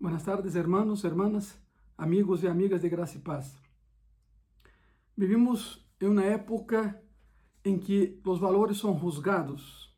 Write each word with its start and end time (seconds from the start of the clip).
Buenas 0.00 0.22
tardes, 0.22 0.54
hermanos, 0.54 1.02
hermanas, 1.02 1.58
amigos 1.96 2.44
e 2.44 2.46
amigas 2.46 2.82
de 2.82 2.88
graça 2.88 3.16
e 3.16 3.20
paz. 3.20 3.60
Vivimos 5.16 5.84
em 6.00 6.06
uma 6.06 6.22
época 6.22 7.02
em 7.64 7.76
que 7.76 8.20
os 8.24 8.38
valores 8.38 8.78
são 8.78 8.96
juzgados 8.96 9.92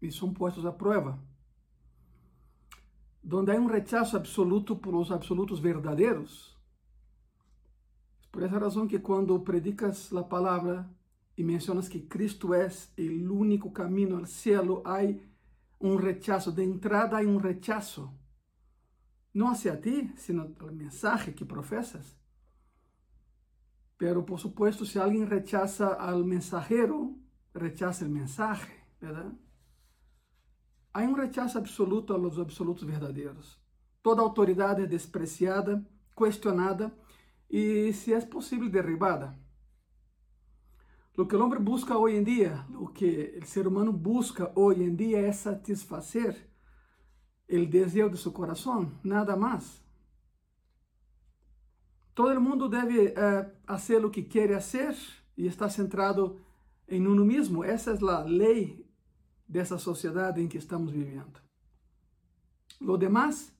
e 0.00 0.08
são 0.12 0.32
postos 0.32 0.64
à 0.64 0.70
prova, 0.70 1.20
donde 3.20 3.50
há 3.50 3.56
um 3.56 3.66
rechazo 3.66 4.16
absoluto 4.16 4.76
por 4.76 4.94
os 4.94 5.10
absolutos 5.10 5.58
verdadeiros. 5.58 6.56
Por 8.30 8.44
essa 8.44 8.56
razão 8.56 8.86
que 8.86 9.00
quando 9.00 9.40
predicas 9.40 10.12
a 10.12 10.22
palavra 10.22 10.88
e 11.36 11.42
mencionas 11.42 11.88
que 11.88 11.98
Cristo 11.98 12.54
é 12.54 12.68
o 12.96 13.34
único 13.34 13.72
caminho 13.72 14.16
ao 14.16 14.26
cielo, 14.26 14.80
há 14.84 15.00
um 15.80 15.96
rechazo, 15.96 16.52
de 16.52 16.62
entrada 16.62 17.18
há 17.18 17.22
um 17.22 17.36
rechazo 17.36 18.19
não 19.32 19.48
hacia 19.48 19.76
ti, 19.76 20.12
sino 20.16 20.54
al 20.60 20.72
mensaje 20.72 21.32
que 21.32 21.44
profesas. 21.44 22.16
Pero, 23.96 24.24
por 24.24 24.40
supuesto, 24.40 24.84
si 24.84 24.98
alguien 24.98 25.28
rechaza 25.28 25.94
al 25.94 26.24
mensajero, 26.24 27.16
rechaza 27.52 28.04
el 28.04 28.10
mensaje, 28.10 28.72
¿verdad? 29.00 29.32
Hay 30.92 31.06
un 31.06 31.16
rechazo 31.16 31.58
absoluto 31.58 32.14
a 32.14 32.18
los 32.18 32.38
absolutos 32.38 32.84
verdaderos. 32.84 33.60
Toda 34.02 34.22
autoridade 34.22 34.82
é 34.82 34.86
despreciada, 34.86 35.86
questionada 36.16 36.92
e, 37.48 37.92
se 37.92 38.12
é 38.12 38.20
possível, 38.20 38.68
derribada. 38.68 39.38
O 41.16 41.26
que 41.26 41.36
o 41.36 41.44
homem 41.44 41.60
busca 41.60 41.98
hoje 41.98 42.16
em 42.16 42.24
dia, 42.24 42.64
o 42.74 42.88
que 42.88 43.38
o 43.42 43.46
ser 43.46 43.66
humano 43.66 43.92
busca 43.92 44.50
hoje 44.56 44.82
em 44.82 44.94
dia 44.94 45.20
é 45.20 45.32
satisfazer 45.32 46.49
el 47.50 47.68
deseo 47.68 48.08
de 48.08 48.16
su 48.16 48.32
corazón, 48.32 48.98
nada 49.02 49.36
más. 49.36 49.82
Todo 52.14 52.30
el 52.32 52.40
mundo 52.40 52.68
debe 52.68 53.12
uh, 53.16 53.50
hacer 53.66 54.00
lo 54.00 54.10
que 54.10 54.28
quiere 54.28 54.54
hacer 54.54 54.96
y 55.36 55.48
está 55.48 55.68
centrado 55.68 56.36
en 56.86 57.06
uno 57.06 57.24
mismo. 57.24 57.64
Esa 57.64 57.92
es 57.92 58.02
la 58.02 58.24
ley 58.24 58.86
de 59.48 59.60
esa 59.60 59.78
sociedad 59.78 60.36
en 60.38 60.48
que 60.48 60.58
estamos 60.58 60.92
viviendo. 60.92 61.40
Lo 62.78 62.96
demás 62.96 63.52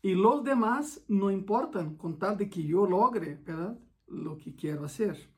y 0.00 0.14
los 0.14 0.44
demás 0.44 1.02
no 1.08 1.30
importan 1.30 1.96
con 1.96 2.18
tal 2.18 2.36
de 2.36 2.48
que 2.48 2.62
yo 2.62 2.86
logre 2.86 3.40
¿verdad? 3.44 3.78
lo 4.06 4.36
que 4.36 4.54
quiero 4.54 4.84
hacer. 4.84 5.30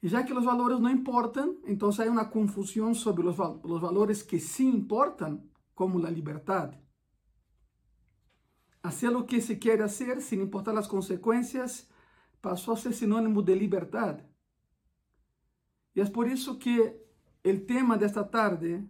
Y 0.00 0.08
ya 0.08 0.24
que 0.24 0.34
los 0.34 0.44
valores 0.44 0.80
no 0.80 0.90
importan, 0.90 1.56
entonces 1.64 2.00
hay 2.00 2.08
una 2.08 2.30
confusión 2.30 2.94
sobre 2.94 3.24
los, 3.24 3.36
los 3.36 3.80
valores 3.80 4.24
que 4.24 4.40
sí 4.40 4.68
importan 4.68 5.51
como 5.74 5.98
la 5.98 6.10
libertad. 6.10 6.74
Hacer 8.82 9.12
lo 9.12 9.26
que 9.26 9.40
se 9.40 9.58
quiere 9.58 9.84
hacer 9.84 10.20
sin 10.20 10.40
importar 10.40 10.74
las 10.74 10.88
consecuencias 10.88 11.88
pasó 12.40 12.72
a 12.72 12.76
ser 12.76 12.92
sinónimo 12.92 13.42
de 13.42 13.56
libertad. 13.56 14.20
Y 15.94 16.00
es 16.00 16.10
por 16.10 16.28
eso 16.28 16.58
que 16.58 17.02
el 17.44 17.66
tema 17.66 17.96
de 17.96 18.06
esta 18.06 18.28
tarde 18.30 18.84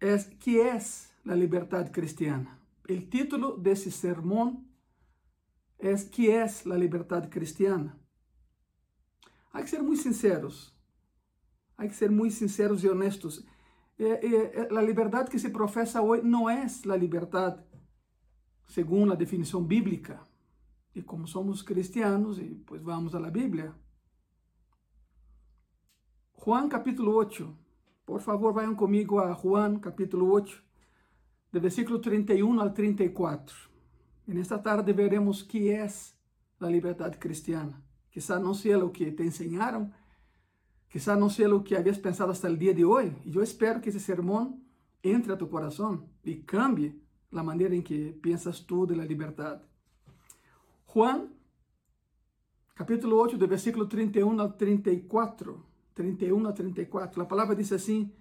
es 0.00 0.26
¿qué 0.40 0.70
es 0.70 1.12
la 1.24 1.34
libertad 1.34 1.90
cristiana? 1.92 2.60
El 2.86 3.08
título 3.08 3.56
de 3.56 3.72
ese 3.72 3.90
sermón 3.90 4.68
es 5.78 6.04
¿qué 6.04 6.42
es 6.42 6.66
la 6.66 6.76
libertad 6.76 7.28
cristiana? 7.30 7.98
Hay 9.52 9.62
que 9.62 9.68
ser 9.70 9.82
muy 9.82 9.96
sinceros. 9.96 10.74
Hay 11.76 11.88
que 11.88 11.94
ser 11.94 12.10
muy 12.10 12.30
sinceros 12.30 12.82
y 12.82 12.88
honestos. 12.88 13.46
Eh, 13.98 14.20
eh, 14.22 14.68
la 14.70 14.80
libertad 14.80 15.28
que 15.28 15.40
se 15.40 15.50
profesa 15.50 16.02
hoy 16.02 16.20
no 16.22 16.48
es 16.50 16.86
la 16.86 16.96
libertad 16.96 17.64
según 18.68 19.10
a 19.10 19.16
definição 19.16 19.66
bíblica. 19.66 20.24
E 20.94 21.02
como 21.02 21.26
somos 21.26 21.62
cristianos, 21.62 22.38
e 22.38 22.62
pues 22.66 22.82
vamos 22.82 23.14
a 23.14 23.20
la 23.20 23.30
Bíblia. 23.30 23.74
Juan 26.32 26.68
capítulo 26.68 27.16
8. 27.16 27.56
Por 28.04 28.20
favor, 28.20 28.54
vayan 28.54 28.74
comigo 28.74 29.20
a 29.20 29.34
Juan 29.34 29.80
capítulo 29.80 30.32
8, 30.32 30.62
de 31.52 31.60
versículo 31.60 32.00
31 32.00 32.62
al 32.62 32.72
34. 32.72 33.56
En 34.28 34.38
esta 34.38 34.62
tarde 34.62 34.92
veremos 34.92 35.42
que 35.42 35.70
é 35.70 35.86
a 36.60 36.66
liberdade 36.66 37.18
cristiana. 37.18 37.82
Quizá 38.10 38.38
não 38.38 38.54
seja 38.54 38.84
o 38.84 38.90
que 38.90 39.10
te 39.12 39.24
ensinaram, 39.24 39.92
quizá 40.88 41.16
não 41.16 41.28
seja 41.28 41.54
o 41.54 41.62
que 41.62 41.76
havias 41.76 41.98
pensado 41.98 42.32
hasta 42.32 42.48
el 42.48 42.56
dia 42.56 42.74
de 42.74 42.84
hoje. 42.84 43.14
E 43.24 43.36
eu 43.36 43.42
espero 43.42 43.80
que 43.80 43.88
esse 43.88 44.00
sermão 44.00 44.60
entre 45.02 45.32
a 45.32 45.36
tu 45.36 45.46
coração 45.46 46.08
e 46.24 46.36
cambie 46.36 47.00
la 47.30 47.42
manera 47.42 47.74
en 47.74 47.82
que 47.82 48.12
piensas 48.22 48.60
tú 48.60 48.86
de 48.86 48.96
la 48.96 49.04
libertad. 49.04 49.60
Juan, 50.86 51.28
capítulo 52.74 53.18
8, 53.18 53.36
de 53.36 53.46
versículo 53.46 53.86
31 53.86 54.42
al 54.42 54.56
34, 54.56 55.64
31 55.94 56.48
a 56.48 56.54
34, 56.54 57.22
la 57.22 57.28
palabra 57.28 57.54
dice 57.54 57.74
así, 57.74 58.14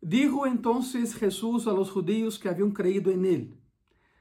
Dijo 0.00 0.46
entonces 0.46 1.12
Jesús 1.14 1.66
a 1.66 1.72
los 1.72 1.90
judíos 1.90 2.38
que 2.38 2.48
habían 2.48 2.70
creído 2.70 3.10
en 3.10 3.24
él, 3.24 3.60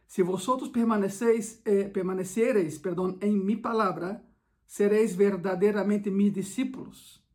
si 0.07 0.23
vosotros 0.23 0.69
permanecéis, 0.69 1.61
eh, 1.65 1.91
permanecereis 1.93 2.79
perdón, 2.79 3.17
en 3.21 3.45
mi 3.45 3.55
palabra, 3.55 4.25
seréis 4.65 5.15
verdaderamente 5.15 6.09
mis 6.09 6.33
discípulos 6.33 7.26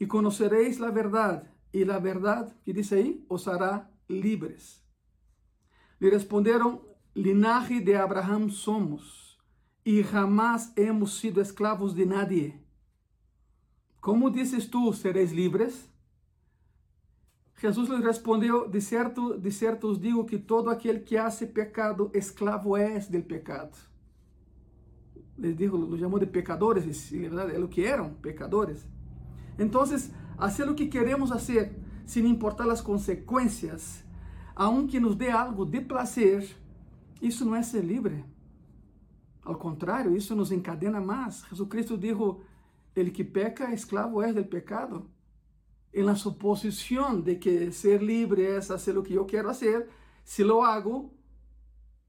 y 0.00 0.06
conoceréis 0.06 0.80
la 0.80 0.90
verdad, 0.90 1.44
y 1.72 1.84
la 1.84 1.98
verdad, 2.00 2.56
que 2.64 2.72
dice 2.72 2.96
ahí, 2.96 3.24
os 3.28 3.46
hará 3.46 3.92
libres. 4.08 4.82
Le 6.00 6.08
responderam: 6.10 6.80
Linaje 7.14 7.80
de 7.80 7.96
Abraham 7.96 8.48
somos, 8.48 9.38
e 9.84 10.02
jamás 10.02 10.72
hemos 10.74 11.18
sido 11.18 11.42
esclavos 11.42 11.94
de 11.94 12.06
nadie. 12.06 12.64
Como 14.00 14.30
dices 14.30 14.70
tu, 14.70 14.90
sereis 14.94 15.32
livres? 15.32 15.86
Jesus 17.56 17.90
lhe 17.90 18.00
respondeu: 18.00 18.70
De 18.70 18.80
certo, 18.80 19.36
de 19.36 19.50
certo 19.50 19.88
os 19.88 20.00
digo 20.00 20.24
que 20.24 20.38
todo 20.38 20.70
aquele 20.70 21.04
que 21.04 21.18
hace 21.18 21.46
pecado, 21.46 22.10
esclavo 22.14 22.74
é 22.74 22.98
del 23.00 23.24
pecado. 23.24 23.76
Les 25.36 25.54
dijo, 25.54 25.76
los 25.76 26.00
chamou 26.00 26.18
de 26.18 26.26
pecadores, 26.26 27.12
e 27.12 27.18
na 27.28 27.44
verdade 27.44 27.56
é 27.56 27.64
o 27.64 27.68
que 27.68 27.84
eram, 27.84 28.14
pecadores. 28.14 28.86
Então, 29.60 29.84
fazer 30.38 30.68
o 30.70 30.74
que 30.74 30.86
queremos 30.86 31.28
fazer, 31.28 31.76
sem 32.06 32.26
importar 32.26 32.68
as 32.70 32.80
consequências, 32.80 34.02
aunque 34.56 34.98
nos 34.98 35.14
dê 35.14 35.30
algo 35.30 35.66
de 35.66 35.82
placer, 35.82 36.56
isso 37.20 37.44
não 37.44 37.54
é 37.54 37.62
ser 37.62 37.84
livre. 37.84 38.24
Ao 39.44 39.56
contrário, 39.56 40.16
isso 40.16 40.34
nos 40.34 40.50
encadena 40.50 40.98
mais. 40.98 41.44
Jesucristo 41.50 41.98
dijo, 41.98 42.40
el 42.96 43.12
que 43.12 43.22
peca, 43.22 43.72
esclavo 43.72 44.22
é 44.22 44.32
del 44.32 44.48
pecado. 44.48 45.06
En 45.92 46.06
la 46.06 46.16
suposición 46.16 47.22
de 47.22 47.38
que 47.38 47.70
ser 47.72 48.02
libre 48.02 48.56
es 48.56 48.70
hacer 48.70 48.94
lo 48.94 49.02
que 49.02 49.14
yo 49.14 49.26
quiero 49.26 49.50
hacer, 49.50 49.90
si 50.24 50.42
lo 50.42 50.64
hago, 50.64 51.12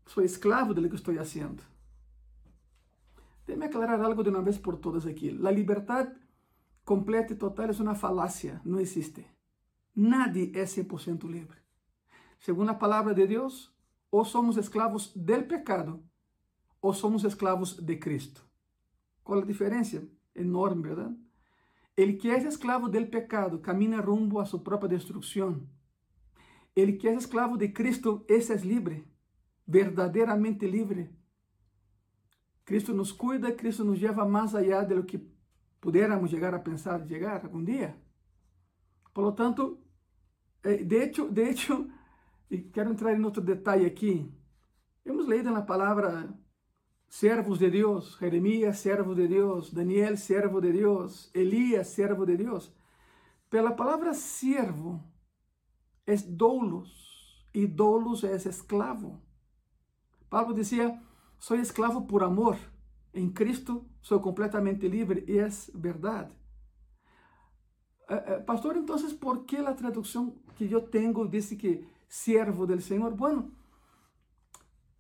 soy 0.06 0.26
esclavo 0.26 0.74
de 0.74 0.82
lo 0.82 0.90
que 0.90 0.96
estoy 0.96 1.18
haciendo. 1.18 1.64
Déjeme 3.46 3.66
aclarar 3.66 4.02
algo 4.02 4.24
de 4.24 4.30
una 4.30 4.42
vez 4.42 4.58
por 4.58 4.80
todas 4.80 5.06
aquí. 5.06 5.32
La 5.32 5.52
libertad 5.52 6.10
completa 6.92 7.34
y 7.34 7.38
total 7.38 7.70
es 7.70 7.80
una 7.80 7.96
falacia, 7.96 8.60
no 8.66 8.78
existe. 8.78 9.26
Nadie 9.96 10.52
es 10.54 10.78
100% 10.78 11.24
libre. 11.30 11.60
Segundo 12.38 12.74
a 12.74 12.80
palavra 12.80 13.14
de 13.14 13.26
Deus, 13.26 13.74
ou 14.10 14.26
somos 14.26 14.58
escravos 14.58 15.14
del 15.16 15.46
pecado, 15.46 16.04
ou 16.82 16.94
somos 16.94 17.24
escravos 17.24 17.80
de 17.80 17.98
Cristo. 17.98 18.42
Qual 19.24 19.40
a 19.40 19.46
diferença? 19.46 20.04
Enorme, 20.36 20.90
verdade? 20.90 21.16
Ele 21.96 22.18
que 22.18 22.30
é 22.30 22.38
escravo 22.46 22.90
del 22.90 23.08
pecado 23.08 23.60
camina 23.60 24.02
rumbo 24.02 24.42
a 24.42 24.46
sua 24.46 24.60
própria 24.60 24.90
destruição. 24.90 25.66
Ele 26.76 26.98
que 26.98 27.08
é 27.08 27.14
escravo 27.14 27.58
de 27.58 27.70
Cristo, 27.70 28.26
esse 28.28 28.52
é 28.52 28.58
livre, 28.58 29.08
verdadeiramente 29.66 30.68
livre. 30.68 31.10
Cristo 32.66 32.94
nos 32.94 33.14
cuida, 33.14 33.54
Cristo 33.54 33.86
nos 33.86 33.98
leva 34.02 34.26
mais 34.26 34.54
allá 34.54 34.84
de 34.84 34.96
lo 34.96 35.06
que 35.06 35.32
pudiéramos 35.82 36.30
chegar 36.30 36.54
a 36.54 36.60
pensar 36.60 37.06
chegar 37.08 37.44
algum 37.44 37.64
dia. 37.64 38.00
Por 39.14 39.24
lo 39.26 39.34
tanto, 39.34 39.80
eh, 40.64 40.84
de 40.86 41.04
hecho, 41.04 41.30
de 41.30 41.50
hecho, 41.50 41.90
e 42.50 42.60
quero 42.60 42.92
entrar 42.92 43.14
em 43.14 43.26
outro 43.26 43.42
detalhe 43.42 43.86
aqui. 43.86 44.32
Hemos 45.04 45.28
leído 45.28 45.52
na 45.52 45.64
palavra 45.64 46.32
servos 47.10 47.60
de 47.60 47.70
Deus, 47.70 48.18
Jeremias, 48.20 48.78
servo 48.80 49.14
de 49.14 49.28
Deus, 49.28 49.74
Daniel, 49.74 50.16
servo 50.16 50.62
de 50.62 50.72
Deus, 50.72 51.30
Elias, 51.34 51.88
servo 51.88 52.26
de 52.26 52.38
Deus. 52.38 52.74
Pela 53.50 53.74
palavra 53.74 54.14
servo 54.14 55.04
é 56.06 56.16
doulos 56.16 57.46
e 57.54 57.68
doulos 57.68 58.24
é 58.24 58.36
esclavo. 58.36 59.22
Paulo 60.30 60.54
dizia: 60.54 61.02
sou 61.38 61.58
esclavo 61.58 62.06
por 62.06 62.24
amor. 62.24 62.58
Em 63.14 63.30
Cristo 63.30 63.86
sou 64.02 64.20
completamente 64.20 64.88
livre 64.88 65.26
e 65.28 65.40
é 65.40 65.48
verdade. 65.74 66.34
Eh, 68.10 68.24
eh, 68.28 68.40
pastor, 68.40 68.78
então, 68.78 68.98
por 69.20 69.46
que 69.46 69.58
a 69.58 69.74
tradução 69.74 70.36
que 70.56 70.72
eu 70.72 70.82
tenho 70.82 71.28
diz 71.28 71.50
que 71.50 71.86
siervo 72.08 72.66
del 72.68 72.82
Señor. 72.82 73.16
Bueno, 73.16 73.52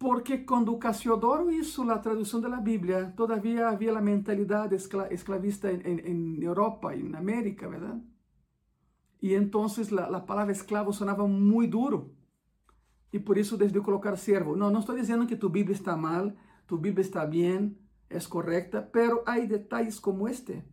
Porque 0.01 0.47
quando 0.47 0.79
Casiodoro 0.79 1.51
hizo 1.51 1.85
la 1.85 2.01
traducción 2.01 2.41
de 2.41 2.49
la 2.49 2.59
Biblia, 2.59 3.13
todavía 3.15 3.69
había 3.69 3.91
la 3.91 4.01
mentalidad 4.01 4.73
escla 4.73 5.05
esclavista 5.05 5.69
en, 5.69 5.85
en, 5.85 5.99
en, 5.99 6.41
Europa 6.41 6.95
y 6.95 7.01
en 7.01 7.15
América, 7.15 7.67
¿verdad? 7.67 8.01
Y 9.19 9.35
entonces 9.35 9.91
la, 9.91 10.09
la, 10.09 10.25
palabra 10.25 10.53
esclavo 10.53 10.91
sonaba 10.91 11.27
muy 11.27 11.67
duro. 11.67 12.15
Y 13.11 13.19
por 13.19 13.37
eso 13.37 13.57
decidió 13.57 13.83
colocar 13.83 14.17
siervo. 14.17 14.55
No, 14.55 14.71
no 14.71 14.79
estoy 14.79 14.99
diciendo 15.01 15.27
que 15.27 15.35
tu 15.35 15.51
Biblia 15.51 15.75
está 15.75 15.95
mal, 15.95 16.35
tu 16.65 16.79
Biblia 16.79 17.05
está 17.05 17.27
bien, 17.27 17.77
es 18.11 18.27
correcta, 18.27 18.89
pero 18.91 19.23
hay 19.25 19.47
detalles 19.47 19.99
como 19.99 20.27
este. 20.27 20.63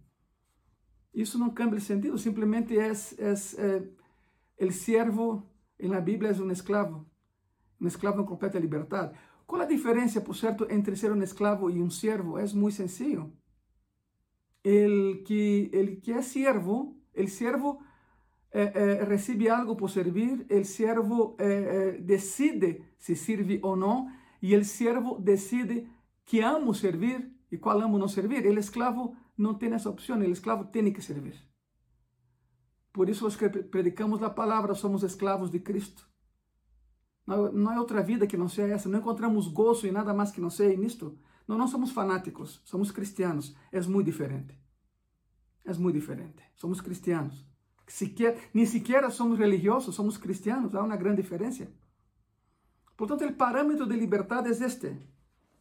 Isso 1.15 1.39
não 1.39 1.51
cambia 1.51 1.79
o 1.79 1.81
sentido, 1.81 2.19
simplesmente 2.19 2.79
é, 2.79 2.93
é, 2.93 3.35
é 4.59 4.65
o 4.65 4.73
siervo 4.73 5.51
en 5.79 5.91
la 5.91 6.01
Biblia 6.01 6.31
es 6.31 6.41
un 6.41 6.51
esclavo, 6.51 7.07
un 7.81 7.87
esclavo 7.87 8.21
en 8.21 8.27
completa 8.27 8.59
libertad. 8.59 9.13
¿Cuál 9.47 9.63
es 9.63 9.69
la 9.69 9.75
diferencia, 9.75 10.23
por 10.23 10.37
cierto, 10.37 10.69
entre 10.69 10.97
ser 10.97 11.13
un 11.13 11.23
esclavo 11.23 11.71
y 11.71 11.81
un 11.81 11.91
siervo? 11.91 12.39
Es 12.39 12.55
muy 12.55 12.71
sencillo. 12.71 13.33
El 14.63 15.25
que, 15.27 15.71
el 15.73 16.03
que 16.03 16.19
es 16.19 16.27
siervo, 16.27 16.97
el 17.15 17.29
siervo 17.29 17.81
eh, 18.51 18.73
eh, 18.75 19.05
recibe 19.05 19.51
algo 19.51 19.77
por 19.77 19.91
servir, 19.91 20.47
el 20.51 20.67
siervo 20.67 21.37
eh, 21.39 21.47
eh 21.47 21.99
decide 22.01 22.95
si 22.99 23.15
sirve 23.15 23.61
o 23.63 23.77
no, 23.77 24.09
y 24.41 24.55
el 24.55 24.65
siervo 24.65 25.19
decide 25.21 25.89
que 26.29 26.45
amo 26.45 26.75
servir 26.75 27.35
y 27.51 27.57
cuál 27.57 27.81
amo 27.83 27.99
no 27.99 28.07
servir. 28.07 28.47
El 28.47 28.59
esclavo 28.59 29.17
no 29.39 29.57
tiene 29.57 29.77
esa 29.77 29.89
opción, 29.89 30.23
el 30.23 30.33
esclavo 30.33 30.69
tiene 30.69 30.93
que 30.93 31.01
servir. 31.01 31.37
Por 32.93 33.09
isso, 33.09 33.27
os 33.27 33.37
que 33.39 33.49
predicamos 33.49 34.23
a 34.23 34.35
palavra 34.35 34.75
somos 34.75 35.03
escravos 35.03 35.51
de 35.51 35.63
Cristo. 35.63 36.07
Não, 37.27 37.51
não 37.51 37.73
é 37.73 37.79
outra 37.79 38.03
vida 38.03 38.27
que 38.27 38.37
não 38.37 38.49
seja 38.49 38.75
essa. 38.75 38.89
Não 38.91 38.99
encontramos 38.99 39.49
gozo 39.49 39.87
em 39.87 39.93
nada 39.93 40.13
mais 40.13 40.31
que 40.31 40.41
não 40.41 40.51
seja 40.51 40.77
nisto. 40.77 41.19
Não, 41.47 41.57
não 41.57 41.67
somos 41.67 41.93
fanáticos, 41.93 42.61
somos 42.63 42.91
cristianos. 42.91 43.57
É 43.73 43.81
muito 43.81 44.07
diferente. 44.07 44.55
É 45.65 45.73
muito 45.73 45.95
diferente. 45.95 46.43
Somos 46.55 46.83
cristianos. 46.83 47.47
Sequer, 47.87 48.51
nem 48.53 48.67
sequer 48.67 49.11
somos 49.11 49.39
religiosos, 49.39 49.95
somos 49.95 50.19
cristianos. 50.19 50.75
Há 50.75 50.83
uma 50.83 50.97
grande 50.97 51.23
diferença. 51.23 51.73
Portanto, 52.99 53.25
o 53.25 53.33
parâmetro 53.33 53.87
de 53.87 53.97
liberdade 53.97 54.49
é 54.49 54.67
este. 54.67 55.18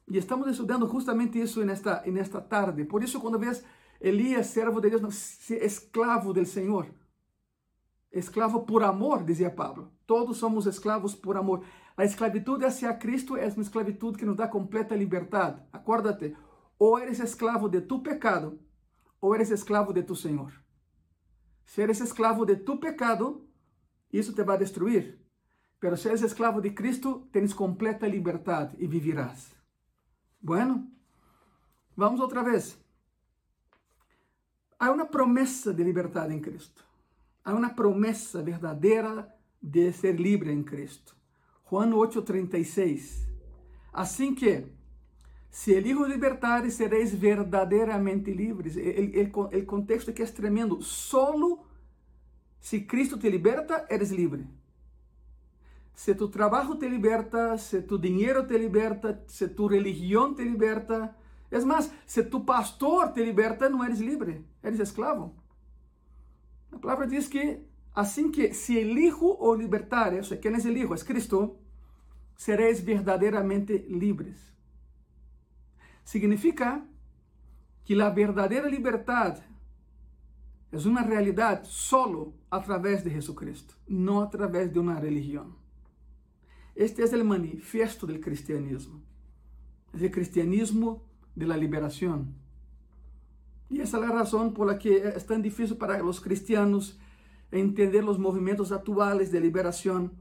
E 0.08 0.18
estamos 0.18 0.48
estudando 0.48 0.88
justamente 0.88 1.40
isso 1.40 1.64
nesta, 1.66 2.02
nesta 2.06 2.40
tarde. 2.40 2.86
Por 2.86 3.04
isso, 3.04 3.20
quando 3.20 3.38
vês 3.38 3.64
Elias, 4.00 4.48
servo 4.48 4.80
de 4.80 4.90
Deus, 4.90 5.50
escravo 5.50 6.34
do 6.34 6.46
Senhor, 6.46 6.88
esclavo 8.12 8.66
por 8.66 8.84
amor, 8.84 9.26
dizia 9.26 9.54
Pablo. 9.54 9.92
Todos 10.06 10.38
somos 10.38 10.66
esclavos 10.66 11.14
por 11.14 11.36
amor. 11.36 11.64
A 11.98 12.06
esclavitud 12.06 12.64
hacia 12.64 12.94
Cristo 12.94 13.36
é 13.36 13.48
uma 13.48 13.62
esclavitud 13.62 14.16
que 14.16 14.26
nos 14.26 14.38
dá 14.38 14.48
completa 14.48 14.96
liberdade. 14.96 15.62
Acuérdate, 15.74 16.38
ou 16.80 16.98
eres 16.98 17.20
esclavo 17.20 17.68
de 17.68 17.82
tu 17.82 18.02
pecado, 18.02 18.60
ou 19.20 19.36
eres 19.36 19.50
esclavo 19.50 19.92
de 19.92 20.04
tu 20.04 20.16
Senhor. 20.16 20.54
Se 21.66 21.82
eres 21.82 22.00
esclavo 22.00 22.46
de 22.46 22.56
tu 22.56 22.80
pecado, 22.80 23.46
isso 24.14 24.32
te 24.34 24.44
vai 24.44 24.58
destruir. 24.58 25.20
Pero 25.80 25.98
se 25.98 26.08
eres 26.08 26.22
esclavo 26.22 26.62
de 26.62 26.74
Cristo, 26.74 27.28
tens 27.32 27.54
completa 27.54 28.08
liberdade 28.08 28.78
e 28.80 28.88
vivirás. 28.88 29.57
Bueno, 30.40 30.90
vamos 31.96 32.20
outra 32.20 32.44
vez. 32.44 32.80
Há 34.80 34.92
uma 34.92 35.06
promessa 35.06 35.74
de 35.74 35.84
liberdade 35.84 36.34
em 36.34 36.40
Cristo. 36.40 36.86
Há 37.44 37.54
uma 37.54 37.70
promessa 37.70 38.44
verdadeira 38.44 39.34
de 39.62 39.92
ser 39.92 40.20
livre 40.20 40.52
em 40.52 40.64
Cristo. 40.64 41.16
Juan 41.70 41.94
8:36. 41.94 43.28
Assim 43.92 44.36
que, 44.36 44.72
se 45.50 45.74
el 45.74 45.88
Hijo 45.88 46.06
libertar, 46.06 46.70
sereis 46.70 47.14
verdadeiramente 47.16 48.32
livres. 48.32 48.76
O 49.34 49.66
contexto 49.66 50.12
aqui 50.12 50.22
é 50.22 50.26
tremendo. 50.28 50.82
Solo 50.82 51.66
se 52.60 52.82
Cristo 52.82 53.18
te 53.18 53.30
liberta, 53.30 53.86
eres 53.90 54.12
livre. 54.12 54.46
Se 55.98 56.14
tu 56.14 56.30
trabalho 56.30 56.78
te 56.78 56.88
liberta, 56.88 57.58
se 57.58 57.82
tu 57.82 57.98
dinheiro 57.98 58.46
te 58.46 58.56
liberta, 58.56 59.24
se 59.26 59.48
tu 59.48 59.66
religião 59.66 60.36
te 60.36 60.44
liberta, 60.44 61.18
é 61.50 61.60
mais, 61.62 61.92
se 62.06 62.22
tu 62.22 62.42
pastor 62.42 63.14
te 63.14 63.24
liberta, 63.24 63.68
não 63.68 63.84
eres 63.84 64.00
livre, 64.00 64.46
eres 64.62 64.80
esclavo. 64.80 65.36
A 66.72 66.78
palavra 66.78 67.08
diz 67.08 67.28
que 67.28 67.66
assim 67.96 68.30
que 68.30 68.54
se 68.54 68.80
el 68.80 68.96
Hijo 68.96 69.38
o 69.40 69.56
libertar, 69.56 70.14
o 70.14 70.24
sea, 70.24 70.40
¿quién 70.40 70.54
es 70.54 70.66
el 70.66 70.78
Hijo? 70.78 70.94
Es 70.94 71.04
Cristo, 71.04 71.58
seréis 72.36 72.86
verdadeiramente 72.86 73.88
livres. 73.90 74.54
Significa 76.04 76.86
que 77.84 78.00
a 78.00 78.10
verdadeira 78.12 78.70
liberdade 78.70 79.42
é 80.72 80.78
uma 80.88 81.02
realidade 81.02 81.68
solo 81.70 82.36
a 82.52 82.60
través 82.60 83.04
de 83.04 83.10
Jesucristo, 83.10 83.76
não 83.88 84.22
a 84.22 84.28
través 84.28 84.72
de 84.72 84.78
uma 84.78 84.94
religião. 84.94 85.67
Este 86.80 87.02
é 87.02 87.06
o 87.06 87.26
manifesto 87.26 88.06
do 88.06 88.20
cristianismo. 88.20 89.02
É 90.00 90.06
o 90.06 90.12
cristianismo 90.12 91.02
de 91.36 91.44
la 91.48 91.58
liberação. 91.58 92.28
Y 93.68 93.82
esa 93.82 93.98
es 93.98 94.04
la 94.04 94.12
razón 94.12 94.54
por 94.54 94.68
la 94.68 94.78
que 94.78 94.96
es 94.96 95.26
tan 95.26 95.42
difícil 95.42 95.76
para 95.76 95.98
los 95.98 96.22
cristianos 96.22 97.00
entender 97.52 98.04
los 98.04 98.20
movimientos 98.20 98.72
actuales 98.72 99.32
de 99.32 99.42
liberación, 99.42 100.12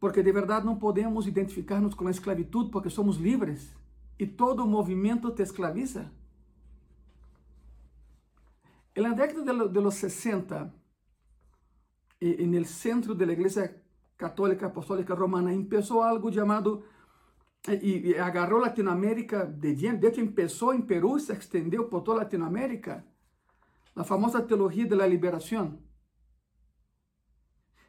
porque 0.00 0.22
de 0.22 0.32
verdad 0.32 0.64
no 0.64 0.78
podemos 0.78 1.26
identificarnos 1.26 1.94
con 1.94 2.06
la 2.06 2.12
esclavitud 2.12 2.70
porque 2.70 2.88
somos 2.88 3.20
libres 3.20 3.74
y 4.16 4.28
todo 4.28 4.66
movimiento 4.66 5.34
te 5.34 5.42
esclaviza. 5.42 6.10
En 8.94 9.02
la 9.02 9.10
década 9.10 9.68
de 9.68 9.82
los 9.82 9.94
60, 9.94 10.74
en 12.20 12.54
el 12.54 12.64
centro 12.64 13.14
de 13.14 13.26
la 13.26 13.34
Iglesia 13.34 13.82
Católica 14.18 14.66
Apostólica 14.66 15.14
Romana, 15.14 15.54
empezó 15.54 16.02
algo 16.02 16.28
llamado 16.28 16.84
e, 17.68 18.10
e 18.10 18.18
agarrou 18.18 18.60
Latinoamérica 18.60 19.46
de 19.46 19.74
diante, 19.74 20.00
de 20.00 20.08
hecho 20.08 20.32
começou 20.32 20.74
em 20.74 20.82
Peru 20.82 21.16
e 21.16 21.20
se 21.20 21.32
estendeu 21.32 21.88
por 21.88 22.02
toda 22.02 22.18
Latinoamérica, 22.18 23.06
a 23.94 24.02
famosa 24.02 24.42
teologia 24.42 24.86
da 24.88 25.06
liberação, 25.06 25.78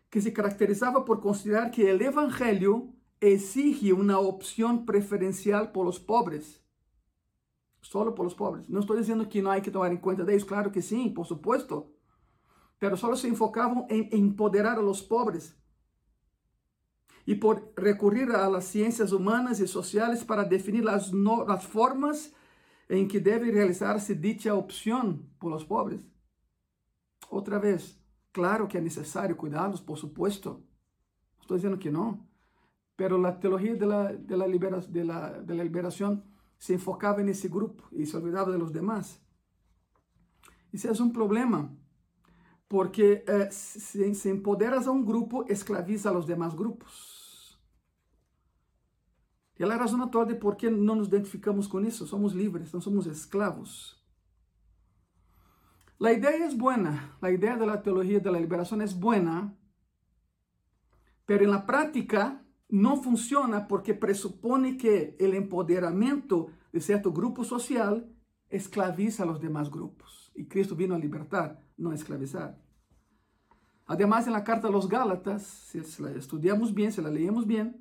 que 0.09 0.21
se 0.21 0.31
caracterizava 0.31 1.01
por 1.01 1.19
considerar 1.19 1.71
que 1.71 1.83
o 1.83 2.01
evangelho 2.01 2.93
exige 3.19 3.91
uma 3.91 4.19
opção 4.19 4.86
preferencial 4.86 5.69
por 5.69 5.83
los 5.83 5.98
pobres. 5.98 6.63
Solo 7.81 8.12
por 8.12 8.24
los 8.24 8.33
pobres. 8.33 8.67
Não 8.67 8.81
estou 8.81 8.95
dizendo 8.95 9.25
que 9.25 9.41
não 9.41 9.51
há 9.51 9.62
que 9.62 9.71
tomar 9.71 9.91
em 9.91 9.98
conta 9.98 10.24
deles, 10.24 10.43
claro 10.43 10.69
que 10.69 10.81
sim, 10.81 11.13
por 11.13 11.25
supuesto. 11.25 11.91
Pero 12.77 12.98
solo 12.98 13.15
se 13.15 13.27
enfocavam 13.27 13.88
em 13.89 14.09
empoderar 14.13 14.77
a 14.77 14.81
los 14.81 15.01
pobres 15.01 15.59
e 17.29 17.36
por 17.36 17.74
recurrir 17.77 18.31
a 18.31 18.50
las 18.50 18.63
ciências 18.63 19.12
humanas 19.12 19.59
e 19.59 19.67
sociais 19.67 20.24
para 20.24 20.43
definir 20.43 20.89
as, 20.89 21.12
no, 21.12 21.43
as 21.43 21.63
formas 21.63 22.33
em 22.89 23.07
que 23.07 23.19
deve 23.19 23.51
realizar-se 23.51 24.15
dicha 24.15 24.55
opção 24.55 25.19
por 25.39 25.51
los 25.51 25.63
pobres. 25.63 26.01
Outra 27.29 27.59
vez, 27.59 28.01
claro 28.33 28.67
que 28.67 28.79
é 28.79 28.81
necessário 28.81 29.36
cuidarlos, 29.36 29.79
por 29.79 29.95
supuesto. 29.95 30.63
Estou 31.39 31.55
dizendo 31.55 31.77
que 31.77 31.91
não. 31.91 32.27
Pero 32.98 33.24
a 33.24 33.31
teologia 33.31 33.75
de 33.75 33.86
la, 33.86 34.12
de 34.12 34.36
la, 34.36 34.48
libera, 34.48 34.79
de 34.79 35.03
la, 35.03 35.39
de 35.39 35.53
la 35.53 35.63
liberação 35.63 36.24
se 36.57 36.74
enfocava 36.74 37.21
nesse 37.21 37.48
grupo 37.48 37.88
e 37.91 38.07
se 38.07 38.15
olvidava 38.17 38.51
de 38.51 38.57
los 38.57 38.71
demás. 38.71 39.21
Isso 40.74 40.88
é 40.88 40.91
um 41.03 41.12
problema, 41.12 41.77
porque 42.67 43.24
eh, 43.27 43.51
se, 43.51 44.29
empoderas 44.31 44.88
a 44.88 44.91
um 44.91 45.03
grupo, 45.03 45.45
esclaviza 45.48 46.09
a 46.09 46.12
los 46.12 46.25
demás 46.25 46.55
grupos. 46.55 47.09
Ela 49.60 49.74
é 49.74 49.78
a 49.78 49.82
razão 49.82 50.10
de 50.25 50.36
por 50.36 50.56
que 50.56 50.70
não 50.70 50.96
nos 50.96 51.08
identificamos 51.08 51.68
com 51.68 51.82
isso. 51.82 52.08
Somos 52.08 52.32
livres, 52.32 52.72
não 52.72 52.80
somos 52.80 53.06
escravos. 53.06 54.00
A 56.01 56.13
ideia 56.13 56.46
é 56.46 56.56
boa, 56.56 56.75
a 57.22 57.30
ideia 57.30 57.58
da 57.58 57.78
teologia 57.78 58.22
da 58.22 58.32
liberação 58.32 58.82
é 58.82 58.88
boa, 58.88 59.54
mas 61.28 61.48
na 61.48 61.60
prática 61.60 62.39
não 62.72 63.04
funciona 63.04 63.60
porque 63.60 63.94
pressupõe 63.94 64.78
que 64.78 65.18
o 65.20 65.36
empoderamento 65.36 66.50
de 66.72 66.80
certo 66.80 67.12
grupo 67.12 67.44
social 67.44 68.01
esclaviza 68.50 69.30
os 69.30 69.39
demais 69.39 69.68
grupos. 69.68 70.32
E 70.36 70.46
Cristo 70.46 70.75
vino 70.75 70.96
a 70.96 70.98
libertar, 70.98 71.62
não 71.78 71.92
a 71.92 71.96
esclavizar. 71.96 72.58
Además, 73.86 74.25
na 74.28 74.42
carta 74.42 74.68
aos 74.68 74.86
Gálatas, 74.86 75.42
se 75.42 76.01
la 76.01 76.12
estudiamos 76.12 76.72
bem, 76.72 76.92
se 76.92 77.01
la 77.01 77.10
leemos 77.10 77.44
bem, 77.44 77.74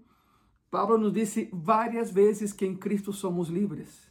Pablo 0.70 0.98
nos 0.98 1.12
disse 1.12 1.48
várias 1.52 2.10
vezes 2.10 2.52
que 2.52 2.66
em 2.66 2.76
Cristo 2.76 3.12
somos 3.12 3.48
livres. 3.48 4.08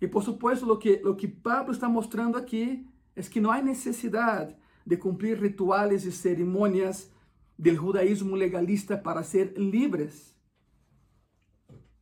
E 0.00 0.06
por 0.06 0.22
supuesto, 0.22 0.70
o 0.70 0.76
que, 0.76 1.02
o 1.04 1.14
que 1.14 1.26
Pablo 1.26 1.72
está 1.72 1.88
mostrando 1.88 2.36
aqui 2.36 2.86
é 3.16 3.22
que 3.22 3.40
não 3.40 3.50
há 3.50 3.60
necessidade 3.60 4.54
de 4.86 4.96
cumprir 4.96 5.38
rituais 5.40 6.04
e 6.04 6.12
cerimônias 6.12 7.10
do 7.58 7.74
judaísmo 7.74 8.36
legalista 8.36 8.96
para 8.96 9.24
ser 9.24 9.54
livres. 9.58 10.34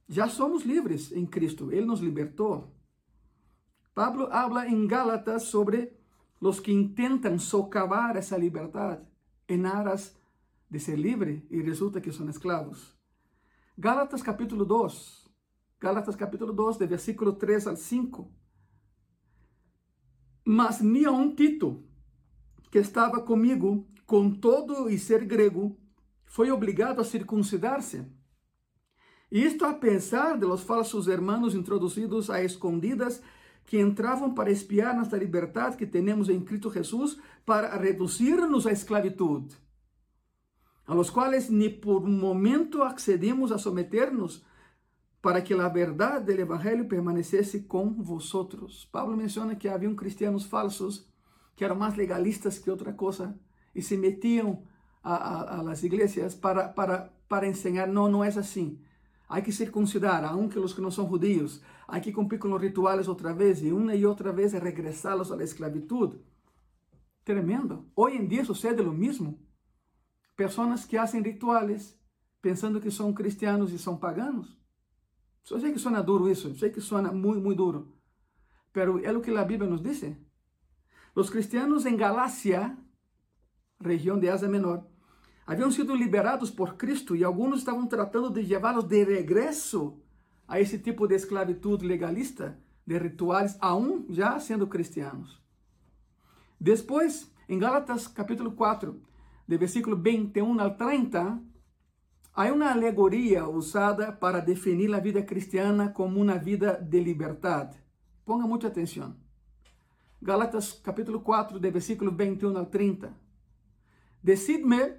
Já 0.09 0.29
somos 0.29 0.63
livres 0.63 1.11
em 1.11 1.27
Cristo, 1.27 1.73
Ele 1.73 1.87
nos 1.87 2.01
libertou. 2.01 2.71
Pablo 3.95 4.29
habla 4.31 4.69
em 4.69 4.87
Gálatas 4.87 5.45
sobre 5.45 5.93
os 6.39 6.61
que 6.61 6.71
intentam 6.71 7.39
socavar 7.39 8.15
essa 8.15 8.37
liberdade 8.37 9.03
em 9.49 9.65
aras 9.65 10.15
de 10.71 10.79
ser 10.79 10.97
livre 10.97 11.47
e 11.51 11.63
resulta 11.63 12.01
que 12.01 12.13
são 12.13 12.29
escravos. 12.29 12.96
Gálatas 13.79 14.23
capítulo 14.23 14.65
2, 14.65 15.29
Gálatas 15.79 16.17
capítulo 16.17 16.51
2, 16.51 16.79
de 16.79 16.87
versículo 16.87 17.35
3 17.35 17.67
al 17.67 17.77
5. 17.77 18.33
Mas 20.47 20.81
ni 20.81 21.07
um 21.07 21.35
Tito, 21.35 21.85
que 22.71 22.79
estava 22.79 23.21
comigo, 23.21 23.87
com 24.07 24.31
todo 24.31 24.89
e 24.89 24.99
ser 24.99 25.27
grego, 25.27 25.77
foi 26.25 26.51
obrigado 26.51 27.03
a 27.03 27.05
circuncidar-se. 27.05 28.07
Isto 29.31 29.67
a 29.67 29.75
pensar 29.75 30.39
de 30.39 30.47
los 30.47 30.63
falsos 30.63 31.07
hermanos 31.07 31.55
introduzidos 31.55 32.31
a 32.31 32.43
escondidas 32.43 33.23
que 33.67 33.79
entravam 33.79 34.33
para 34.33 34.51
espiar 34.51 34.97
nossa 34.97 35.19
liberdade 35.19 35.77
que 35.77 35.87
temos 35.87 36.31
em 36.31 36.41
Cristo 36.41 36.71
Jesus 36.71 37.19
para 37.45 37.77
reduzir-nos 37.77 38.67
à 38.67 38.73
esclavitud, 38.73 39.53
a 40.87 40.95
los 40.95 41.11
quais 41.11 41.51
ni 41.51 41.69
por 41.69 42.05
um 42.05 42.19
momento 42.19 42.83
accedimos 42.83 43.51
a 43.51 43.59
someter-nos 43.59 44.45
para 45.21 45.43
que 45.43 45.55
a 45.55 45.69
verdade 45.69 46.33
do 46.33 46.41
evangelho 46.41 46.87
permanecesse 46.87 47.65
com 47.65 47.93
vosotros. 48.03 48.89
Pablo 48.93 49.17
menciona 49.17 49.57
que 49.57 49.69
haviam 49.69 49.97
cristianos 49.97 50.45
falsos 50.45 51.09
que 51.57 51.65
eram 51.65 51.75
mais 51.75 51.97
legalistas 51.97 52.59
que 52.59 52.71
outra 52.71 52.93
coisa 52.93 53.37
e 53.75 53.83
se 53.83 53.97
metiam 53.97 54.63
a, 55.03 55.15
a, 55.15 55.59
a 55.59 55.63
las 55.63 55.83
iglesias 55.83 56.35
para, 56.35 56.69
para, 56.69 57.13
para 57.29 57.49
ensinar, 57.49 57.87
não, 57.89 58.09
não 58.09 58.23
é 58.23 58.29
assim. 58.29 58.79
Há 59.29 59.41
que 59.41 59.51
circuncidar, 59.51 60.25
aunque 60.25 60.59
os 60.59 60.73
que 60.73 60.81
não 60.81 60.91
são 60.91 61.09
judíos. 61.09 61.61
Há 61.89 61.99
que 61.99 62.13
cumprir 62.13 62.39
com 62.39 62.53
os 62.53 62.63
rituais 62.63 63.09
outra 63.09 63.35
vez 63.35 63.61
e 63.63 63.73
uma 63.73 63.95
e 63.95 64.07
outra 64.07 64.33
vez 64.33 64.53
regressá-los 64.53 65.33
à 65.33 65.43
esclavitud. 65.43 66.17
Tremendo. 67.25 67.87
Hoje 67.97 68.17
em 68.19 68.27
dia 68.29 68.45
sucede 68.45 68.83
o 68.83 68.93
mesmo. 68.93 69.46
Pessoas 70.37 70.85
que 70.85 70.99
fazem 70.99 71.23
rituais 71.23 71.99
pensando 72.43 72.81
que 72.81 72.91
são 72.91 73.13
cristianos 73.13 73.73
e 73.73 73.79
são 73.79 73.97
paganos. 73.97 74.57
Eu 75.51 75.61
sei 75.61 75.73
que 75.73 75.79
suena 75.79 76.03
duro 76.03 76.29
isso, 76.29 76.49
eu 76.49 76.55
sei 76.55 76.71
que 76.71 76.81
suena 76.81 77.11
muito, 77.11 77.41
muito 77.41 77.57
duro. 77.57 77.97
Pero 78.73 79.03
é 79.05 79.11
o 79.17 79.21
que 79.21 79.31
a 79.31 79.45
Bíblia 79.45 79.71
nos 79.71 79.81
diz. 79.81 80.17
Os 81.15 81.31
cristianos 81.31 81.87
em 81.87 81.97
Galácia, 81.97 82.77
região 83.81 84.19
de 84.19 84.29
Ásia 84.29 84.49
Menor, 84.49 84.87
haviam 85.47 85.71
sido 85.71 85.95
liberados 85.95 86.51
por 86.51 86.77
Cristo 86.77 87.17
e 87.17 87.25
alguns 87.25 87.61
estavam 87.61 87.87
tratando 87.87 88.31
de 88.31 88.43
levá-los 88.43 88.85
de 88.85 89.03
regresso 89.05 89.99
a 90.47 90.61
esse 90.61 90.79
tipo 90.79 91.07
de 91.07 91.15
esclavitud 91.15 91.83
legalista, 91.83 92.59
de 92.87 92.99
rituais, 92.99 93.57
aún 93.61 94.07
já 94.11 94.39
sendo 94.39 94.67
cristianos. 94.67 95.41
Depois, 96.61 97.33
em 97.49 97.59
Gálatas 97.59 98.07
capítulo 98.07 98.53
4, 98.53 99.01
de 99.47 99.57
versículo 99.57 99.97
21 99.97 100.61
ao 100.61 100.77
30, 100.77 101.41
há 102.35 102.53
uma 102.53 102.71
alegoria 102.71 103.49
usada 103.49 104.11
para 104.13 104.41
definir 104.41 104.93
a 104.93 104.99
vida 104.99 105.23
cristiana 105.23 105.91
como 105.91 106.21
uma 106.21 106.37
vida 106.37 106.75
de 106.75 107.01
liberdade. 107.01 107.79
Ponga 108.25 108.47
muita 108.47 108.67
atenção. 108.67 109.15
Gálatas 110.21 110.73
capítulo 110.73 111.21
4, 111.21 111.61
de 111.61 111.71
versículo 111.71 112.11
21 112.11 112.57
ao 112.59 112.67
30. 112.67 113.17
Decidme, 114.23 114.97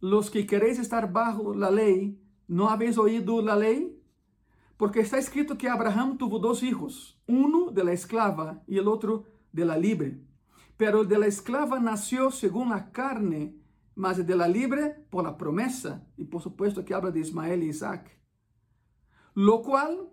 los 0.00 0.28
que 0.28 0.44
queréis 0.44 0.78
estar 0.80 1.10
bajo 1.10 1.54
la 1.54 1.70
ley, 1.70 2.20
¿no 2.48 2.68
habéis 2.68 2.98
oído 2.98 3.40
la 3.40 3.54
ley? 3.54 4.02
Porque 4.76 5.00
está 5.00 5.18
escrito 5.18 5.56
que 5.56 5.68
Abraham 5.68 6.18
tuvo 6.18 6.40
dos 6.40 6.64
hijos, 6.64 7.22
uno 7.28 7.70
de 7.70 7.84
la 7.84 7.92
esclava 7.92 8.64
y 8.66 8.78
el 8.78 8.88
otro 8.88 9.26
de 9.52 9.64
la 9.64 9.78
libre. 9.78 10.20
Pero 10.76 11.02
el 11.02 11.08
de 11.08 11.18
la 11.18 11.26
esclava 11.26 11.78
nació 11.78 12.32
según 12.32 12.70
la 12.70 12.90
carne, 12.90 13.54
mas 13.94 14.24
de 14.24 14.36
la 14.36 14.48
libre 14.48 15.06
por 15.10 15.24
la 15.24 15.36
promesa. 15.36 16.06
Y 16.16 16.24
por 16.24 16.42
supuesto 16.42 16.84
que 16.84 16.94
habla 16.94 17.10
de 17.10 17.20
Ismael 17.20 17.62
y 17.62 17.68
Isaac. 17.68 18.18
Lo 19.34 19.62
cual 19.62 20.10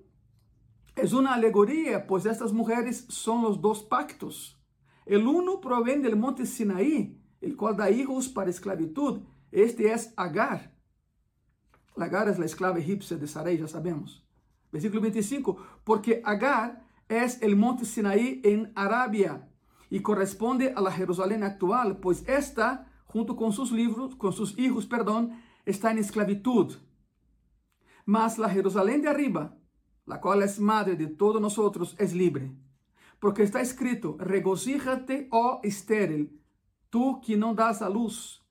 es 0.96 1.14
una 1.14 1.34
alegoría, 1.34 2.06
pues 2.08 2.26
estas 2.26 2.54
mujeres 2.54 3.06
son 3.10 3.44
los 3.44 3.62
dos 3.62 3.84
pactos. 3.84 4.62
El 5.06 5.28
uno 5.28 5.62
proviene 5.62 6.04
del 6.04 6.16
monte 6.16 6.46
Sinaí, 6.46 7.22
el 7.40 7.56
cual 7.56 7.78
da 7.78 7.90
hijos 7.90 8.30
para 8.30 8.50
esclavitud. 8.50 9.22
Este 9.52 9.92
es 9.92 10.14
Agar. 10.18 10.76
Agar 11.98 12.30
es 12.30 12.40
la 12.40 12.46
esclava 12.46 12.80
egipcia 12.80 13.18
de 13.18 13.28
Sarai, 13.28 13.58
ya 13.58 13.68
sabemos. 13.68 14.28
Versículo 14.72 15.02
25, 15.02 15.58
porque 15.84 16.22
Agar 16.24 16.86
es 17.10 17.42
el 17.42 17.56
monte 17.56 17.86
Sinaí 17.86 18.42
en 18.44 18.72
Arabia 18.76 19.50
y 19.90 20.02
corresponde 20.02 20.74
a 20.76 20.82
la 20.82 20.92
Jerusalén 20.92 21.44
actual, 21.44 21.98
pues 21.98 22.28
esta, 22.28 22.91
junto 23.12 23.36
con 23.36 23.52
sus 23.52 23.72
libros, 23.72 24.16
con 24.16 24.32
sus 24.32 24.58
hijos, 24.58 24.86
perdón, 24.86 25.34
está 25.66 25.92
en 25.92 25.98
esclavitud. 25.98 26.78
Mas 28.06 28.38
la 28.38 28.50
Jerusalén 28.50 29.02
de 29.02 29.10
arriba, 29.10 29.58
la 30.06 30.22
cual 30.22 30.42
es 30.42 30.60
madre 30.60 30.96
de 30.96 31.08
todos 31.08 31.42
nosotros, 31.42 31.96
es 32.00 32.14
libre. 32.14 32.54
Porque 33.20 33.44
está 33.44 33.60
escrito, 33.60 34.16
regocíjate, 34.18 35.28
oh 35.32 35.60
estéril, 35.62 36.40
tú 36.90 37.22
que 37.22 37.36
não 37.36 37.54
das 37.54 37.82
a 37.82 37.90
luz, 37.90 38.42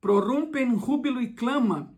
prorrumpe 0.00 0.62
em 0.62 0.78
júbilo 0.78 1.20
e 1.20 1.34
clama, 1.34 1.92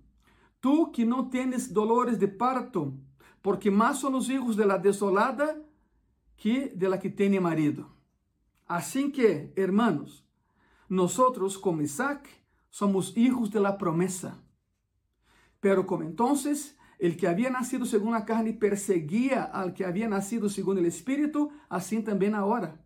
tú 0.61 0.91
que 0.91 1.05
não 1.05 1.29
tienes 1.29 1.71
dolores 1.73 2.19
de 2.19 2.27
parto, 2.27 2.95
porque 3.43 3.71
más 3.71 4.01
são 4.01 4.15
os 4.17 4.29
hijos 4.29 4.57
de 4.57 4.65
la 4.65 4.79
desolada 4.79 5.63
que 6.37 6.73
de 6.75 6.89
la 6.89 6.99
que 6.99 7.11
tiene 7.11 7.39
marido. 7.39 7.87
Assim 8.67 9.11
que, 9.11 9.53
hermanos, 9.55 10.26
nosotros 10.89 11.59
como 11.59 11.83
Isaac 11.83 12.29
somos 12.71 13.17
hijos 13.17 13.51
de 13.51 13.61
la 13.61 13.79
promesa. 13.79 14.43
Pero 15.61 15.87
como 15.87 16.05
entonces 16.05 16.77
el 16.99 17.17
que 17.17 17.29
había 17.29 17.51
nacido 17.51 17.85
según 17.85 18.13
la 18.13 18.25
carne 18.25 18.55
perseguía 18.55 19.45
al 19.45 19.75
que 19.75 19.85
había 19.85 20.09
nacido 20.09 20.49
según 20.49 20.79
el 20.79 20.87
Espíritu, 20.87 21.51
así 21.69 22.01
también 22.03 22.35
ahora. 22.35 22.81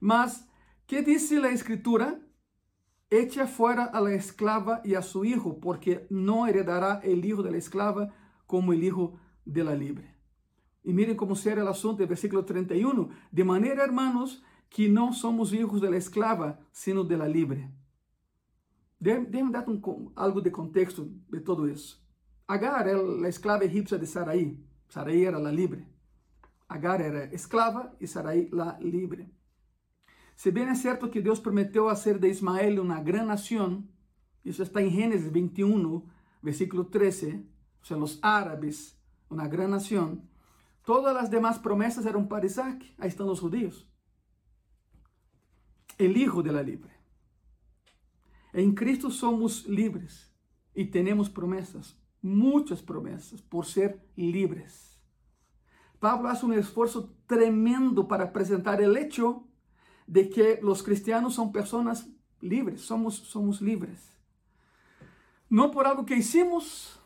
Mas, 0.00 0.48
¿qué 0.86 1.02
dice 1.02 1.38
la 1.38 1.50
Escritura? 1.50 2.20
Echa 3.10 3.46
fuera 3.46 3.84
a 3.84 4.00
la 4.00 4.12
esclava 4.12 4.80
y 4.84 4.94
a 4.94 5.02
su 5.02 5.24
hijo, 5.24 5.60
porque 5.60 6.06
no 6.10 6.46
heredará 6.46 7.00
el 7.04 7.24
hijo 7.24 7.42
de 7.42 7.52
la 7.52 7.58
esclava 7.58 8.14
como 8.46 8.72
el 8.72 8.82
hijo 8.82 9.18
de 9.44 9.64
la 9.64 9.74
libre. 9.74 10.14
Y 10.82 10.92
miren 10.92 11.16
cómo 11.16 11.34
será 11.34 11.62
el 11.62 11.68
asunto 11.68 11.98
del 11.98 12.08
versículo 12.08 12.44
31. 12.44 13.08
De 13.30 13.44
manera, 13.44 13.84
hermanos, 13.84 14.42
que 14.70 14.88
não 14.88 15.12
somos 15.12 15.50
de 15.50 15.88
la 15.88 15.96
esclava, 15.96 16.58
sino 16.72 17.04
de 17.04 17.16
la 17.16 17.28
libre. 17.28 17.70
Déjenme 19.00 19.52
dar 19.52 19.68
um, 19.68 20.10
algo 20.16 20.40
de 20.40 20.50
contexto 20.50 21.04
de 21.30 21.40
todo 21.40 21.68
isso. 21.68 22.02
Agar 22.48 22.86
era 22.86 23.26
a 23.26 23.28
esclava 23.28 23.64
egípcia 23.64 23.98
de 23.98 24.06
Sarai. 24.06 24.58
Sarai 24.88 25.24
era 25.24 25.38
la 25.38 25.50
libre. 25.50 25.86
Agar 26.68 27.00
era 27.00 27.34
esclava 27.34 27.94
e 28.00 28.06
Sarai 28.06 28.48
la 28.50 28.78
libre. 28.80 29.30
Se 30.34 30.50
bem 30.50 30.64
é 30.64 30.74
certo 30.74 31.10
que 31.10 31.20
Deus 31.20 31.38
prometeu 31.38 31.88
fazer 31.88 32.18
de 32.18 32.28
Ismael 32.28 32.82
uma 32.82 33.00
grande 33.00 33.26
nação, 33.26 33.84
isso 34.44 34.62
está 34.62 34.82
em 34.82 34.90
Gênesis 34.90 35.30
21, 35.30 36.02
versículo 36.42 36.84
13, 36.84 37.46
ou 37.80 37.84
seja, 37.84 38.00
os 38.00 38.18
árabes, 38.22 38.98
uma 39.30 39.46
grande 39.46 39.72
nação. 39.72 40.22
Todas 40.84 41.16
as 41.16 41.30
demais 41.30 41.56
promessas 41.56 42.04
eram 42.04 42.26
para 42.26 42.44
Isaac, 42.44 42.92
aí 42.98 43.08
estão 43.08 43.30
os 43.30 43.38
judeus. 43.38 43.86
El 45.98 46.16
hijo 46.16 46.42
de 46.42 46.52
la 46.52 46.62
libre. 46.62 46.92
Em 48.52 48.72
Cristo 48.74 49.10
somos 49.10 49.66
livres 49.66 50.32
e 50.74 50.84
temos 50.84 51.28
promessas, 51.28 51.96
muitas 52.22 52.80
promessas, 52.80 53.40
por 53.40 53.66
ser 53.66 54.00
livres. 54.16 55.00
Pablo 56.00 56.28
hace 56.28 56.44
um 56.44 56.52
esforço 56.52 57.16
tremendo 57.26 58.04
para 58.04 58.24
apresentar 58.24 58.80
o 58.80 58.96
hecho 58.96 59.46
de 60.06 60.26
que 60.26 60.60
os 60.62 60.82
cristianos 60.82 61.34
são 61.34 61.50
pessoas 61.50 62.08
livres, 62.42 62.82
somos, 62.82 63.14
somos 63.14 63.60
livres. 63.60 64.12
Não 65.48 65.70
por 65.70 65.86
algo 65.86 66.04
que 66.04 66.14
hicimos, 66.14 66.98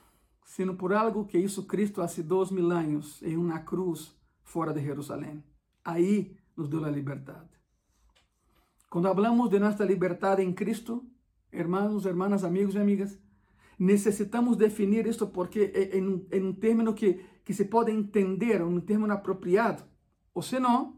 sino 0.45 0.77
por 0.77 0.93
algo 0.93 1.27
que 1.27 1.39
hizo 1.39 1.67
Cristo 1.67 2.03
há 2.03 2.07
dois 2.25 2.51
mil 2.51 2.71
anos 2.73 3.23
em 3.23 3.37
uma 3.37 3.61
cruz 3.61 4.15
fora 4.43 4.73
de 4.73 4.83
Jerusalém. 4.83 5.45
Aí 5.85 6.37
nos 6.57 6.69
deu 6.69 6.85
a 6.85 6.91
liberdade. 6.91 7.58
Quando 8.91 9.13
falamos 9.15 9.51
de 9.51 9.59
nossa 9.59 9.85
liberdade 9.85 10.43
em 10.43 10.53
Cristo, 10.53 11.05
hermanos, 11.53 12.07
hermanas, 12.07 12.43
amigos 12.43 12.75
e 12.75 12.79
amigas, 12.79 13.19
necessitamos 13.79 14.57
definir 14.57 15.07
isto 15.07 15.27
porque 15.27 15.71
é 15.75 15.99
em, 15.99 16.27
em 16.33 16.43
um 16.43 16.55
término 16.55 16.95
que, 16.95 17.23
que 17.45 17.53
se 17.53 17.67
pode 17.67 17.93
entender, 17.93 18.63
um 18.63 18.81
término 18.81 19.13
apropriado. 19.13 19.85
Ou 20.33 20.43
senão, 20.43 20.97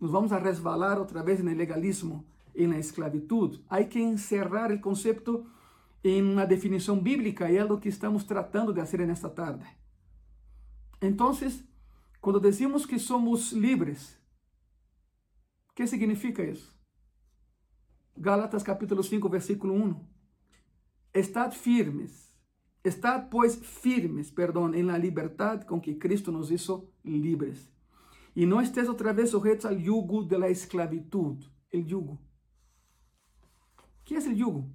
nos 0.00 0.12
vamos 0.12 0.32
a 0.32 0.38
resvalar 0.38 0.98
outra 0.98 1.22
vez 1.22 1.42
no 1.42 1.52
legalismo 1.52 2.24
e 2.54 2.66
na 2.66 2.78
esclavitud. 2.78 3.64
Há 3.68 3.82
que 3.82 3.98
encerrar 3.98 4.70
o 4.70 4.80
conceito 4.80 5.44
em 6.04 6.22
uma 6.22 6.46
definição 6.46 7.00
bíblica 7.00 7.50
e 7.50 7.56
é 7.56 7.64
o 7.64 7.78
que 7.78 7.88
estamos 7.88 8.22
tratando 8.22 8.72
de 8.72 8.80
fazer 8.80 9.04
nesta 9.04 9.28
tarde. 9.28 9.66
Entonces, 11.00 11.64
cuando 12.20 12.38
decimos 12.38 12.86
que 12.86 12.98
somos 12.98 13.52
libres, 13.52 14.16
¿qué 15.74 15.84
significa 15.86 16.42
eso? 16.42 16.77
Gálatas 18.20 18.64
capítulo 18.64 19.04
5, 19.04 19.28
versículo 19.28 19.74
1. 19.74 20.04
Estad 21.12 21.52
firmes, 21.52 22.34
estad 22.82 23.28
pues 23.28 23.58
firmes, 23.58 24.32
perdón, 24.32 24.74
en 24.74 24.88
la 24.88 24.98
libertad 24.98 25.62
con 25.62 25.80
que 25.80 26.00
Cristo 26.00 26.32
nos 26.32 26.50
hizo 26.50 26.90
libres. 27.04 27.70
Y 28.34 28.44
no 28.44 28.60
estés 28.60 28.88
otra 28.88 29.12
vez 29.12 29.30
sujetos 29.30 29.66
al 29.66 29.78
yugo 29.78 30.24
de 30.24 30.36
la 30.36 30.48
esclavitud, 30.48 31.44
el 31.70 31.86
yugo. 31.86 32.18
¿Qué 34.04 34.16
es 34.16 34.26
el 34.26 34.34
yugo? 34.34 34.68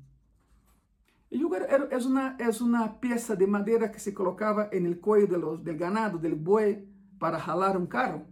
El 1.29 1.41
yugo 1.41 1.57
es 1.57 2.05
una, 2.05 2.37
es 2.39 2.61
una 2.61 3.01
pieza 3.01 3.35
de 3.35 3.47
madera 3.47 3.91
que 3.91 3.99
se 3.99 4.13
colocaba 4.13 4.69
en 4.71 4.85
el 4.85 5.01
cuello 5.01 5.27
de 5.27 5.37
los, 5.37 5.63
del 5.63 5.77
ganado, 5.77 6.17
del 6.17 6.35
buey, 6.35 6.87
para 7.19 7.39
jalar 7.39 7.75
un 7.75 7.87
carro. 7.87 8.25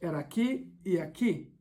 Era 0.00 0.18
aquí 0.18 0.70
y 0.84 0.98
aquí. 0.98 1.53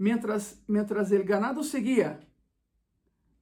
Mientras, 0.00 0.64
mientras 0.66 1.12
el 1.12 1.24
ganado 1.24 1.62
seguía 1.62 2.26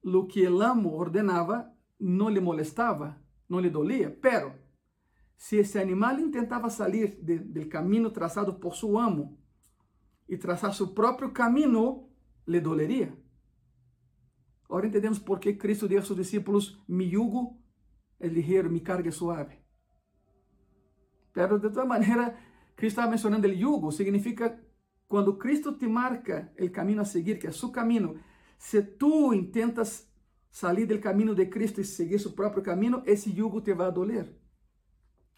lo 0.01 0.27
que 0.27 0.45
el 0.45 0.61
amo 0.61 0.97
ordenaba, 0.97 1.73
no 1.99 2.29
le 2.29 2.41
molestaba, 2.41 3.23
no 3.47 3.61
le 3.61 3.69
dolía. 3.69 4.13
Pero 4.21 4.53
si 5.37 5.57
ese 5.57 5.79
animal 5.79 6.19
intentaba 6.19 6.69
salir 6.69 7.17
de, 7.21 7.39
del 7.39 7.69
camino 7.69 8.11
trazado 8.11 8.59
por 8.59 8.73
su 8.73 8.99
amo 8.99 9.37
y 10.27 10.35
trazar 10.35 10.73
su 10.73 10.93
propio 10.93 11.31
camino, 11.31 12.09
le 12.45 12.59
dolería. 12.59 13.15
Ahora 14.67 14.87
entendemos 14.87 15.21
por 15.21 15.39
qué 15.39 15.57
Cristo 15.57 15.87
dijo 15.87 16.01
a 16.01 16.05
sus 16.05 16.17
discípulos, 16.17 16.83
mi 16.87 17.09
yugo 17.09 17.57
es 18.19 18.33
ligero, 18.33 18.69
mi 18.69 18.81
carga 18.81 19.07
es 19.07 19.15
suave. 19.15 19.63
Pero 21.31 21.57
de 21.57 21.69
toda 21.69 21.85
manera, 21.85 22.37
Cristo 22.75 22.99
estaba 22.99 23.11
mencionando 23.11 23.47
el 23.47 23.57
yugo, 23.57 23.93
significa 23.93 24.61
cuando 25.09 25.39
Cristo 25.39 25.75
te 25.75 25.87
marca 25.87 26.53
el 26.55 26.71
camino 26.71 27.01
a 27.01 27.05
seguir, 27.05 27.39
que 27.39 27.47
es 27.47 27.55
su 27.55 27.71
camino, 27.71 28.13
si 28.59 28.79
tú 28.83 29.33
intentas 29.33 30.07
salir 30.51 30.87
del 30.87 31.01
camino 31.01 31.33
de 31.33 31.49
Cristo 31.49 31.81
y 31.81 31.83
seguir 31.83 32.19
su 32.19 32.35
propio 32.35 32.61
camino, 32.61 33.01
ese 33.07 33.33
yugo 33.33 33.63
te 33.63 33.73
va 33.73 33.87
a 33.87 33.91
doler. 33.91 34.39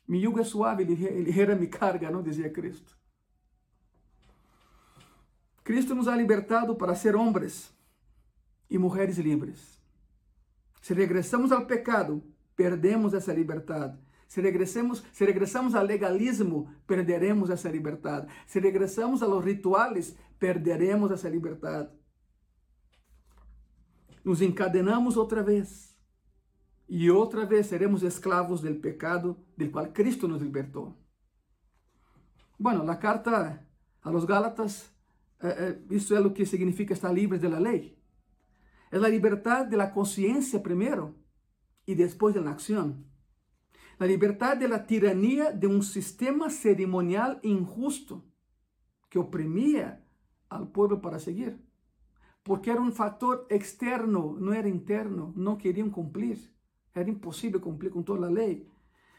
Mi 0.08 0.20
yugo 0.20 0.42
es 0.42 0.50
suave 0.50 0.84
y 0.84 0.88
ligera 1.24 1.56
mi 1.56 1.70
carga, 1.70 2.12
¿no? 2.12 2.22
Decía 2.22 2.52
Cristo. 2.52 2.92
Cristo 5.64 5.96
nos 5.96 6.10
ha 6.10 6.18
libertado 6.18 6.78
para 6.78 6.94
ser 6.94 7.16
hombres 7.16 7.74
y 8.68 8.78
mujeres 8.78 9.18
libres. 9.20 9.80
Si 10.82 10.94
regresamos 10.94 11.54
al 11.54 11.66
pecado, 11.66 12.22
perdemos 12.58 13.14
esa 13.14 13.34
libertad. 13.34 13.96
Se 14.32 14.42
regresamos, 14.42 15.04
se 15.12 15.26
regresamos 15.26 15.76
al 15.76 15.88
legalismo, 15.88 16.74
perderemos 16.86 17.50
essa 17.50 17.70
liberdade. 17.70 18.30
Se 18.46 18.62
regresamos 18.62 19.22
a 19.22 19.28
los 19.28 19.44
rituales, 19.44 20.16
perderemos 20.40 21.12
essa 21.12 21.30
liberdade. 21.30 21.90
Nos 24.24 24.42
encadenamos 24.42 25.18
outra 25.18 25.44
vez. 25.44 25.98
E 26.88 27.12
outra 27.12 27.46
vez 27.46 27.68
seremos 27.68 28.04
esclavos 28.04 28.62
del 28.62 28.80
pecado 28.80 29.38
del 29.58 29.70
qual 29.70 29.92
Cristo 29.92 30.30
nos 30.30 30.42
libertou. 30.42 30.96
Bueno, 32.58 32.86
la 32.86 33.00
carta 33.00 33.68
a 34.02 34.12
los 34.12 34.26
Gálatas, 34.26 34.96
eh, 35.42 35.56
eh, 35.58 35.82
isso 35.90 36.16
é 36.16 36.22
o 36.22 36.32
que 36.32 36.46
significa 36.46 36.94
estar 36.94 37.12
livres 37.12 37.42
de 37.42 37.50
la 37.50 37.60
lei. 37.60 38.00
É 38.94 38.96
a 38.96 39.10
liberdade 39.10 39.72
de 39.72 39.76
la 39.76 39.92
consciência 39.92 40.62
primeiro 40.62 41.20
e 41.86 41.94
depois 41.94 42.34
de 42.34 42.40
la 42.40 42.52
acción. 42.52 43.11
La 44.00 44.08
libertad 44.08 44.58
de 44.58 44.68
la 44.68 44.86
tiranía 44.86 45.52
de 45.52 45.68
un 45.68 45.84
sistema 45.84 46.50
ceremonial 46.50 47.40
injusto 47.44 48.26
que 49.10 49.20
oprimía 49.20 50.06
al 50.50 50.72
pueblo 50.72 51.02
para 51.02 51.20
seguir. 51.20 51.64
Porque 52.44 52.72
era 52.72 52.82
un 52.82 52.94
factor 52.94 53.46
externo, 53.50 54.36
no 54.40 54.54
era 54.54 54.68
interno. 54.68 55.34
No 55.36 55.58
querían 55.58 55.92
cumplir. 55.92 56.54
Era 56.94 57.10
imposible 57.10 57.60
cumplir 57.60 57.92
con 57.92 58.04
toda 58.04 58.20
la 58.22 58.30
ley. 58.30 58.68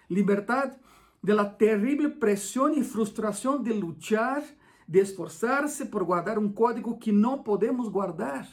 Libertad 0.09 0.77
de 1.23 1.35
la 1.35 1.57
terrible 1.57 2.09
presión 2.11 2.75
y 2.75 2.83
frustración 2.83 3.63
de 3.63 3.75
luchar, 3.75 4.43
de 4.87 5.01
esforzarse 5.01 5.87
por 5.87 6.05
guardar 6.05 6.39
un 6.39 6.53
código 6.53 6.99
que 6.99 7.13
no 7.13 7.45
podemos 7.45 7.91
guardar. 7.91 8.47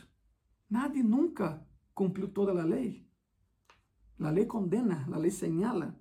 Nadie 0.70 1.04
nunca 1.04 1.66
cumplió 1.94 2.32
toda 2.32 2.54
la 2.54 2.66
ley. 2.66 3.10
La 4.18 4.32
ley 4.32 4.46
condena, 4.46 5.08
la 5.10 5.18
ley 5.18 5.32
señala. 5.32 5.99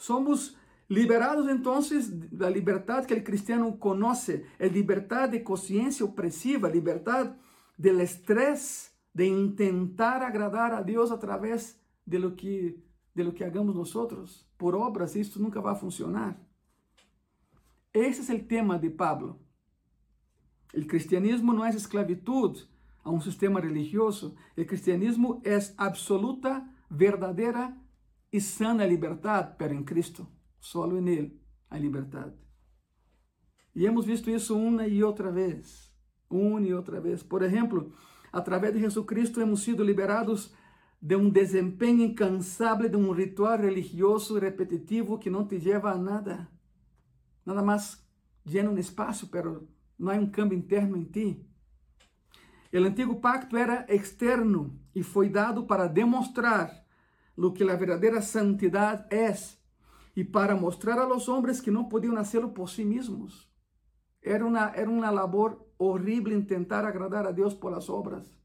Somos 0.00 0.56
liberados 0.88 1.46
entonces 1.46 2.08
da 2.30 2.48
liberdade 2.48 3.06
que 3.06 3.12
o 3.12 3.22
cristiano 3.22 3.76
conoce, 3.76 4.46
é 4.58 4.66
liberdade 4.66 5.32
de 5.32 5.44
consciência 5.44 6.06
opressiva, 6.06 6.70
liberdade 6.70 7.34
del 7.76 8.00
estrés 8.00 8.96
de 9.12 9.26
intentar 9.26 10.22
agradar 10.22 10.72
a 10.72 10.80
Deus 10.80 11.10
através 11.10 11.78
de 12.06 12.18
lo 12.18 12.34
que 12.34 12.82
de 13.14 13.24
lo 13.24 13.34
que 13.34 13.44
hagamos 13.44 13.74
nosotros. 13.74 14.48
Por 14.56 14.74
obras 14.74 15.14
isso 15.16 15.38
nunca 15.38 15.60
vai 15.60 15.74
funcionar. 15.74 16.40
Esse 17.92 18.32
é 18.32 18.34
o 18.34 18.44
tema 18.44 18.78
de 18.78 18.88
Pablo. 18.88 19.38
O 20.74 20.86
cristianismo 20.86 21.52
não 21.52 21.64
é 21.64 21.68
esclavitud 21.68 22.66
a 23.04 23.10
um 23.10 23.20
sistema 23.20 23.60
religioso. 23.60 24.34
O 24.56 24.64
cristianismo 24.64 25.42
é 25.44 25.58
absoluta, 25.76 26.66
verdadeira 26.90 27.76
e 28.32 28.40
sana 28.40 28.86
liberdade, 28.86 29.54
pero 29.58 29.74
em 29.74 29.82
Cristo, 29.82 30.26
solo 30.58 30.98
em 30.98 31.08
Ele 31.08 31.40
há 31.68 31.78
liberdade. 31.78 32.34
E 33.74 33.86
hemos 33.86 34.04
visto 34.04 34.30
isso 34.30 34.58
uma 34.58 34.86
e 34.86 35.02
outra 35.02 35.30
vez, 35.30 35.92
uma 36.28 36.60
e 36.60 36.74
outra 36.74 37.00
vez. 37.00 37.22
Por 37.22 37.42
exemplo, 37.42 37.92
através 38.32 38.74
de 38.74 38.80
Jesucristo 38.80 39.40
hemos 39.40 39.62
sido 39.62 39.84
liberados 39.84 40.52
de 41.00 41.16
um 41.16 41.30
desempenho 41.30 42.02
incansável 42.02 42.88
de 42.88 42.96
um 42.96 43.10
ritual 43.12 43.58
religioso 43.58 44.38
repetitivo 44.38 45.18
que 45.18 45.30
não 45.30 45.46
te 45.46 45.58
leva 45.58 45.92
a 45.92 45.96
nada. 45.96 46.48
Nada 47.44 47.62
mais 47.62 48.04
llena 48.44 48.70
um 48.70 48.78
espaço, 48.78 49.28
pero 49.28 49.68
não 49.98 50.12
há 50.12 50.16
um 50.16 50.30
cambio 50.30 50.58
interno 50.58 50.96
em 50.96 51.04
ti. 51.04 51.46
O 52.72 52.76
antigo 52.78 53.20
pacto 53.20 53.56
era 53.56 53.86
externo 53.88 54.78
e 54.94 55.02
foi 55.02 55.28
dado 55.28 55.64
para 55.64 55.88
demonstrar 55.88 56.70
lo 57.36 57.54
que 57.54 57.64
la 57.64 57.76
verdadera 57.76 58.22
santidad 58.22 59.12
es 59.12 59.60
y 60.14 60.24
para 60.24 60.54
mostrar 60.56 60.98
a 60.98 61.06
los 61.06 61.28
hombres 61.28 61.62
que 61.62 61.70
no 61.70 61.88
podían 61.88 62.18
hacerlo 62.18 62.52
por 62.52 62.68
sí 62.68 62.84
mismos. 62.84 63.50
Era 64.20 64.44
una, 64.44 64.70
era 64.70 64.90
una 64.90 65.10
labor 65.10 65.66
horrible 65.78 66.34
intentar 66.34 66.84
agradar 66.84 67.26
a 67.26 67.32
Dios 67.32 67.54
por 67.54 67.72
las 67.72 67.88
obras. 67.88 68.38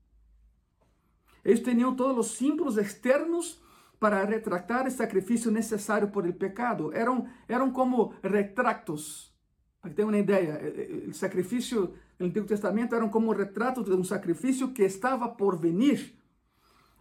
Ellos 1.43 1.63
tenían 1.63 1.95
todos 1.95 2.15
los 2.15 2.29
símbolos 2.31 2.77
externos 2.77 3.61
para 3.99 4.25
retractar 4.25 4.85
el 4.87 4.91
sacrificio 4.91 5.51
necesario 5.51 6.11
por 6.11 6.25
el 6.25 6.35
pecado. 6.35 6.93
Eran, 6.93 7.33
eran 7.47 7.71
como 7.71 8.13
retratos. 8.23 9.35
Para 9.79 9.91
que 9.91 9.95
tengan 9.95 10.15
una 10.15 10.23
idea, 10.23 10.57
el 10.57 11.13
sacrificio 11.13 11.93
del 12.17 12.27
Antiguo 12.27 12.47
Testamento 12.47 12.95
eran 12.95 13.09
como 13.09 13.33
retratos 13.33 13.85
de 13.85 13.93
un 13.93 14.05
sacrificio 14.05 14.73
que 14.73 14.85
estaba 14.85 15.37
por 15.37 15.59
venir. 15.59 16.19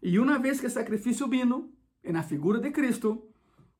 E 0.04 0.18
uma 0.18 0.38
vez 0.38 0.60
que 0.60 0.66
o 0.66 0.70
sacrifício 0.70 1.26
vino, 1.26 1.72
na 2.04 2.22
figura 2.22 2.60
de 2.60 2.70
Cristo, 2.70 3.26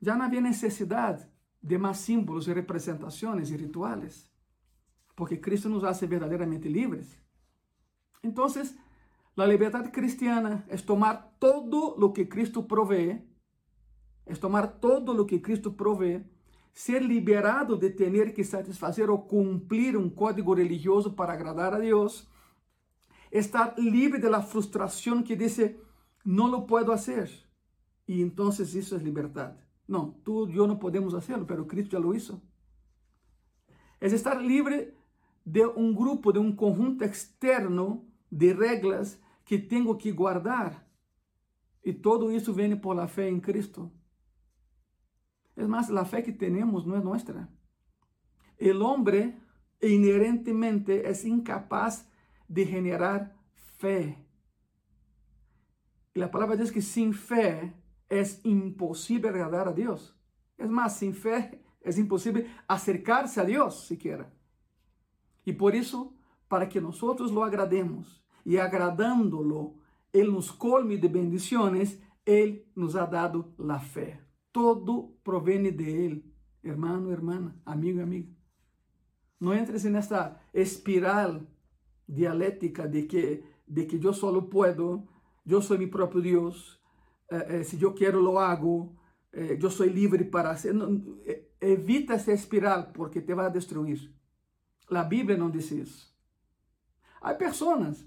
já 0.00 0.16
não 0.16 0.24
havia 0.24 0.40
necessidade 0.40 1.28
de 1.62 1.76
mais 1.76 1.98
símbolos 1.98 2.48
e 2.48 2.52
representações 2.54 3.50
e 3.50 3.56
rituales, 3.58 4.26
porque 5.14 5.37
Cristo 5.37 5.68
nos 5.68 5.84
hace 5.84 6.06
verdadeiramente 6.06 6.66
livres. 6.66 7.20
Então, 8.22 8.46
a 9.37 9.44
liberdade 9.44 9.90
cristiana 9.90 10.64
é 10.68 10.78
tomar 10.78 11.37
todo 11.38 12.02
o 12.02 12.10
que 12.10 12.24
Cristo 12.24 12.62
provee, 12.62 13.22
é 14.24 14.34
tomar 14.34 14.66
todo 14.66 15.20
o 15.20 15.26
que 15.26 15.38
Cristo 15.40 15.72
provee, 15.72 16.24
ser 16.72 17.02
liberado 17.02 17.76
de 17.76 17.90
ter 17.90 18.32
que 18.32 18.42
satisfazer 18.42 19.10
ou 19.10 19.18
cumprir 19.18 19.94
um 19.94 20.08
código 20.08 20.54
religioso 20.54 21.12
para 21.12 21.34
agradar 21.34 21.74
a 21.74 21.78
Deus, 21.78 22.26
estar 23.30 23.78
livre 23.78 24.18
da 24.18 24.40
frustração 24.40 25.22
que 25.22 25.37
diz 25.37 25.58
no 26.24 26.48
lo 26.48 26.66
puedo 26.66 26.92
hacer. 26.92 27.30
Y 28.06 28.22
entonces 28.22 28.74
eso 28.74 28.96
es 28.96 29.02
libertad. 29.02 29.56
No, 29.87 30.20
tú 30.24 30.48
yo 30.48 30.66
no 30.66 30.78
podemos 30.78 31.14
hacerlo, 31.14 31.46
pero 31.46 31.66
Cristo 31.66 31.96
ya 31.96 32.00
lo 32.00 32.14
hizo. 32.14 32.42
Es 34.00 34.12
estar 34.12 34.40
libre 34.40 34.96
de 35.44 35.66
un 35.66 35.94
grupo, 35.94 36.32
de 36.32 36.38
un 36.38 36.56
conjunto 36.56 37.04
externo 37.04 38.04
de 38.30 38.54
reglas 38.54 39.20
que 39.44 39.58
tengo 39.58 39.96
que 39.98 40.12
guardar. 40.12 40.88
Y 41.82 41.92
todo 41.92 42.30
eso 42.30 42.54
viene 42.54 42.76
por 42.76 42.96
la 42.96 43.08
fe 43.08 43.28
en 43.28 43.40
Cristo. 43.40 43.92
Es 45.54 45.68
más, 45.68 45.90
la 45.90 46.04
fe 46.04 46.22
que 46.22 46.32
tenemos 46.32 46.87
no 46.87 46.96
es 46.96 47.04
nuestra. 47.04 47.48
El 48.56 48.82
hombre 48.82 49.38
inherentemente 49.80 51.08
es 51.08 51.24
incapaz 51.24 52.08
de 52.48 52.66
generar 52.66 53.37
fe. 53.78 54.23
E 56.14 56.22
a 56.22 56.29
palavra 56.29 56.57
diz 56.57 56.70
que 56.70 56.81
sem 56.81 57.12
fé 57.12 57.74
é 58.09 58.22
impossível 58.44 59.31
agradar 59.31 59.68
a 59.68 59.72
Deus. 59.72 60.14
Es 60.57 60.70
más, 60.70 60.96
sin 60.96 61.12
fe 61.12 61.61
es 61.81 61.98
imposible 61.98 62.48
acercarse 62.68 63.40
a 63.40 63.44
Dios 63.44 63.87
siquiera. 63.87 64.33
Y 65.44 65.53
por 65.53 65.74
eso, 65.74 66.14
para 66.48 66.68
que 66.68 66.81
nosotros 66.81 67.33
lo 67.33 67.42
agrademos 67.42 68.24
y 68.44 68.57
agradándolo, 68.57 69.74
Él 70.12 70.33
nos 70.33 70.53
colme 70.53 70.96
de 70.96 71.09
bendiciones, 71.09 72.00
Él 72.24 72.64
nos 72.74 72.94
ha 72.94 73.07
dado 73.07 73.53
la 73.59 73.81
fe. 73.81 74.20
Todo 74.53 75.16
proviene 75.22 75.72
de 75.72 76.07
Él, 76.07 76.35
hermano, 76.62 77.11
hermana, 77.11 77.61
amigo, 77.64 78.03
amiga. 78.03 78.33
No 79.40 79.53
entres 79.53 79.85
en 79.85 79.96
esta 79.96 80.40
espiral 80.53 81.48
dialéctica 82.07 82.87
de 82.87 83.07
que, 83.07 83.44
de 83.66 83.87
que 83.87 83.98
yo 83.98 84.12
solo 84.12 84.48
puedo, 84.48 85.07
yo 85.44 85.61
soy 85.61 85.78
mi 85.78 85.87
propio 85.87 86.20
Dios, 86.20 86.80
eh, 87.30 87.46
eh, 87.48 87.64
si 87.64 87.76
yo 87.78 87.94
quiero 87.94 88.20
lo 88.20 88.40
hago, 88.40 88.96
eh, 89.33 89.59
yo 89.61 89.70
soy 89.70 89.90
libre 89.90 90.24
para 90.24 90.50
hacer. 90.50 90.74
No, 90.74 90.88
eh, 91.24 91.52
evita 91.61 92.14
essa 92.14 92.33
espiral 92.33 92.92
porque 92.92 93.20
te 93.20 93.35
vai 93.35 93.50
destruir. 93.50 94.14
A 94.90 95.02
Bíblia 95.02 95.37
não 95.37 95.50
diz 95.50 95.70
isso. 95.70 96.14
Há 97.20 97.35
pessoas, 97.35 98.07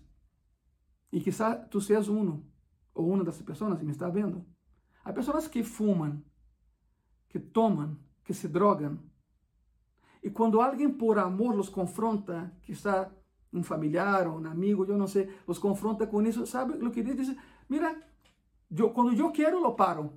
e 1.11 1.19
quizá 1.19 1.55
tu 1.55 1.81
seas 1.81 2.07
um 2.07 2.43
ou 2.93 3.09
uma 3.11 3.23
dessas 3.23 3.41
pessoas 3.41 3.77
que 3.77 3.85
me 3.85 3.91
está 3.91 4.09
vendo. 4.09 4.45
Há 5.03 5.11
pessoas 5.11 5.47
que 5.47 5.63
fumam, 5.63 6.23
que 7.29 7.39
tomam, 7.39 7.97
que 8.23 8.33
se 8.33 8.47
drogam. 8.47 8.99
E 10.21 10.29
quando 10.29 10.61
alguém 10.61 10.91
por 10.91 11.17
amor 11.17 11.55
los 11.55 11.69
confronta, 11.69 12.51
quizá 12.61 13.11
um 13.51 13.63
familiar 13.63 14.27
ou 14.27 14.39
um 14.39 14.45
amigo, 14.45 14.85
eu 14.85 14.97
não 14.97 15.07
sei, 15.07 15.29
os 15.45 15.57
confronta 15.57 16.05
com 16.05 16.21
isso, 16.21 16.45
sabe 16.45 16.73
o 16.85 16.91
que 16.91 17.03
diz? 17.03 17.15
Diz, 17.15 17.35
mira, 17.69 17.95
eu, 18.69 18.89
quando 18.91 19.17
eu 19.17 19.31
quero, 19.31 19.61
lo 19.61 19.75
paro. 19.75 20.13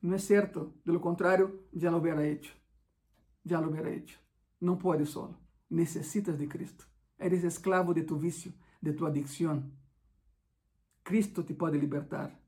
Não 0.00 0.14
é 0.14 0.18
certo. 0.18 0.74
De 0.84 0.92
lo 0.92 1.00
contrário, 1.00 1.66
já 1.74 1.90
lo 1.90 1.98
hubiera 1.98 2.24
hecho. 2.24 2.54
Já 3.44 3.60
lo 3.60 3.68
hubiera 3.68 3.90
hecho. 3.90 4.20
Não 4.60 4.76
pode 4.76 5.04
solo. 5.06 5.36
Necessitas 5.68 6.38
de 6.38 6.46
Cristo. 6.46 6.86
Eres 7.18 7.42
esclavo 7.44 7.92
de 7.92 8.04
tu 8.04 8.16
vício, 8.16 8.52
de 8.80 8.92
tu 8.92 9.06
adicção. 9.06 9.64
Cristo 11.02 11.42
te 11.42 11.54
pode 11.54 11.78
libertar. 11.78 12.38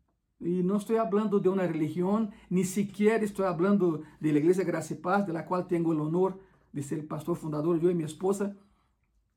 E 0.40 0.62
não 0.62 0.77
estou 0.77 0.97
falando 0.97 1.40
de 1.40 1.49
uma 1.49 1.64
religião, 1.64 2.31
nem 2.49 2.62
sequer 2.62 3.23
estou 3.23 3.44
falando 3.44 4.05
de 4.21 4.31
la 4.31 4.38
Igreja 4.38 4.62
Graça 4.62 4.92
e 4.92 4.97
Paz, 4.97 5.25
de 5.25 5.33
la 5.33 5.42
qual 5.42 5.64
tenho 5.64 5.88
o 5.88 6.01
honor 6.01 6.38
de 6.73 6.83
ser 6.83 7.07
pastor 7.09 7.37
fundador, 7.37 7.83
eu 7.83 7.90
e 7.90 7.94
minha 7.94 8.07
esposa. 8.07 8.57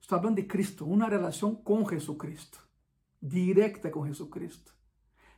Estou 0.02 0.20
falando 0.20 0.36
de 0.36 0.44
Cristo, 0.44 0.86
uma 0.86 1.08
relação 1.08 1.56
com 1.56 1.88
Jesucristo, 1.88 2.60
directa 3.22 3.90
com 3.90 4.06
Jesucristo. 4.06 4.74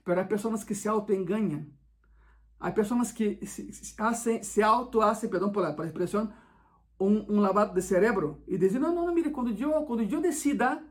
Pero 0.03 0.21
há 0.21 0.23
pessoas 0.23 0.63
que 0.63 0.73
se 0.73 0.87
autoenganam 0.87 1.67
Há 2.63 2.71
pessoas 2.71 3.11
que 3.11 3.45
se, 3.45 3.73
se 4.41 4.63
auto 4.63 5.01
hacen, 5.01 5.29
perdão 5.29 5.51
por 5.51 5.61
la, 5.61 5.75
por 5.75 5.83
la 5.83 5.89
expresión, 5.89 6.33
lavado 6.97 7.73
de 7.73 7.81
cerebro 7.81 8.41
e 8.47 8.57
dizem, 8.57 8.79
não, 8.79 8.95
não, 8.95 9.13
mire, 9.13 9.31
quando 9.31 9.51
eu, 9.51 9.83
quando 9.83 10.01
eu 10.01 10.21
decida, 10.21 10.81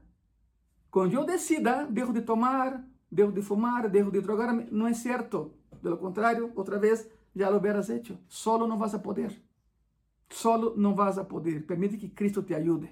quando 0.90 1.14
eu 1.14 1.24
decida, 1.24 1.86
dejo 1.86 2.12
de 2.12 2.20
tomar, 2.20 2.86
dejo 3.10 3.32
de 3.32 3.40
fumar, 3.40 3.88
dejo 3.88 4.10
de 4.10 4.20
drogar, 4.20 4.54
não 4.70 4.86
é 4.86 4.92
certo. 4.92 5.54
Pelo 5.80 5.96
contrário, 5.96 6.52
outra 6.54 6.78
vez, 6.78 7.08
já 7.34 7.48
lo 7.48 7.56
hubieras 7.56 7.88
hecho. 7.88 8.18
Solo 8.28 8.66
não 8.66 8.76
vas 8.76 8.94
a 8.94 8.98
poder. 8.98 9.42
Solo 10.28 10.74
não 10.76 10.94
vas 10.94 11.16
a 11.16 11.24
poder. 11.24 11.66
Permite 11.66 11.96
que 11.96 12.10
Cristo 12.10 12.42
te 12.42 12.54
ajude. 12.54 12.90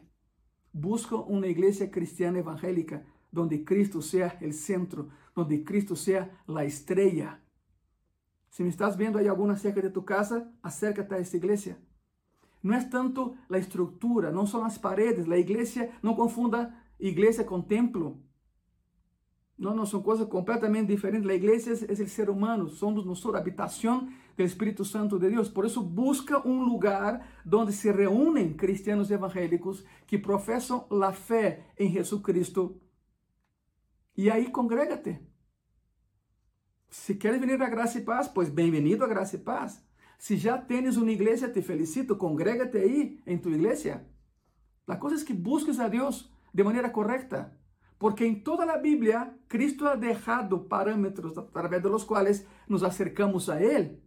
Busca 0.73 1.17
uma 1.17 1.47
igreja 1.47 1.87
cristiana 1.89 2.39
evangélica 2.39 3.05
donde 3.33 3.65
Cristo 3.65 4.03
sea 4.03 4.39
el 4.41 4.53
centro, 4.53 5.09
donde 5.35 5.65
Cristo 5.65 5.95
sea 5.95 6.43
la 6.47 6.65
estrella 6.65 7.41
Se 8.51 8.65
me 8.65 8.69
estás 8.69 8.97
vendo 8.97 9.19
aí 9.19 9.29
alguma 9.29 9.57
cerca 9.57 9.81
de 9.81 9.91
tu 9.91 10.05
casa, 10.05 10.53
acércate 10.63 11.15
a 11.15 11.19
essa 11.19 11.37
igreja. 11.37 11.79
Não 12.63 12.75
é 12.75 12.85
tanto 12.85 13.37
a 13.49 13.57
estrutura, 13.57 14.33
não 14.33 14.45
são 14.45 14.65
as 14.65 14.77
paredes, 14.77 15.31
a 15.31 15.39
igreja, 15.39 15.89
não 16.03 16.15
confunda 16.15 16.75
igreja 16.99 17.45
com 17.45 17.63
templo. 17.63 18.21
Não, 19.57 19.75
não, 19.75 19.87
são 19.87 20.03
coisas 20.03 20.27
completamente 20.29 20.89
diferentes. 20.89 21.29
A 21.31 21.35
igreja 21.35 21.71
é, 21.73 21.93
é 21.93 22.05
o 22.05 22.09
ser 22.09 22.29
humano, 22.29 22.69
somos 22.69 23.05
nós, 23.07 23.25
a 23.35 23.41
do 24.41 24.47
Espírito 24.47 24.85
Santo 24.85 25.19
de 25.19 25.29
Deus. 25.29 25.49
Por 25.49 25.67
isso, 25.67 25.83
busca 25.83 26.47
um 26.47 26.63
lugar 26.63 27.27
onde 27.53 27.73
se 27.73 27.93
reúnem 27.93 28.55
cristianos 28.55 29.11
evangélicos 29.11 29.85
que 30.07 30.19
professam 30.19 30.87
a 30.91 31.13
fé 31.13 31.67
em 31.79 31.91
Jesus 31.91 32.23
Cristo. 32.23 32.81
E 34.17 34.31
aí, 34.31 34.51
congrega-te. 34.51 35.21
Si 36.89 37.19
quieres 37.19 37.41
venir 37.41 37.63
a 37.63 37.69
Gracia 37.69 38.01
y 38.01 38.05
Paz, 38.05 38.29
pues 38.29 38.53
bienvenido 38.53 39.05
a 39.05 39.09
Gracia 39.09 39.39
y 39.39 39.43
Paz. 39.43 39.87
Si 40.19 40.39
ya 40.39 40.67
tienes 40.67 40.97
una 40.97 41.13
iglesia, 41.13 41.53
te 41.53 41.63
felicito, 41.63 42.19
congrégate 42.19 42.81
ahí 42.81 43.23
en 43.27 43.41
tu 43.41 43.51
iglesia. 43.51 44.09
La 44.87 44.99
cosa 44.99 45.15
es 45.17 45.25
que 45.25 45.35
busques 45.35 45.79
a 45.79 45.89
Dios 45.89 46.33
de 46.53 46.65
manera 46.65 46.93
correcta, 46.93 47.57
porque 47.99 48.27
en 48.27 48.43
toda 48.43 48.67
la 48.67 48.79
Biblia 48.79 49.39
Cristo 49.49 49.87
ha 49.87 49.97
dejado 49.97 50.67
parámetros 50.67 51.39
a 51.39 51.47
través 51.47 51.83
de 51.83 51.91
los 51.91 52.05
cuales 52.05 52.47
nos 52.67 52.83
acercamos 52.83 53.49
a 53.49 53.61
Él. 53.61 54.03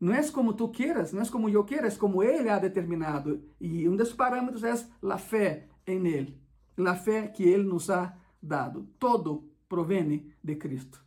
No 0.00 0.14
es 0.14 0.32
como 0.32 0.56
tú 0.56 0.72
quieras, 0.72 1.14
no 1.14 1.22
es 1.22 1.30
como 1.30 1.48
yo 1.48 1.64
quiera, 1.64 1.86
es 1.86 1.98
como 1.98 2.22
Él 2.22 2.48
ha 2.48 2.58
determinado. 2.58 3.38
Y 3.60 3.86
uno 3.86 3.98
de 3.98 4.02
esos 4.02 4.16
parámetros 4.16 4.64
es 4.64 4.90
la 5.00 5.18
fe 5.18 5.68
en 5.86 6.06
Él, 6.06 6.40
la 6.76 6.96
fe 6.96 7.32
que 7.36 7.54
Él 7.54 7.68
nos 7.68 7.90
ha 7.90 8.18
dado. 8.40 8.86
Todo 8.98 9.44
proviene 9.68 10.34
de 10.42 10.58
Cristo. 10.58 10.98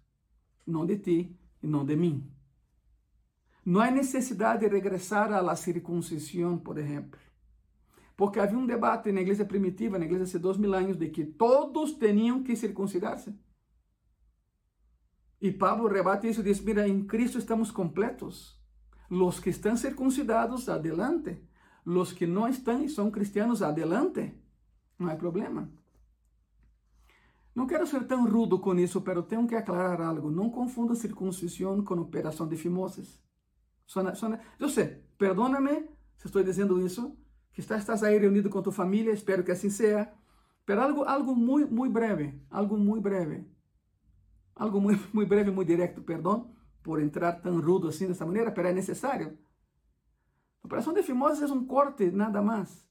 não 0.65 0.85
de 0.85 0.97
ti 0.97 1.37
e 1.61 1.67
não 1.67 1.85
de 1.85 1.95
mim. 1.95 2.29
Não 3.65 3.81
há 3.81 3.89
necessidade 3.89 4.61
de 4.61 4.67
regressar 4.67 5.31
à 5.31 5.41
la 5.41 5.55
circuncisão, 5.55 6.57
por 6.57 6.77
exemplo. 6.77 7.19
Porque 8.15 8.39
havia 8.39 8.57
um 8.57 8.65
debate 8.65 9.11
na 9.11 9.21
igreja 9.21 9.45
primitiva, 9.45 9.97
na 9.97 10.05
igreja 10.05 10.25
de 10.25 10.39
dois 10.39 10.57
mil 10.57 10.73
anos, 10.73 10.97
de 10.97 11.09
que 11.09 11.25
todos 11.25 11.93
tinham 11.93 12.43
que 12.43 12.55
circuncidar-se. 12.55 13.33
E 15.41 15.51
Pablo 15.51 15.87
rebate 15.87 16.27
isso 16.27 16.41
e 16.41 16.43
diz: 16.43 16.61
Mira, 16.61 16.87
em 16.87 17.05
Cristo 17.05 17.37
estamos 17.37 17.71
completos. 17.71 18.61
Los 19.13 19.39
que 19.39 19.51
estão 19.51 19.77
circuncidados, 19.77 20.67
adelante. 20.69 21.39
Los 21.85 22.13
que 22.13 22.25
não 22.25 22.47
estão 22.47 22.83
e 22.83 22.89
são 22.89 23.11
cristianos, 23.11 23.61
adelante. 23.61 24.33
Não 24.97 25.07
há 25.07 25.15
problema. 25.15 25.69
Não 27.53 27.67
quero 27.67 27.85
ser 27.85 28.07
tão 28.07 28.27
rudo 28.27 28.57
com 28.57 28.73
isso, 28.79 29.01
pero 29.01 29.21
tenho 29.21 29.47
que 29.47 29.53
aclarar 29.53 30.01
algo. 30.01 30.31
Não 30.31 30.49
confunda 30.49 30.95
circuncisão 30.95 31.83
com 31.83 31.93
operação 31.99 32.47
de 32.47 32.57
fimoses. 32.57 33.21
Sona, 33.85 34.15
sona, 34.15 34.39
eu 34.59 34.67
sei, 34.67 35.03
perdóname 35.15 35.87
se 36.17 36.25
estou 36.25 36.43
dizendo 36.43 36.83
isso, 36.83 37.15
que 37.51 37.61
estás 37.61 38.01
aí 38.01 38.17
reunido 38.17 38.49
com 38.49 38.63
tua 38.63 38.73
família, 38.73 39.11
espero 39.11 39.43
que 39.43 39.51
assim 39.51 39.69
seja. 39.69 40.11
Pero 40.65 40.81
algo, 40.81 41.03
algo 41.03 41.35
muito, 41.35 41.71
muito 41.71 41.93
breve, 41.93 42.41
algo 42.49 42.77
muito 42.77 43.03
breve. 43.03 43.45
Algo 44.55 44.81
muito, 44.81 45.07
muito 45.13 45.29
breve, 45.29 45.51
muito 45.51 45.67
direto, 45.67 46.01
perdão, 46.01 46.52
por 46.83 47.01
entrar 47.01 47.41
tão 47.41 47.59
rudo 47.61 47.87
assim 47.87 48.07
dessa 48.07 48.25
maneira, 48.25 48.51
pero 48.51 48.67
é 48.67 48.73
necessário. 48.73 49.37
A 50.61 50.67
operação 50.67 50.93
de 50.93 51.03
fimoses 51.03 51.49
é 51.49 51.53
um 51.53 51.65
corte, 51.65 52.11
nada 52.11 52.41
mais. 52.41 52.85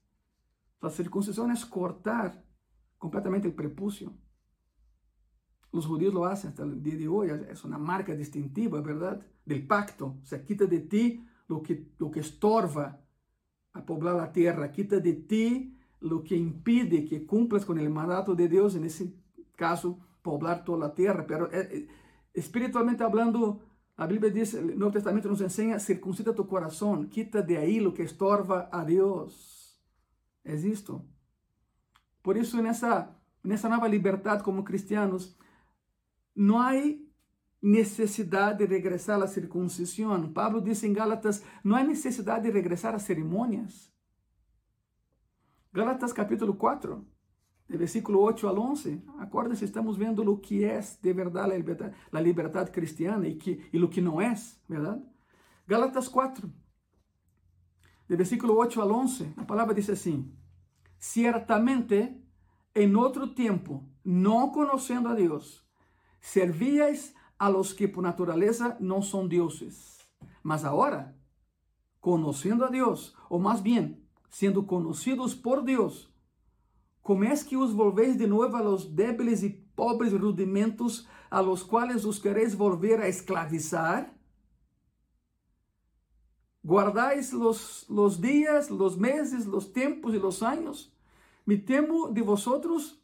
A 0.81 0.89
circuncisão 0.89 1.49
é 1.49 1.55
cortar 1.69 2.43
completamente 2.97 3.47
o 3.47 3.53
prepúcio. 3.53 4.13
Los 5.71 5.85
judíos 5.85 6.13
lo 6.13 6.25
hacen 6.25 6.49
hasta 6.49 6.63
el 6.63 6.83
día 6.83 6.97
de 6.97 7.07
hoy, 7.07 7.29
es 7.49 7.63
una 7.63 7.77
marca 7.77 8.13
distintiva, 8.15 8.79
¿verdad? 8.81 9.25
Del 9.45 9.65
pacto. 9.65 10.19
O 10.21 10.25
sea, 10.25 10.43
quita 10.43 10.65
de 10.65 10.81
ti 10.81 11.25
lo 11.47 11.63
que, 11.63 11.93
lo 11.97 12.11
que 12.11 12.19
estorba 12.19 13.01
a 13.73 13.85
poblar 13.85 14.15
la 14.15 14.31
tierra, 14.31 14.71
quita 14.71 14.99
de 14.99 15.13
ti 15.13 15.79
lo 15.99 16.23
que 16.23 16.35
impide 16.35 17.05
que 17.05 17.25
cumplas 17.25 17.65
con 17.65 17.79
el 17.79 17.89
mandato 17.89 18.35
de 18.35 18.47
Dios, 18.47 18.75
en 18.75 18.83
ese 18.83 19.15
caso, 19.55 19.99
poblar 20.21 20.63
toda 20.63 20.87
la 20.87 20.93
tierra. 20.93 21.25
Pero 21.25 21.51
eh, 21.51 21.69
eh, 21.71 21.87
espiritualmente 22.33 23.03
hablando, 23.03 23.61
la 24.03 24.07
Biblia 24.07 24.29
dice, 24.29 24.59
el 24.59 24.77
Nuevo 24.77 24.91
Testamento 24.91 25.29
nos 25.29 25.39
enseña, 25.39 25.79
circuncida 25.79 26.35
tu 26.35 26.45
corazón, 26.45 27.07
quita 27.09 27.41
de 27.41 27.57
ahí 27.57 27.79
lo 27.79 27.93
que 27.93 28.03
estorba 28.03 28.67
a 28.69 28.83
Dios. 28.83 29.81
Es 30.43 30.65
esto. 30.65 31.05
Por 32.21 32.37
esa, 32.37 33.17
en 33.45 33.51
esa 33.53 33.69
nueva 33.69 33.87
libertad 33.87 34.41
como 34.41 34.65
cristianos, 34.65 35.37
não 36.35 36.59
há 36.59 36.73
necessidade 37.61 38.59
de 38.59 38.65
regressar 38.65 39.21
à 39.21 39.27
circuncisão. 39.27 40.33
Pablo 40.33 40.59
disse 40.61 40.85
em 40.85 40.91
Gálatas: 40.91 41.41
não 41.63 41.77
há 41.77 41.83
necessidade 41.83 42.43
de 42.43 42.51
regressar 42.51 42.93
a 42.93 42.99
cerimônias. 42.99 43.89
Gálatas 45.71 46.11
capítulo 46.11 46.55
4, 46.55 47.07
de 47.69 47.77
versículo 47.77 48.19
8 48.19 48.47
ao 48.47 48.57
11. 48.57 49.01
Acorda-se, 49.19 49.65
estamos 49.65 49.97
vendo 49.97 50.29
o 50.29 50.37
que 50.37 50.63
é 50.63 50.79
de 50.79 51.13
verdade 51.13 51.51
a 51.51 51.57
liberdade, 51.57 51.95
a 52.11 52.19
liberdade 52.19 52.71
cristiana 52.71 53.27
e, 53.27 53.35
que, 53.35 53.69
e 53.71 53.81
o 53.81 53.89
que 53.89 54.01
não 54.01 54.21
é, 54.21 54.33
verdade? 54.67 55.01
Gálatas 55.67 56.07
4, 56.07 56.51
de 58.07 58.15
versículo 58.15 58.55
8 58.55 58.81
ao 58.81 58.91
11, 58.91 59.33
a 59.37 59.45
palavra 59.45 59.73
diz 59.73 59.89
assim: 59.89 60.31
Ciertamente, 60.99 62.15
em 62.75 62.95
outro 62.95 63.27
tempo, 63.33 63.89
não 64.03 64.51
conhecendo 64.51 65.07
a 65.07 65.15
Deus, 65.15 65.63
servíais 66.19 67.13
a 67.39 67.49
los 67.49 67.73
que 67.73 67.87
por 67.87 68.03
naturaleza 68.03 68.77
no 68.79 69.01
son 69.01 69.27
dioses. 69.27 69.99
Mas 70.43 70.63
agora, 70.63 71.17
conhecendo 71.99 72.65
a 72.65 72.69
Deus, 72.69 73.15
ou 73.29 73.39
mais 73.39 73.61
bem, 73.61 74.05
sendo 74.29 74.63
conhecidos 74.63 75.33
por 75.33 75.63
Deus, 75.63 76.12
como 77.03 77.25
é 77.25 77.35
que 77.35 77.57
os 77.57 77.73
volveis 77.73 78.17
de 78.17 78.25
novo 78.25 78.55
a 78.55 78.61
los 78.61 78.85
débiles 78.85 79.43
e 79.43 79.49
pobres 79.75 80.13
rudimentos 80.13 81.05
a 81.29 81.41
los 81.41 81.61
quais 81.61 82.05
os 82.05 82.17
quereis 82.17 82.55
volver 82.55 83.01
a 83.01 83.09
esclavizar? 83.09 84.09
Guardais 86.63 87.33
los, 87.33 87.85
los 87.89 88.21
dias, 88.21 88.69
los 88.69 88.97
meses, 88.97 89.45
los 89.45 89.73
tempos 89.73 90.13
e 90.13 90.17
los 90.17 90.41
anos? 90.41 90.95
Me 91.45 91.57
temo 91.57 92.09
de 92.09 92.21
vosotros 92.21 93.03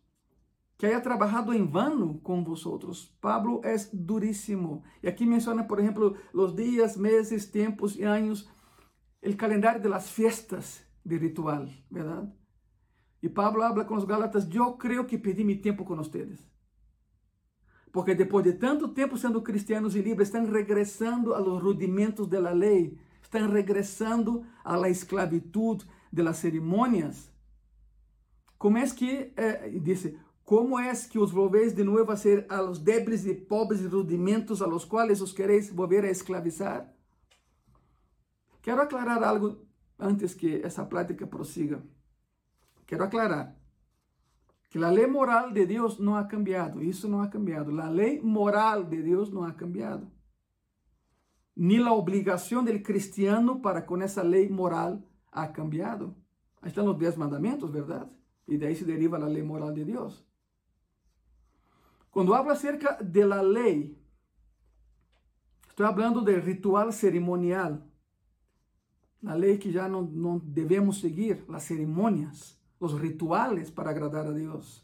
que 0.77 0.85
haya 0.85 1.01
trabalhado 1.01 1.53
em 1.53 1.67
vano 1.67 2.21
com 2.23 2.41
vosotros. 2.41 3.13
Pablo 3.19 3.59
é 3.65 3.75
duríssimo. 3.91 4.81
E 5.03 5.09
aqui 5.09 5.25
menciona, 5.25 5.65
por 5.65 5.77
exemplo, 5.77 6.15
os 6.33 6.55
dias, 6.55 6.95
meses, 6.95 7.47
tempos 7.47 7.97
e 7.97 8.03
anos, 8.03 8.49
o 9.21 9.35
calendário 9.35 9.81
de 9.81 9.89
las 9.89 10.09
fiestas 10.09 10.85
de 11.03 11.17
ritual, 11.17 11.69
¿verdad? 11.91 12.33
E 13.21 13.27
Pablo 13.27 13.63
habla 13.63 13.85
com 13.85 13.95
os 13.95 14.05
Gálatas, 14.05 14.47
eu 14.53 14.73
creio 14.73 15.05
que 15.05 15.17
perdi 15.17 15.43
meu 15.43 15.61
tempo 15.61 15.83
com 15.83 15.95
vocês. 15.95 16.39
Porque 17.91 18.15
depois 18.15 18.43
de 18.43 18.53
tanto 18.53 18.87
tempo 18.89 19.17
sendo 19.17 19.41
cristianos 19.41 19.95
e 19.95 20.01
livres, 20.01 20.27
estão 20.27 20.45
regressando 20.45 21.33
a 21.33 21.39
los 21.39 21.61
rudimentos 21.61 22.27
da 22.27 22.39
lei, 22.51 22.97
estão 23.21 23.49
regressando 23.49 24.45
la 24.63 24.89
esclavitud 24.89 25.83
de 26.11 26.23
las 26.23 26.37
cerimônias. 26.37 27.29
Como 28.57 28.77
é 28.77 28.85
que, 28.87 29.33
eh, 29.37 29.79
disse, 29.81 30.17
como 30.43 30.79
é 30.79 30.91
que 30.93 31.19
os 31.19 31.31
volveis 31.31 31.73
de 31.73 31.83
novo 31.83 32.11
a 32.11 32.17
ser 32.17 32.45
a 32.49 32.59
los 32.59 32.79
débiles 32.79 33.25
e 33.25 33.35
pobres 33.35 33.85
rudimentos 33.85 34.61
a 34.61 34.67
los 34.67 34.83
quais 34.83 35.21
os 35.21 35.31
quereis 35.31 35.71
volver 35.71 36.03
a 36.03 36.09
esclavizar? 36.09 36.91
Quero 38.61 38.81
aclarar 38.81 39.23
algo 39.23 39.65
antes 39.97 40.33
que 40.33 40.61
essa 40.63 40.85
plática 40.85 41.25
prossiga. 41.27 41.81
Quero 42.89 43.03
aclarar 43.03 43.55
que 44.67 44.83
a 44.83 44.89
lei 44.89 45.05
moral 45.05 45.51
de 45.51 45.63
Deus 45.63 45.99
não 45.99 46.15
ha 46.15 46.23
cambiado, 46.23 46.83
isso 46.83 47.07
não 47.07 47.21
ha 47.21 47.27
cambiado. 47.27 47.79
A 47.79 47.87
lei 47.87 48.19
moral 48.19 48.83
de 48.83 49.03
Deus 49.03 49.29
não 49.29 49.43
ha 49.43 49.53
cambiado. 49.53 50.11
Ni 51.55 51.77
a 51.77 51.93
obrigação 51.93 52.63
do 52.63 52.79
cristiano 52.79 53.61
para 53.61 53.83
com 53.83 54.01
essa 54.01 54.23
lei 54.23 54.49
moral 54.49 55.03
ha 55.31 55.47
cambiado. 55.47 56.15
Aí 56.63 56.69
estão 56.69 56.89
os 56.89 56.97
dez 56.97 57.15
mandamentos, 57.15 57.69
verdade? 57.69 58.09
E 58.47 58.57
daí 58.57 58.75
se 58.75 58.85
deriva 58.85 59.17
a 59.17 59.27
lei 59.27 59.43
moral 59.43 59.71
de 59.71 59.85
Deus. 59.85 60.25
Quando 62.09 62.33
hablo 62.33 62.51
acerca 62.51 63.03
de 63.03 63.23
la 63.23 63.41
lei, 63.41 63.95
estou 65.69 65.85
falando 65.85 66.23
de 66.23 66.39
ritual 66.39 66.91
cerimonial. 66.91 67.83
A 69.23 69.35
lei 69.35 69.59
que 69.59 69.71
já 69.71 69.87
não, 69.87 70.01
não 70.01 70.39
devemos 70.39 70.99
seguir, 70.99 71.45
as 71.49 71.61
cerimônias 71.61 72.58
os 72.79 72.93
rituales 72.93 73.69
para 73.69 73.89
agradar 73.89 74.25
a 74.25 74.31
Deus, 74.31 74.83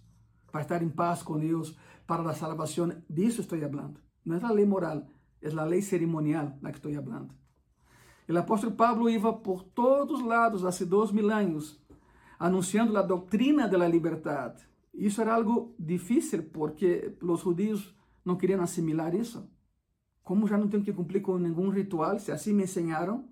para 0.51 0.61
estar 0.61 0.81
em 0.81 0.89
paz 0.89 1.23
com 1.23 1.39
Deus, 1.39 1.75
para 2.05 2.29
a 2.29 2.33
salvação. 2.33 2.91
Disso 3.09 3.41
estou 3.41 3.59
falando. 3.59 3.99
Não 4.25 4.37
é 4.37 4.43
a 4.43 4.51
lei 4.51 4.65
moral, 4.65 5.07
é 5.41 5.49
a 5.49 5.63
lei 5.63 5.81
cerimonial 5.81 6.57
da 6.61 6.71
que 6.71 6.77
estou 6.77 6.93
falando. 6.93 7.33
O 8.27 8.37
apóstolo 8.37 8.73
Pablo 8.73 9.09
ia 9.09 9.19
por 9.19 9.63
todos 9.63 10.21
lados, 10.21 10.65
há 10.65 10.85
dois 10.85 11.11
mil 11.11 11.31
anos, 11.31 11.79
anunciando 12.39 12.97
a 12.97 13.01
doutrina 13.01 13.67
da 13.67 13.87
liberdade. 13.87 14.67
Isso 14.93 15.21
era 15.21 15.35
algo 15.35 15.75
difícil 15.77 16.43
porque 16.51 17.15
os 17.21 17.41
judeus 17.41 17.93
não 18.23 18.35
queriam 18.35 18.61
assimilar 18.61 19.13
isso. 19.13 19.47
Como 20.23 20.47
já 20.47 20.57
não 20.57 20.67
tenho 20.67 20.83
que 20.83 20.91
cumprir 20.91 21.21
com 21.21 21.37
nenhum 21.37 21.69
ritual, 21.69 22.17
se 22.17 22.31
assim 22.31 22.51
me 22.51 22.63
ensinaram, 22.63 23.29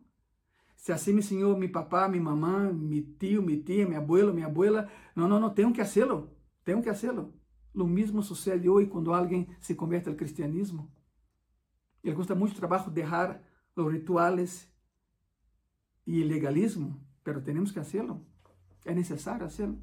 se 0.84 0.92
assim 0.92 1.14
me 1.14 1.20
ensinou 1.20 1.58
meu 1.58 1.72
papá, 1.72 2.10
minha 2.10 2.22
mamã, 2.22 2.74
meu 2.74 3.06
tio, 3.18 3.42
minha 3.42 3.58
tia, 3.64 3.88
meu 3.88 3.98
abuelo, 3.98 4.34
minha 4.34 4.48
abuela, 4.48 4.92
não, 5.16 5.30
não, 5.30 5.40
não, 5.40 5.50
tenho 5.50 5.72
que 5.72 5.80
fazê-lo, 5.80 6.30
tenho 6.66 6.82
que 6.82 6.90
fazê-lo. 6.90 7.34
O 7.74 7.86
mesmo 7.86 8.22
sucede 8.22 8.68
hoje 8.68 8.90
quando 8.90 9.14
alguém 9.14 9.48
se 9.62 9.76
converte 9.76 10.10
ao 10.10 10.16
cristianismo. 10.16 10.92
Ele 12.04 12.14
custa 12.14 12.36
muito 12.36 12.58
trabalho 12.58 12.92
deixar 12.92 13.42
os 13.74 13.94
rituais 13.94 14.70
e 16.06 16.22
o 16.22 16.28
legalismo, 16.28 17.02
mas 17.26 17.44
temos 17.46 17.72
que 17.72 17.80
fazê-lo. 17.80 18.28
É 18.84 18.94
necessário 18.94 19.44
fazê-lo. 19.50 19.82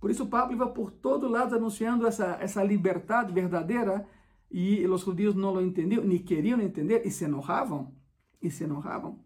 Por 0.00 0.10
isso, 0.10 0.26
Pablo 0.28 0.56
ia 0.56 0.66
por 0.66 0.92
todo 0.92 1.28
lado 1.28 1.54
anunciando 1.54 2.06
essa, 2.06 2.38
essa 2.40 2.64
liberdade 2.64 3.34
verdadeira 3.34 4.08
e 4.50 4.86
os 4.86 5.02
judeus 5.02 5.34
não 5.34 5.50
lo 5.50 5.60
entendiam, 5.60 6.02
nem 6.02 6.18
queriam 6.18 6.58
entender 6.58 7.06
e 7.06 7.10
se 7.10 7.24
enojavam. 7.24 7.94
E 8.40 8.50
se 8.50 8.64
enojavam. 8.64 9.22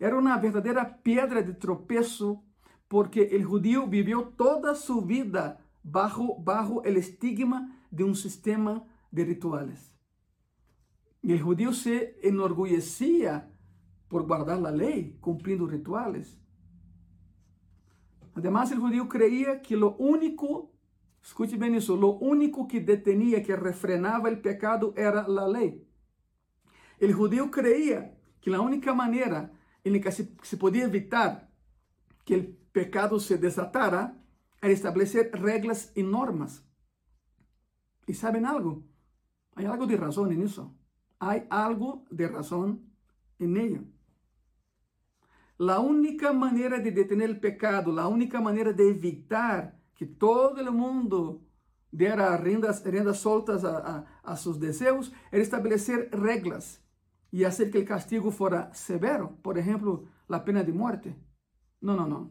Era 0.00 0.18
uma 0.18 0.38
verdadeira 0.38 0.82
pedra 0.86 1.42
de 1.42 1.52
tropeço, 1.52 2.42
porque 2.88 3.20
o 3.36 3.42
judío 3.42 3.86
viveu 3.86 4.32
toda 4.32 4.74
sua 4.74 5.04
vida 5.04 5.60
bajo, 5.84 6.34
bajo 6.38 6.82
el 6.84 6.96
estigma 6.96 7.70
de 7.92 8.02
um 8.02 8.14
sistema 8.14 8.82
de 9.12 9.24
rituales. 9.24 9.94
E 11.22 11.34
o 11.34 11.38
judío 11.38 11.74
se 11.74 12.16
enorgulhecia 12.22 13.52
por 14.08 14.22
guardar 14.22 14.64
a 14.64 14.70
lei, 14.70 15.18
cumprindo 15.20 15.66
rituales. 15.66 16.40
Además, 18.34 18.72
o 18.72 18.80
judío 18.80 19.06
creía 19.06 19.60
que 19.60 19.76
lo 19.76 19.96
único, 19.98 20.72
escute 21.22 21.58
bem 21.58 21.76
isso, 21.76 21.94
lo 21.94 22.18
único 22.18 22.66
que 22.66 22.80
detenía, 22.80 23.42
que 23.42 23.54
refrenava 23.54 24.30
o 24.30 24.36
pecado 24.40 24.94
era 24.96 25.20
a 25.20 25.46
lei. 25.46 25.86
O 27.02 27.12
judío 27.12 27.50
creía 27.50 28.16
que 28.40 28.54
a 28.54 28.60
única 28.62 28.94
maneira 29.84 29.98
em 29.98 30.00
que 30.00 30.10
se, 30.12 30.34
se 30.42 30.56
podia 30.56 30.84
evitar 30.84 31.48
que 32.24 32.36
o 32.36 32.54
pecado 32.72 33.18
se 33.18 33.36
desatara 33.36 34.16
era 34.60 34.72
estabelecer 34.72 35.30
regras 35.32 35.90
e 35.96 36.02
normas. 36.02 36.62
E 38.06 38.14
sabem 38.14 38.44
algo? 38.44 38.86
Há 39.56 39.66
algo 39.68 39.86
de 39.86 39.96
razão 39.96 40.26
nisso. 40.26 40.74
Há 41.18 41.42
algo 41.50 42.04
de 42.10 42.26
razão 42.26 42.82
em 43.38 43.56
ello. 43.58 43.86
A 45.58 45.78
única 45.80 46.32
maneira 46.32 46.80
de 46.80 46.90
detener 46.90 47.30
o 47.30 47.40
pecado, 47.40 47.98
a 47.98 48.08
única 48.08 48.40
maneira 48.40 48.72
de 48.72 48.82
evitar 48.88 49.78
que 49.94 50.06
todo 50.06 50.60
o 50.62 50.72
mundo 50.72 51.42
dera 51.92 52.34
rendas, 52.36 52.82
rendas 52.82 53.18
soltas 53.18 53.64
a, 53.64 54.06
a, 54.24 54.32
a 54.32 54.36
seus 54.36 54.56
desejos, 54.56 55.12
era 55.30 55.42
estabelecer 55.42 56.08
regras 56.10 56.79
e 57.32 57.44
fazer 57.44 57.70
que 57.70 57.78
o 57.78 57.84
castigo 57.84 58.30
fora 58.30 58.70
severo, 58.72 59.28
por 59.42 59.56
exemplo, 59.56 60.08
a 60.28 60.40
pena 60.40 60.64
de 60.64 60.72
morte. 60.72 61.14
Não, 61.80 61.94
não, 61.94 62.08
não. 62.08 62.30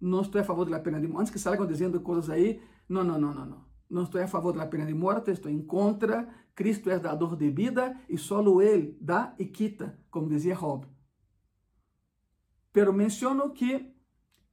Não 0.00 0.22
estou 0.22 0.40
a 0.40 0.44
favor 0.44 0.68
da 0.68 0.80
pena 0.80 0.98
de 0.98 1.06
morte. 1.06 1.20
Antes 1.20 1.32
que 1.32 1.38
salgam 1.38 1.66
dizendo 1.66 2.00
coisas 2.00 2.30
aí, 2.30 2.62
não, 2.88 3.04
não, 3.04 3.20
não, 3.20 3.34
não, 3.34 3.46
não. 3.46 3.70
Não 3.90 4.02
estou 4.04 4.22
a 4.22 4.26
favor 4.26 4.52
da 4.52 4.66
pena 4.66 4.86
de 4.86 4.94
morte, 4.94 5.30
estou 5.30 5.50
em 5.50 5.60
contra. 5.60 6.28
Cristo 6.54 6.88
é 6.90 6.98
dador 6.98 7.36
de 7.36 7.50
vida 7.50 7.98
e 8.08 8.16
só 8.16 8.40
Ele 8.62 8.96
dá 9.00 9.34
e 9.38 9.44
quita, 9.44 9.98
como 10.10 10.28
dizia 10.28 10.54
Job. 10.54 10.86
Pero 12.72 12.92
menciono 12.92 13.50
que, 13.50 13.92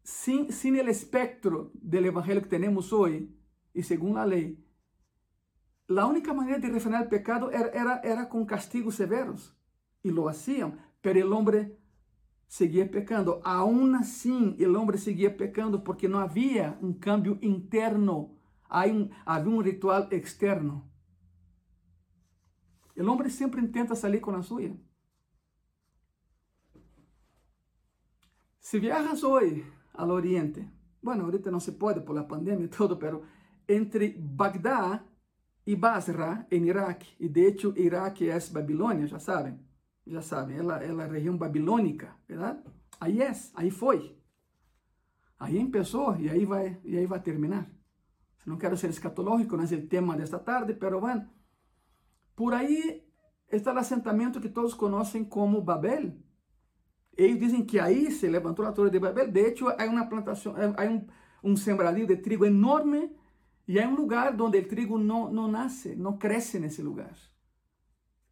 sem, 0.04 0.52
sem 0.52 0.72
o 0.74 0.90
espectro 0.90 1.72
do 1.76 1.98
evangelho 1.98 2.42
que 2.42 2.50
temos 2.50 2.92
hoje, 2.92 3.32
e 3.74 3.84
segundo 3.84 4.18
a 4.18 4.24
lei, 4.24 4.60
a 5.88 6.08
única 6.08 6.34
maneira 6.34 6.60
de 6.60 6.68
refrenar 6.68 7.04
o 7.04 7.10
pecado 7.10 7.50
era, 7.52 7.70
era, 7.70 8.02
era 8.04 8.26
com 8.26 8.46
castigos 8.46 8.96
severos 8.96 9.56
y 10.04 10.12
lo 10.12 10.30
hacían, 10.30 10.80
pero 11.02 11.20
el 11.20 11.32
hombre 11.34 11.78
seguía 12.48 12.90
pecando. 12.90 13.42
Aún 13.44 13.96
así, 13.96 14.56
el 14.60 14.76
hombre 14.76 14.98
seguía 14.98 15.36
pecando 15.36 15.84
porque 15.84 16.08
no 16.08 16.20
había 16.20 16.78
un 16.82 16.94
cambio 16.94 17.38
interno, 17.42 18.36
había 18.70 19.50
un 19.50 19.64
ritual 19.64 20.08
externo. 20.12 20.90
El 22.96 23.08
hombre 23.10 23.30
siempre 23.30 23.62
intenta 23.62 23.96
salir 23.96 24.22
con 24.22 24.36
la 24.36 24.42
suya. 24.42 24.76
Si 28.60 28.80
viajas 28.80 29.24
hoy 29.24 29.64
al 29.94 30.12
oriente, 30.12 30.70
bueno, 31.02 31.26
ahorita 31.26 31.52
no 31.52 31.60
se 31.60 31.72
puede 31.72 32.02
por 32.02 32.16
la 32.16 32.28
pandemia 32.28 32.66
y 32.66 32.70
todo, 32.70 32.98
pero 32.98 33.22
entre 33.68 34.16
Bagdad 34.20 35.06
y 35.64 35.76
Basra 35.76 36.48
en 36.50 36.66
Irak, 36.66 37.06
y 37.20 37.30
de 37.30 37.48
hecho 37.48 37.74
Irak 37.76 38.22
es 38.22 38.52
Babilonia, 38.52 39.06
ya 39.06 39.20
saben, 39.20 39.67
já 40.10 40.22
sabem, 40.22 40.58
ela, 40.58 40.84
é 40.84 41.08
região 41.08 41.38
babilônica, 41.38 42.16
verdade? 42.28 42.64
Aí 43.00 43.22
é, 43.22 43.32
aí 43.56 43.70
foi. 43.70 44.18
Aí 45.40 45.60
começou 45.66 46.16
e 46.18 46.30
aí 46.30 46.46
vai 46.46 46.80
e 46.84 46.98
aí 46.98 47.06
vai 47.06 47.20
terminar. 47.20 47.70
Não 48.46 48.58
quero 48.58 48.78
ser 48.78 48.90
escatológico, 48.90 49.58
não 49.58 49.66
é 49.66 49.68
o 49.68 49.88
tema 49.88 50.16
desta 50.16 50.40
tarde, 50.40 50.74
pero 50.74 51.02
bueno, 51.02 51.28
por 52.36 52.54
aí 52.54 53.04
está 53.52 53.74
o 53.74 53.78
assentamento 53.78 54.40
que 54.40 54.50
todos 54.50 54.74
conhecem 54.74 55.24
como 55.26 55.62
Babel. 55.62 56.14
Eles 57.16 57.40
dizem 57.40 57.66
que 57.66 57.80
aí 57.80 58.12
se 58.12 58.28
levantou 58.28 58.66
a 58.66 58.72
torre 58.72 58.90
de 58.90 59.00
Babel. 59.00 59.32
De 59.32 59.42
hecho, 59.42 59.68
há 59.68 59.86
uma 59.86 60.06
plantação, 60.08 60.56
há 60.56 60.84
um, 60.84 61.06
um 61.44 61.56
sembradío 61.56 62.08
de 62.08 62.18
trigo 62.18 62.46
enorme 62.46 63.16
e 63.68 63.80
há 63.80 63.88
um 63.88 63.96
lugar 63.96 64.40
onde 64.40 64.60
o 64.60 64.68
trigo 64.68 64.98
não, 64.98 65.32
não 65.32 65.48
nasce, 65.48 65.96
não 65.96 66.18
cresce 66.18 66.60
nesse 66.60 66.82
lugar. 66.82 67.16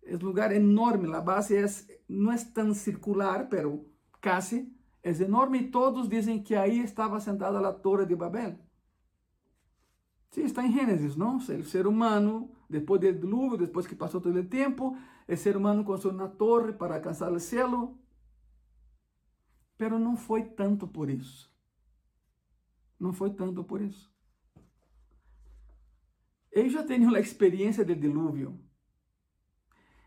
Es 0.06 0.22
lugar 0.22 0.54
enorme, 0.54 1.08
la 1.08 1.22
base 1.22 1.60
es, 1.60 1.88
no 2.08 2.32
es 2.32 2.54
tan 2.54 2.76
circular, 2.76 3.50
pero 3.50 3.84
casi, 4.20 4.72
es 5.02 5.20
enorme 5.20 5.58
y 5.58 5.72
todos 5.72 6.10
dicen 6.10 6.44
que 6.44 6.58
ahí 6.58 6.80
estaba 6.80 7.20
sentada 7.20 7.60
la 7.60 7.82
torre 7.82 8.06
de 8.06 8.16
Babel. 8.16 8.58
Sí, 10.32 10.42
está 10.42 10.66
en 10.66 10.74
Génesis, 10.74 11.18
¿no? 11.18 11.40
El 11.48 11.66
ser 11.66 11.88
humano, 11.88 12.50
después 12.70 13.02
del 13.02 13.20
diluvio, 13.20 13.58
después 13.58 13.88
que 13.88 13.96
pasó 13.96 14.22
todo 14.22 14.38
el 14.38 14.50
tiempo, 14.50 14.96
el 15.28 15.38
ser 15.38 15.58
humano 15.58 15.84
construyó 15.86 16.16
una 16.16 16.32
torre 16.32 16.74
para 16.74 16.96
alcanzar 16.96 17.32
el 17.32 17.40
cielo, 17.40 17.98
pero 19.78 19.98
não 20.00 20.16
foi 20.16 20.44
tanto 20.44 20.88
por 20.88 21.10
isso. 21.10 21.54
Não 23.00 23.12
foi 23.12 23.32
tanto 23.32 23.64
por 23.64 23.82
isso. 23.82 24.14
Eles 26.52 26.72
já 26.72 26.86
tinham 26.86 27.14
a 27.14 27.20
experiência 27.20 27.84
do 27.84 27.96
dilúvio 27.96 28.65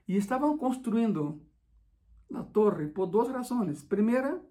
e 0.08 0.16
estavam 0.16 0.56
construindo 0.56 1.46
a 2.34 2.42
torre 2.42 2.88
por 2.88 3.06
duas 3.06 3.28
razões. 3.28 3.84
Primeira, 3.84 4.42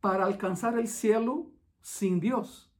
para 0.00 0.26
alcançar 0.26 0.78
o 0.78 0.86
cielo 0.86 1.52
sem 1.80 2.18
Deus. 2.18 2.70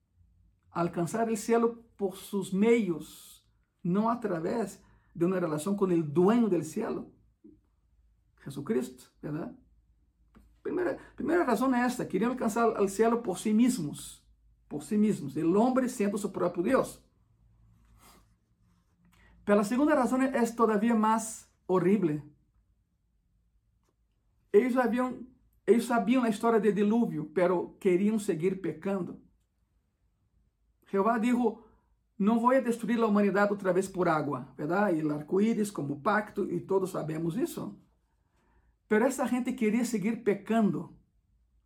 Alcançar 0.71 1.29
o 1.29 1.37
cielo 1.37 1.83
por 1.97 2.17
seus 2.19 2.53
meios, 2.53 3.45
não 3.83 4.09
através 4.09 4.81
de 5.15 5.25
uma 5.25 5.41
relação 5.41 5.75
com 5.75 5.87
o 5.87 6.03
dueño 6.03 6.49
do 6.49 6.63
cielo, 6.63 7.13
Jesucristo, 8.45 9.11
verdade? 9.21 9.57
Primeira, 10.63 10.99
primeira 11.17 11.45
razão 11.45 11.75
é 11.75 11.81
esta: 11.81 12.05
queriam 12.05 12.31
alcançar 12.31 12.81
o 12.81 12.89
céu 12.89 13.21
por 13.23 13.39
si 13.39 13.53
mesmos, 13.53 14.23
por 14.69 14.83
si 14.83 14.97
mesmos, 14.97 15.35
o 15.35 15.59
homem 15.59 15.89
sendo 15.89 16.19
seu 16.19 16.31
próprio 16.31 16.63
Deus. 16.63 17.03
Pela 19.49 19.65
segunda 19.65 19.95
razão 19.95 20.21
é 20.21 20.45
todavia 20.53 20.95
mais 20.95 21.49
horrível. 21.67 22.21
Eles 24.53 24.75
sabiam 25.87 26.23
a 26.23 26.29
história 26.29 26.61
do 26.61 26.71
dilúvio, 26.71 27.31
pero 27.33 27.75
queriam 27.81 28.19
seguir 28.19 28.61
pecando. 28.61 29.19
Jeová 30.91 31.17
dijo: 31.17 31.65
não 32.19 32.39
vou 32.39 32.61
destruir 32.61 33.01
a 33.01 33.07
humanidade 33.07 33.51
outra 33.51 33.73
vez 33.73 33.89
por 33.89 34.07
água, 34.07 34.53
verdade? 34.55 35.01
E 35.01 35.11
arco-íris 35.11 35.71
como 35.71 36.03
pacto, 36.03 36.45
e 36.53 36.61
todos 36.61 36.91
sabemos 36.91 37.35
isso. 37.35 37.75
Pero 38.87 39.07
essa 39.07 39.27
gente 39.27 39.55
queria 39.55 39.87
seguir 39.87 40.23
pecando. 40.23 40.95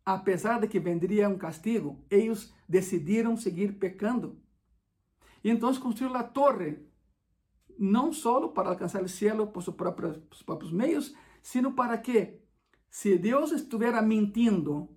Apesar 0.05 0.61
de 0.61 0.69
que 0.69 0.79
vendria 0.79 1.27
um 1.27 1.37
castigo, 1.37 2.01
eles 2.09 2.53
decidiram 2.65 3.35
seguir 3.35 3.73
pecando. 3.73 4.41
E 5.43 5.49
então 5.49 5.75
construíram 5.75 6.15
a 6.15 6.23
torre, 6.23 6.92
não 7.77 8.11
só 8.13 8.47
para 8.47 8.69
alcançar 8.69 9.03
o 9.03 9.09
céu 9.09 9.47
por 9.47 9.63
seus 9.63 9.75
próprios, 9.75 10.15
seus 10.29 10.43
próprios 10.43 10.71
meios, 10.71 11.15
sino 11.41 11.73
para 11.73 11.97
que, 11.97 12.41
se 12.89 13.17
Deus 13.17 13.51
estivesse 13.51 14.01
mentindo 14.01 14.89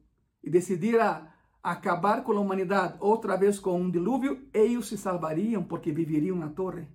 e 0.42 0.50
decidira 0.50 1.32
acabar 1.62 2.22
com 2.22 2.32
a 2.32 2.40
humanidade 2.40 2.96
outra 3.00 3.36
vez 3.36 3.58
com 3.58 3.80
um 3.80 3.90
dilúvio, 3.90 4.48
eles 4.54 4.86
se 4.86 4.96
salvariam 4.96 5.64
porque 5.64 5.90
viveriam 5.90 6.36
na 6.36 6.48
torre. 6.48 6.86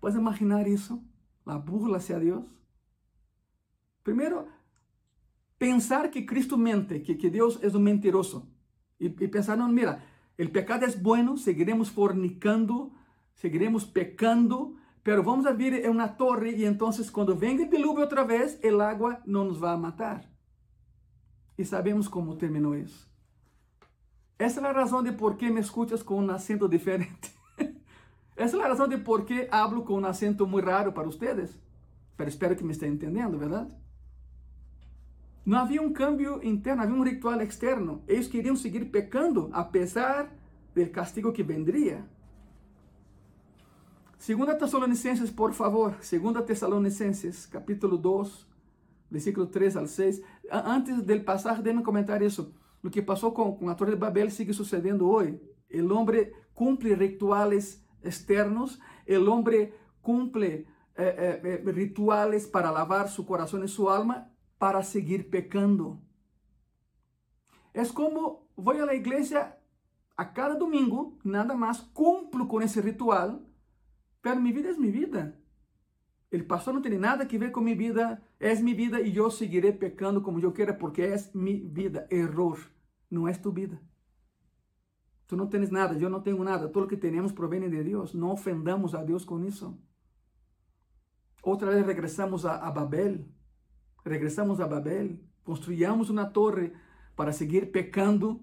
Pode 0.00 0.16
imaginar 0.16 0.66
isso? 0.66 1.02
A 1.44 1.58
burla 1.58 1.98
hacia 1.98 2.18
Deus. 2.18 2.46
Primeiro, 4.02 4.46
pensar 5.58 6.08
que 6.10 6.22
Cristo 6.22 6.56
mente, 6.56 7.00
que, 7.00 7.16
que 7.16 7.28
Deus 7.28 7.58
é 7.62 7.68
um 7.68 7.80
mentiroso. 7.80 8.48
E, 8.98 9.06
e 9.06 9.28
pensar, 9.28 9.56
não, 9.56 9.68
mira, 9.68 10.02
o 10.38 10.48
pecado 10.48 10.84
é 10.84 10.90
bueno, 10.96 11.36
seguiremos 11.36 11.88
fornicando, 11.88 12.92
seguiremos 13.36 13.84
pecando, 13.84 14.76
pero 15.02 15.22
vamos 15.22 15.46
a 15.46 15.52
vivir 15.52 15.84
em 15.84 15.88
uma 15.88 16.08
torre 16.08 16.50
e 16.56 16.64
então 16.64 16.90
quando 17.12 17.36
venga 17.36 17.62
o 17.62 17.70
dilúvio 17.70 18.02
outra 18.02 18.24
vez, 18.24 18.58
el 18.62 18.80
agua 18.80 19.20
não 19.24 19.44
nos 19.44 19.58
vai 19.58 19.76
matar. 19.76 20.28
E 21.56 21.64
sabemos 21.64 22.08
como 22.08 22.36
terminou 22.36 22.74
isso. 22.74 23.08
Essa 24.38 24.60
é 24.60 24.66
a 24.66 24.72
razão 24.72 25.02
de 25.02 25.12
por 25.12 25.36
que 25.36 25.48
me 25.48 25.60
escutas 25.60 26.02
com 26.02 26.20
um 26.20 26.30
acento 26.30 26.68
diferente. 26.68 27.34
Essa 28.36 28.56
é 28.58 28.62
a 28.62 28.68
razão 28.68 28.86
de 28.86 28.98
por 28.98 29.24
que 29.24 29.48
hablo 29.50 29.82
com 29.82 29.94
um 29.94 30.04
acento 30.04 30.46
muito 30.46 30.66
raro 30.66 30.92
para 30.92 31.04
vocês. 31.04 31.58
Pero 32.16 32.28
espero 32.28 32.56
que 32.56 32.64
me 32.64 32.72
estén 32.72 32.92
entendendo, 32.92 33.38
verdade? 33.38 33.70
Não 35.44 35.58
havia 35.58 35.80
um 35.80 35.92
câmbio 35.92 36.42
interno, 36.42 36.82
havia 36.82 36.94
um 36.94 37.02
ritual 37.02 37.40
externo. 37.40 38.02
Eles 38.08 38.26
queriam 38.26 38.56
seguir 38.56 38.86
pecando, 38.86 39.48
apesar 39.52 40.28
do 40.74 40.86
castigo 40.90 41.32
que 41.32 41.42
vendria. 41.42 42.04
Segunda 44.18 44.56
Tessalonicenses, 44.56 45.30
por 45.30 45.52
favor. 45.52 45.96
Segunda 46.00 46.44
Tessalonicenses, 46.44 47.46
capítulo 47.46 47.98
2, 47.98 48.46
versículo 49.10 49.48
3 49.48 49.76
al 49.76 49.88
6. 49.88 50.22
Antes 50.50 51.06
del 51.06 51.24
pasaje, 51.24 51.62
déjenme 51.62 51.82
comentar 51.82 52.22
isso. 52.22 52.54
O 52.82 52.90
que 52.90 53.02
passou 53.02 53.32
com, 53.32 53.56
com 53.56 53.68
a 53.68 53.74
Torre 53.74 53.92
de 53.92 53.96
Babel 53.96 54.30
sigue 54.30 54.52
sucedendo 54.52 55.08
hoje. 55.08 55.40
O 55.72 55.94
homem 55.94 56.32
cumpre 56.54 56.94
rituales 56.94 57.84
externos, 58.02 58.80
o 59.08 59.30
homem 59.30 59.72
cumpre 60.00 60.66
eh, 60.96 61.40
eh, 61.44 61.70
rituales 61.72 62.46
para 62.46 62.70
lavar 62.70 63.08
su 63.08 63.26
corazón 63.26 63.64
y 63.64 63.68
su 63.68 63.88
alma, 63.90 64.30
para 64.58 64.82
seguir 64.82 65.28
pecando. 65.28 66.00
É 67.74 67.84
como 67.84 68.48
vou 68.56 68.88
à 68.88 68.94
igreja 68.94 69.54
a 70.16 70.24
cada 70.24 70.54
domingo, 70.54 71.18
nada 71.22 71.54
mais 71.54 71.78
cumplo 71.92 72.46
com 72.46 72.62
esse 72.62 72.80
ritual, 72.80 73.42
pero 74.26 74.40
minha 74.40 74.52
vida 74.52 74.70
é 74.70 74.72
minha 74.72 74.92
vida. 74.92 75.38
O 76.32 76.44
pastor 76.44 76.74
não 76.74 76.82
tem 76.82 76.98
nada 76.98 77.24
que 77.24 77.38
ver 77.38 77.52
com 77.52 77.60
minha 77.60 77.76
vida, 77.76 78.20
é 78.40 78.52
minha 78.56 78.76
vida 78.76 79.00
e 79.00 79.16
eu 79.16 79.30
seguirei 79.30 79.72
pecando 79.72 80.20
como 80.20 80.40
eu 80.40 80.50
quero 80.50 80.74
porque 80.74 81.00
é 81.00 81.16
minha 81.32 81.68
vida. 81.68 82.08
Error, 82.10 82.58
não 83.08 83.28
é 83.28 83.32
tu 83.34 83.52
vida. 83.52 83.80
Tu 85.28 85.36
não 85.36 85.46
tens 85.46 85.70
nada, 85.70 85.94
eu 85.94 86.10
não 86.10 86.20
tenho 86.20 86.42
nada. 86.42 86.68
Tudo 86.68 86.88
que 86.88 86.96
temos 86.96 87.30
provém 87.30 87.60
de 87.60 87.84
Deus. 87.84 88.14
Não 88.14 88.32
ofendamos 88.32 88.96
a 88.96 89.04
Deus 89.04 89.24
com 89.24 89.38
isso. 89.44 89.78
Outra 91.40 91.70
vez 91.70 91.86
regressamos 91.86 92.44
a, 92.44 92.56
a 92.56 92.70
Babel 92.72 93.24
regresamos 94.04 94.60
a 94.60 94.66
Babel, 94.66 95.18
construíamos 95.44 96.10
uma 96.10 96.26
torre 96.26 96.72
para 97.14 97.32
seguir 97.32 97.70
pecando. 97.70 98.40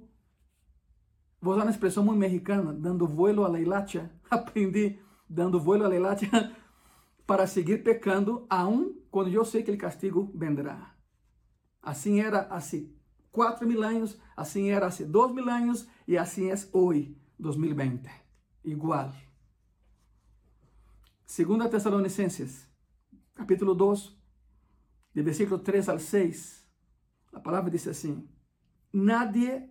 Vou 1.41 1.54
usar 1.54 1.63
uma 1.63 1.72
expressão 1.72 2.06
muito 2.06 2.19
mexicana, 2.19 2.74
dando 2.74 3.06
vuelo 3.06 3.43
a 3.43 3.50
la 3.50 3.60
hilacha. 3.60 4.10
Aprendi 4.32 5.00
dando 5.34 5.60
vuelo 5.60 5.86
a 5.86 5.89
la 5.89 5.96
hilacha 5.96 6.30
para 7.26 7.48
seguir 7.48 7.84
pecando, 7.84 8.46
aun 8.50 8.93
quando 9.10 9.30
eu 9.30 9.46
sei 9.46 9.63
que 9.63 9.72
o 9.72 9.78
castigo 9.78 10.32
vendrá. 10.34 10.96
Assim 11.82 12.19
era 12.19 12.48
há 12.50 12.60
quatro 13.32 13.67
mil 13.67 13.84
anos, 13.84 14.17
assim 14.36 14.69
era 14.69 14.88
há 14.88 15.04
dois 15.08 15.34
mil 15.34 15.50
anos 15.50 15.88
e 16.08 16.17
assim 16.17 16.50
é 16.50 16.56
hoje, 16.72 17.17
2020. 17.39 18.10
Igual. 18.63 19.12
Segunda 21.26 21.67
Tessalonicenses, 21.67 22.67
capítulo 23.34 23.74
2, 23.74 24.15
de 25.13 25.22
versículo 25.22 25.60
3 25.60 25.89
al 25.89 26.00
6, 26.00 26.69
a 27.34 27.39
palavra 27.39 27.72
diz 27.72 27.88
assim: 27.88 28.28
Nadie, 28.91 29.69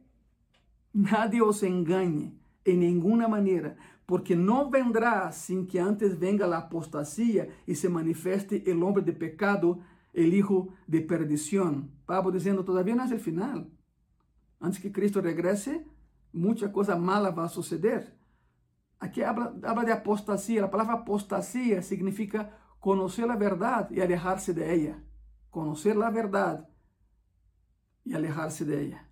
nadie 0.93 1.41
os 1.41 1.63
engañe 1.63 2.39
en 2.65 2.81
ninguna 2.81 3.29
manera, 3.29 3.77
porque 4.07 4.35
não 4.35 4.71
vendrá 4.71 5.31
sin 5.33 5.67
que 5.67 5.79
antes 5.79 6.19
venga 6.19 6.47
la 6.47 6.59
apostasía 6.59 7.49
y 7.67 7.75
se 7.75 7.89
manifeste 7.89 8.71
el 8.71 8.83
hombre 8.83 9.03
de 9.03 9.13
pecado, 9.13 9.81
el 10.13 10.35
hijo 10.35 10.69
de 10.87 11.01
perdición. 11.01 11.91
Pablo 12.07 12.31
dizendo, 12.31 12.65
todavía 12.65 12.95
no 12.95 13.05
es 13.05 13.13
el 13.13 13.21
final. 13.21 13.71
Antes 14.61 14.81
que 14.81 14.93
Cristo 14.93 15.21
regrese, 15.21 15.87
muita 16.33 16.71
coisa 16.71 16.97
mala 16.97 17.31
vai 17.31 17.49
suceder. 17.49 18.15
Aqui 18.99 19.23
habla, 19.23 19.55
habla 19.65 19.85
de 19.85 19.93
apostasía. 19.93 20.65
A 20.65 20.71
palavra 20.71 20.95
apostasía 20.95 21.83
significa 21.83 22.57
conhecer 22.79 23.31
a 23.31 23.37
verdade 23.37 23.97
e 23.97 24.03
alejar-se 24.03 24.53
de 24.53 24.75
ella 24.75 25.03
conocer 25.53 25.97
la 25.97 26.11
verdad 26.11 26.67
y 28.05 28.15
alejarse 28.15 28.65
de 28.65 28.83
ella. 28.83 29.09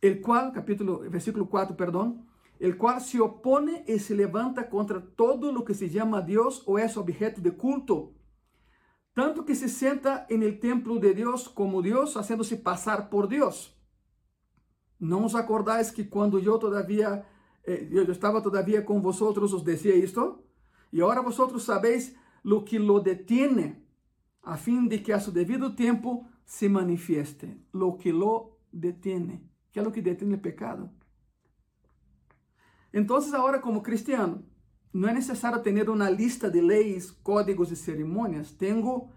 El 0.00 0.20
cual, 0.20 0.52
capítulo, 0.52 0.98
versículo 1.08 1.48
4, 1.48 1.76
perdón, 1.76 2.26
el 2.58 2.76
cual 2.76 3.00
se 3.00 3.20
opone 3.20 3.84
y 3.86 3.98
se 3.98 4.14
levanta 4.14 4.68
contra 4.68 5.00
todo 5.00 5.52
lo 5.52 5.64
que 5.64 5.74
se 5.74 5.90
llama 5.90 6.22
Dios 6.22 6.62
o 6.66 6.78
es 6.78 6.96
objeto 6.96 7.40
de 7.40 7.52
culto, 7.52 8.14
tanto 9.12 9.44
que 9.44 9.54
se 9.54 9.68
sienta 9.68 10.26
en 10.28 10.42
el 10.42 10.58
templo 10.58 10.96
de 10.96 11.14
Dios 11.14 11.48
como 11.48 11.82
Dios, 11.82 12.16
haciéndose 12.16 12.56
pasar 12.56 13.10
por 13.10 13.28
Dios. 13.28 13.76
¿No 14.98 15.24
os 15.24 15.34
acordáis 15.34 15.92
que 15.92 16.08
cuando 16.08 16.38
yo 16.38 16.58
todavía, 16.58 17.28
eh, 17.64 17.88
yo 17.92 18.02
estaba 18.02 18.42
todavía 18.42 18.84
con 18.84 19.02
vosotros, 19.02 19.52
os 19.52 19.64
decía 19.64 19.94
esto? 19.94 20.44
Y 20.90 21.00
ahora 21.00 21.20
vosotros 21.20 21.64
sabéis 21.64 22.16
lo 22.42 22.64
que 22.64 22.78
lo 22.78 23.00
detiene 23.00 23.84
a 24.42 24.56
fim 24.56 24.88
de 24.88 25.02
que 25.02 25.12
a 25.12 25.20
su 25.20 25.32
devido 25.32 25.74
tempo 25.74 26.28
se 26.44 26.68
manifieste 26.68 27.58
lo 27.72 27.96
que 27.96 28.12
lo 28.12 28.58
detiene. 28.72 29.54
que 29.74 29.80
é 29.80 29.82
o 29.82 29.90
que 29.90 30.00
detém 30.00 30.32
o 30.32 30.38
pecado? 30.38 30.88
Então, 32.94 33.16
agora 33.16 33.60
como 33.60 33.82
cristiano, 33.82 34.44
no 34.92 35.08
es 35.08 35.14
necesario 35.14 35.60
tener 35.62 35.90
una 35.90 36.08
lista 36.08 36.48
de 36.48 36.62
leyes, 36.62 37.10
códigos 37.10 37.72
y 37.72 37.76
ceremonias. 37.76 38.56
Tengo 38.56 39.10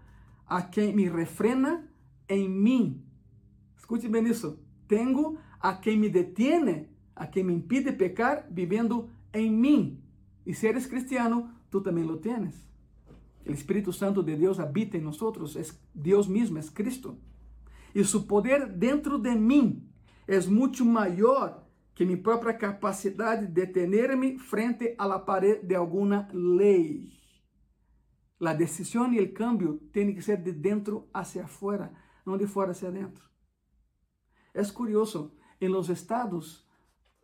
a 0.46 0.68
quien 0.68 0.96
me 0.96 1.08
refrena 1.08 1.88
en 2.26 2.60
mí. 2.60 3.04
Escuche 3.78 4.08
bien 4.08 4.26
eso. 4.26 4.58
Tengo 4.88 5.38
a 5.60 5.80
quien 5.80 6.00
me 6.00 6.08
detiene, 6.08 6.90
a 7.14 7.30
quien 7.30 7.46
me 7.46 7.52
impide 7.52 7.92
pecar 7.92 8.48
viviendo 8.50 9.10
en 9.32 9.60
mí. 9.60 10.02
Y 10.44 10.54
si 10.54 10.66
eres 10.66 10.88
cristiano, 10.88 11.54
tú 11.70 11.80
también 11.80 12.08
lo 12.08 12.18
tienes. 12.18 12.68
El 13.44 13.54
Espíritu 13.54 13.92
Santo 13.92 14.24
de 14.24 14.36
Dios 14.36 14.58
habita 14.58 14.96
en 14.96 15.04
nosotros, 15.04 15.54
es 15.54 15.80
Dios 15.94 16.28
mismo, 16.28 16.58
es 16.58 16.72
Cristo. 16.72 17.16
Y 17.94 18.02
su 18.02 18.26
poder 18.26 18.74
dentro 18.74 19.18
de 19.18 19.36
mí 19.36 19.88
es 20.26 20.50
mucho 20.50 20.84
mayor 20.84 21.67
que 21.98 22.06
mi 22.06 22.16
própria 22.16 22.56
capacidade 22.56 23.48
de 23.48 23.52
detener-me 23.52 24.38
frente 24.38 24.94
à 24.98 25.04
la 25.04 25.18
pared 25.18 25.66
de 25.66 25.74
alguma 25.74 26.28
lei. 26.32 27.10
A 28.40 28.54
decisão 28.54 29.12
e 29.12 29.20
o 29.20 29.34
cambio 29.34 29.78
tem 29.92 30.14
que 30.14 30.22
ser 30.22 30.36
de 30.40 30.52
dentro 30.52 31.08
hacia 31.12 31.42
afuera, 31.42 31.92
não 32.24 32.38
de 32.38 32.46
fora 32.46 32.70
hacia 32.70 32.92
dentro. 32.92 33.28
É 34.54 34.64
curioso, 34.66 35.34
em 35.60 35.66
los 35.66 35.88
estados 35.88 36.64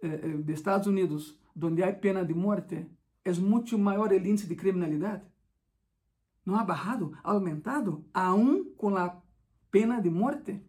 eh, 0.02 0.08
eh, 0.08 0.42
de 0.42 0.52
Estados 0.52 0.88
Unidos, 0.88 1.40
onde 1.54 1.84
há 1.84 1.92
pena 1.92 2.24
de 2.24 2.34
morte, 2.34 2.84
é 3.24 3.32
muito 3.34 3.78
maior 3.78 4.10
o 4.10 4.14
índice 4.16 4.48
de 4.48 4.56
criminalidade. 4.56 5.22
Não 6.44 6.56
ha 6.56 6.64
bajado, 6.64 7.16
ha 7.22 7.30
aumentado, 7.30 8.04
aún 8.12 8.74
com 8.76 8.96
a 8.96 9.22
pena 9.70 10.00
de 10.00 10.10
morte. 10.10 10.60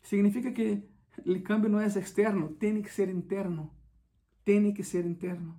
Significa 0.00 0.50
que 0.52 0.90
o 1.24 1.42
cambio 1.42 1.68
não 1.68 1.80
é 1.80 1.86
externo, 1.86 2.54
tem 2.54 2.80
que 2.82 2.90
ser 2.92 3.08
interno. 3.08 3.70
Tem 4.44 4.72
que 4.72 4.82
ser 4.82 5.04
interno. 5.06 5.56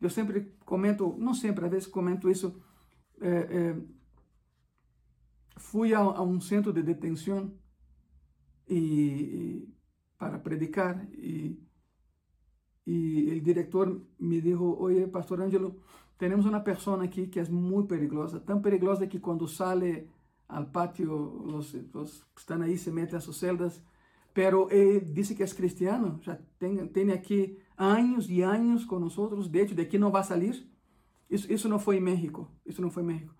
Eu 0.00 0.10
sempre 0.10 0.54
comento, 0.64 1.16
não 1.18 1.32
sempre, 1.32 1.64
às 1.64 1.70
vezes 1.70 1.88
comento 1.88 2.28
isso. 2.28 2.60
É, 3.20 3.28
é, 3.28 3.76
fui 5.56 5.94
a, 5.94 6.00
a, 6.00 6.22
um 6.22 6.40
centro 6.40 6.72
de 6.72 6.82
detenção 6.82 7.52
e, 8.68 8.78
e 8.78 9.74
para 10.18 10.38
predicar 10.38 11.06
e, 11.12 11.58
e 12.86 13.38
o 13.38 13.40
diretor 13.40 14.04
me 14.18 14.40
disse: 14.40 14.56
Oye, 14.56 15.06
Pastor 15.06 15.40
Ângelo, 15.40 15.80
temos 16.18 16.44
uma 16.44 16.60
pessoa 16.60 17.02
aqui 17.02 17.26
que 17.26 17.38
é 17.38 17.44
muito 17.44 17.88
perigosa, 17.88 18.40
tão 18.40 18.60
perigosa 18.60 19.06
que 19.06 19.20
quando 19.20 19.46
sale 19.46 20.10
al 20.48 20.70
patio, 20.70 21.42
los, 21.46 21.74
los 21.92 22.24
que 22.34 22.40
están 22.40 22.62
ahí 22.62 22.76
se 22.76 22.92
meten 22.92 23.16
a 23.16 23.20
sus 23.20 23.38
celdas, 23.38 23.82
pero 24.32 24.68
él 24.70 25.14
dice 25.14 25.34
que 25.34 25.44
es 25.44 25.54
cristiano, 25.54 26.20
ya 26.22 26.40
tiene, 26.58 26.86
tiene 26.88 27.12
aquí 27.12 27.58
años 27.76 28.28
y 28.28 28.42
años 28.42 28.84
con 28.84 29.00
nosotros, 29.00 29.50
de 29.50 29.62
hecho, 29.62 29.74
de 29.74 29.82
aquí 29.82 29.98
no 29.98 30.10
va 30.10 30.20
a 30.20 30.24
salir. 30.24 30.70
Eso, 31.28 31.46
eso 31.48 31.68
no 31.68 31.78
fue 31.78 31.96
en 31.96 32.04
México, 32.04 32.50
eso 32.64 32.82
no 32.82 32.90
fue 32.90 33.02
en 33.02 33.08
México. 33.08 33.34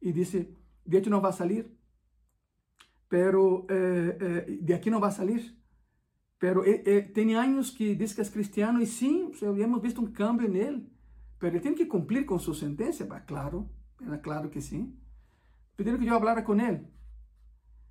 Y 0.00 0.12
dice, 0.12 0.54
de 0.84 0.98
hecho 0.98 1.10
no 1.10 1.20
va 1.20 1.30
a 1.30 1.32
salir, 1.32 1.76
pero 3.08 3.66
eh, 3.68 4.18
eh, 4.20 4.58
de 4.60 4.74
aquí 4.74 4.90
no 4.90 5.00
va 5.00 5.08
a 5.08 5.12
salir. 5.12 5.56
Pero 6.38 6.64
eh, 6.64 6.82
eh 6.86 7.10
tiene 7.14 7.36
años 7.36 7.72
que 7.72 7.94
dice 7.94 8.14
que 8.14 8.22
es 8.22 8.30
cristiano 8.30 8.80
o 8.80 9.34
sea, 9.34 9.48
hemos 9.50 9.82
visto 9.82 10.00
un 10.00 10.12
cambio 10.12 10.46
él, 10.46 10.88
pero 11.38 11.56
él 11.56 11.62
tiene 11.62 11.76
que 11.76 11.88
cumplir 11.88 12.26
con 12.26 12.40
su 12.40 12.54
sentencia, 12.54 13.06
claro, 13.24 13.70
claro 14.22 14.50
que 14.50 14.60
sí. 14.60 14.94
Pediram 15.76 15.98
que 15.98 16.06
eu 16.06 16.18
falara 16.18 16.42
com 16.42 16.54
ele. 16.58 16.86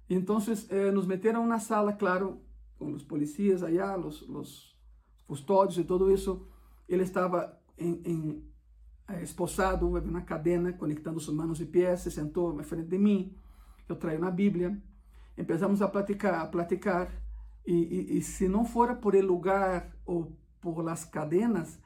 Então, 0.09 0.38
eh, 0.69 0.91
nos 0.91 1.05
meteram 1.05 1.45
na 1.47 1.59
sala, 1.59 1.93
claro, 1.93 2.41
com 2.77 2.91
os 2.93 3.03
policiais 3.03 3.63
allá, 3.63 3.97
os, 3.97 4.21
os 4.23 4.79
custódios 5.27 5.77
e 5.77 5.83
tudo 5.83 6.11
isso. 6.11 6.47
Ele 6.88 7.03
estava 7.03 7.59
eh, 7.77 9.21
esposado, 9.21 9.89
na 10.01 10.21
cadena, 10.21 10.73
conectando 10.73 11.19
suas 11.19 11.36
mãos 11.36 11.59
e 11.59 11.65
pés, 11.65 12.01
se 12.01 12.11
sentou 12.11 12.53
na 12.53 12.63
frente 12.63 12.89
de 12.89 12.97
mim. 12.97 13.36
Eu 13.88 13.95
traio 13.95 14.19
na 14.19 14.31
Bíblia. 14.31 14.81
Começamos 15.36 15.81
a 15.81 15.88
platicar, 15.88 16.41
a 16.41 16.47
platicar. 16.47 17.11
E, 17.65 18.21
se 18.21 18.47
não 18.47 18.63
fora 18.63 18.95
por 18.95 19.15
el 19.15 19.25
lugar 19.25 19.97
ou 20.05 20.38
por 20.61 20.83
las 20.83 21.03
cadenas, 21.03 21.79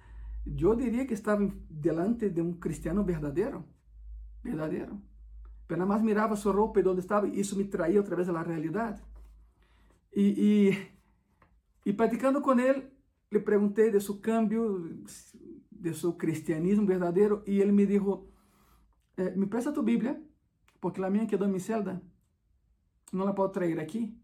eu 0.45 0.75
diria 0.75 1.05
que 1.05 1.13
estava 1.13 1.49
delante 1.69 2.29
de 2.29 2.41
um 2.41 2.53
cristiano 2.53 3.03
verdadeiro. 3.03 3.63
Verdadeiro. 4.43 5.01
Eu 5.69 5.77
nada 5.77 5.87
mais 5.87 6.01
mirava 6.01 6.35
sua 6.35 6.51
roupa 6.51 6.79
e 6.79 6.87
onde 6.87 6.99
estava, 7.01 7.27
e 7.27 7.39
isso 7.39 7.55
me 7.55 7.63
traía 7.63 7.99
outra 7.99 8.15
vez 8.15 8.27
à 8.27 8.41
realidade. 8.41 9.03
E, 10.11 10.71
e, 11.85 11.89
e 11.89 11.93
praticando 11.93 12.41
com 12.41 12.59
ele, 12.59 12.89
lhe 13.31 13.39
perguntei 13.39 13.91
de 13.91 14.01
seu 14.01 14.17
câmbio, 14.19 15.03
de 15.71 15.93
seu 15.93 16.13
cristianismo 16.13 16.87
verdadeiro, 16.87 17.43
e 17.45 17.61
ele 17.61 17.71
me 17.71 17.85
disse: 17.85 18.03
eh, 19.17 19.35
Me 19.35 19.45
presta 19.45 19.71
tua 19.71 19.83
Bíblia, 19.83 20.19
porque 20.81 21.03
a 21.03 21.09
minha 21.09 21.27
quedou 21.27 21.47
em 21.47 21.51
minha 21.51 21.59
celda, 21.59 22.01
não 23.13 23.23
la 23.23 23.33
posso 23.33 23.53
trazer 23.53 23.79
aqui, 23.79 24.17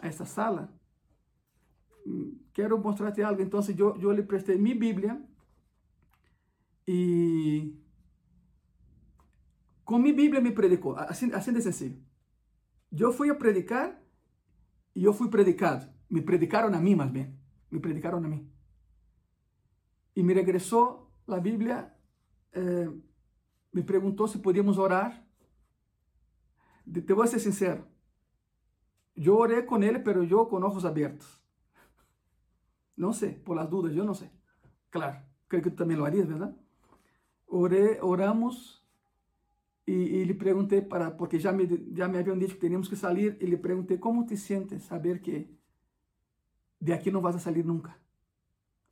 a 0.00 0.08
esta 0.08 0.24
sala. 0.24 0.74
Quero 2.52 2.76
mostrar-te 2.78 3.22
algo. 3.22 3.40
Então, 3.40 3.60
eu, 3.78 3.96
eu 4.00 4.10
lhe 4.10 4.24
prestei 4.24 4.58
minha 4.58 4.74
Bíblia 4.74 5.22
e 6.88 7.81
com 9.84 9.98
minha 9.98 10.14
Bíblia 10.14 10.40
me 10.40 10.52
predicou, 10.52 10.96
assim, 10.96 11.32
assim 11.32 11.52
de 11.52 11.62
sencillo. 11.62 11.98
Eu 12.90 13.12
fui 13.12 13.30
a 13.30 13.34
predicar 13.34 14.00
e 14.94 15.04
eu 15.04 15.12
fui 15.12 15.28
predicado. 15.28 15.90
Me 16.08 16.20
predicaram 16.20 16.72
a 16.74 16.78
mim, 16.78 16.94
mais 16.94 17.10
bem. 17.10 17.34
Me 17.70 17.80
predicaram 17.80 18.18
a 18.18 18.20
mim. 18.20 18.50
E 20.14 20.22
me 20.22 20.34
regressou 20.34 21.10
a 21.26 21.40
Bíblia, 21.40 21.90
eh, 22.52 22.88
me 23.72 23.82
perguntou 23.82 24.28
se 24.28 24.38
podíamos 24.38 24.76
orar. 24.76 25.26
Te 26.84 27.14
vou 27.14 27.26
ser 27.26 27.38
sincero. 27.38 27.86
Eu 29.16 29.36
orei 29.36 29.62
com 29.62 29.82
ele, 29.82 30.02
mas 30.04 30.30
eu 30.30 30.46
com 30.46 30.56
olhos 30.56 30.84
abertos. 30.84 31.40
Não 32.96 33.12
sei, 33.12 33.34
por 33.34 33.56
las 33.56 33.68
dudas, 33.68 33.96
eu 33.96 34.04
não 34.04 34.14
sei. 34.14 34.30
Claro, 34.90 35.18
creio 35.48 35.62
que 35.64 35.70
tu 35.70 35.76
também 35.76 35.96
lo 35.96 36.04
harías, 36.04 36.28
verdade? 36.28 36.54
Orei, 37.46 37.98
oramos 38.00 38.81
e, 39.86 39.92
e 39.92 40.24
lhe 40.24 40.34
perguntei 40.34 40.80
para 40.80 41.10
porque 41.10 41.38
já 41.38 41.52
me 41.52 41.66
já 41.92 42.08
me 42.08 42.18
haviam 42.18 42.38
dito 42.38 42.54
que 42.54 42.60
teríamos 42.60 42.88
que 42.88 42.96
sair 42.96 43.36
e 43.40 43.46
lhe 43.46 43.56
perguntei 43.56 43.98
como 43.98 44.24
te 44.24 44.36
sentes 44.36 44.84
saber 44.84 45.20
que 45.20 45.48
de 46.80 46.92
aqui 46.92 47.10
não 47.10 47.20
vas 47.20 47.36
a 47.36 47.38
sair 47.38 47.64
nunca? 47.64 47.94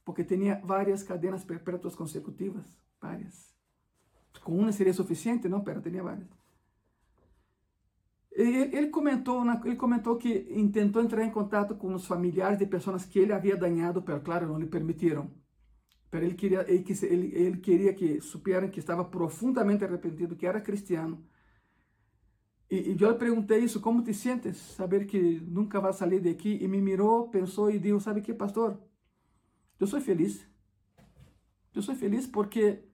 Porque 0.05 0.25
tinha 0.25 0.61
várias 0.65 1.03
cadenas 1.03 1.45
perpétuas 1.45 1.95
consecutivas 1.95 2.67
várias. 3.01 3.55
Com 4.43 4.57
uma 4.59 4.73
seria 4.73 4.93
suficiente 4.93 5.49
não? 5.49 5.63
Pero 5.63 5.81
tinha 5.81 6.03
várias. 6.03 6.29
Ele, 8.33 8.77
ele 8.77 8.89
comentou 8.89 9.43
ele 9.65 9.77
comentou 9.77 10.17
que 10.17 10.41
tentou 10.73 11.03
entrar 11.03 11.25
em 11.25 11.31
contato 11.31 11.75
com 11.77 11.95
os 11.95 12.07
familiares 12.07 12.59
de 12.59 12.67
pessoas 12.67 13.05
que 13.05 13.19
ele 13.19 13.33
havia 13.33 13.57
danhado 13.57 14.03
pero 14.03 14.21
claro 14.21 14.47
não 14.47 14.59
lhe 14.59 14.67
permitiram 14.67 15.31
Pero 16.11 16.25
ele 16.25 16.35
queria, 16.35 16.65
ele, 16.69 16.85
ele, 17.03 17.35
ele 17.35 17.57
queria 17.59 17.95
que 17.95 18.21
supieran 18.21 18.69
que 18.69 18.81
estava 18.81 19.05
profundamente 19.05 19.85
arrependido, 19.85 20.37
que 20.37 20.47
era 20.47 20.61
cristiano. 20.61 21.25
E, 22.69 22.93
e 22.93 22.97
eu 23.01 23.13
lhe 23.13 23.19
perguntei 23.19 23.59
isso, 23.61 23.81
como 23.81 24.03
te 24.03 24.13
sientes? 24.13 24.57
Saber 24.57 25.07
que 25.07 25.41
nunca 25.41 25.81
vai 25.81 25.93
sair 25.93 26.21
daqui. 26.21 26.59
E 26.61 26.69
me 26.69 26.81
mirou, 26.81 27.29
pensou 27.29 27.71
e 27.71 27.79
disse, 27.79 28.01
sabe 28.01 28.21
que, 28.21 28.35
pastor? 28.35 28.81
Eu 29.79 29.87
sou 29.87 30.01
feliz. 30.01 30.47
Eu 31.75 31.83
sou 31.83 31.95
feliz 31.95 32.27
porque 32.27 32.85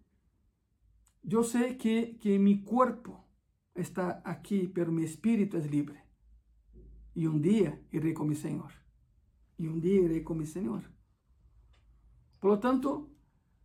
eu 1.29 1.43
sei 1.43 1.75
que, 1.75 2.15
que 2.15 2.39
meu 2.39 2.63
corpo 2.63 3.19
está 3.75 4.21
aqui, 4.25 4.69
pero 4.69 4.93
meu 4.93 5.05
espírito 5.05 5.57
é 5.57 5.61
livre. 5.61 5.99
E 7.15 7.27
um 7.27 7.41
dia 7.41 7.83
irei 7.93 8.13
com 8.13 8.25
meu 8.25 8.37
Senhor. 8.37 8.73
E 9.59 9.69
um 9.69 9.79
dia 9.79 10.03
irei 10.03 10.21
com 10.21 10.35
meu 10.35 10.47
Senhor. 10.47 10.85
Por 12.47 12.61
tanto, 12.61 13.09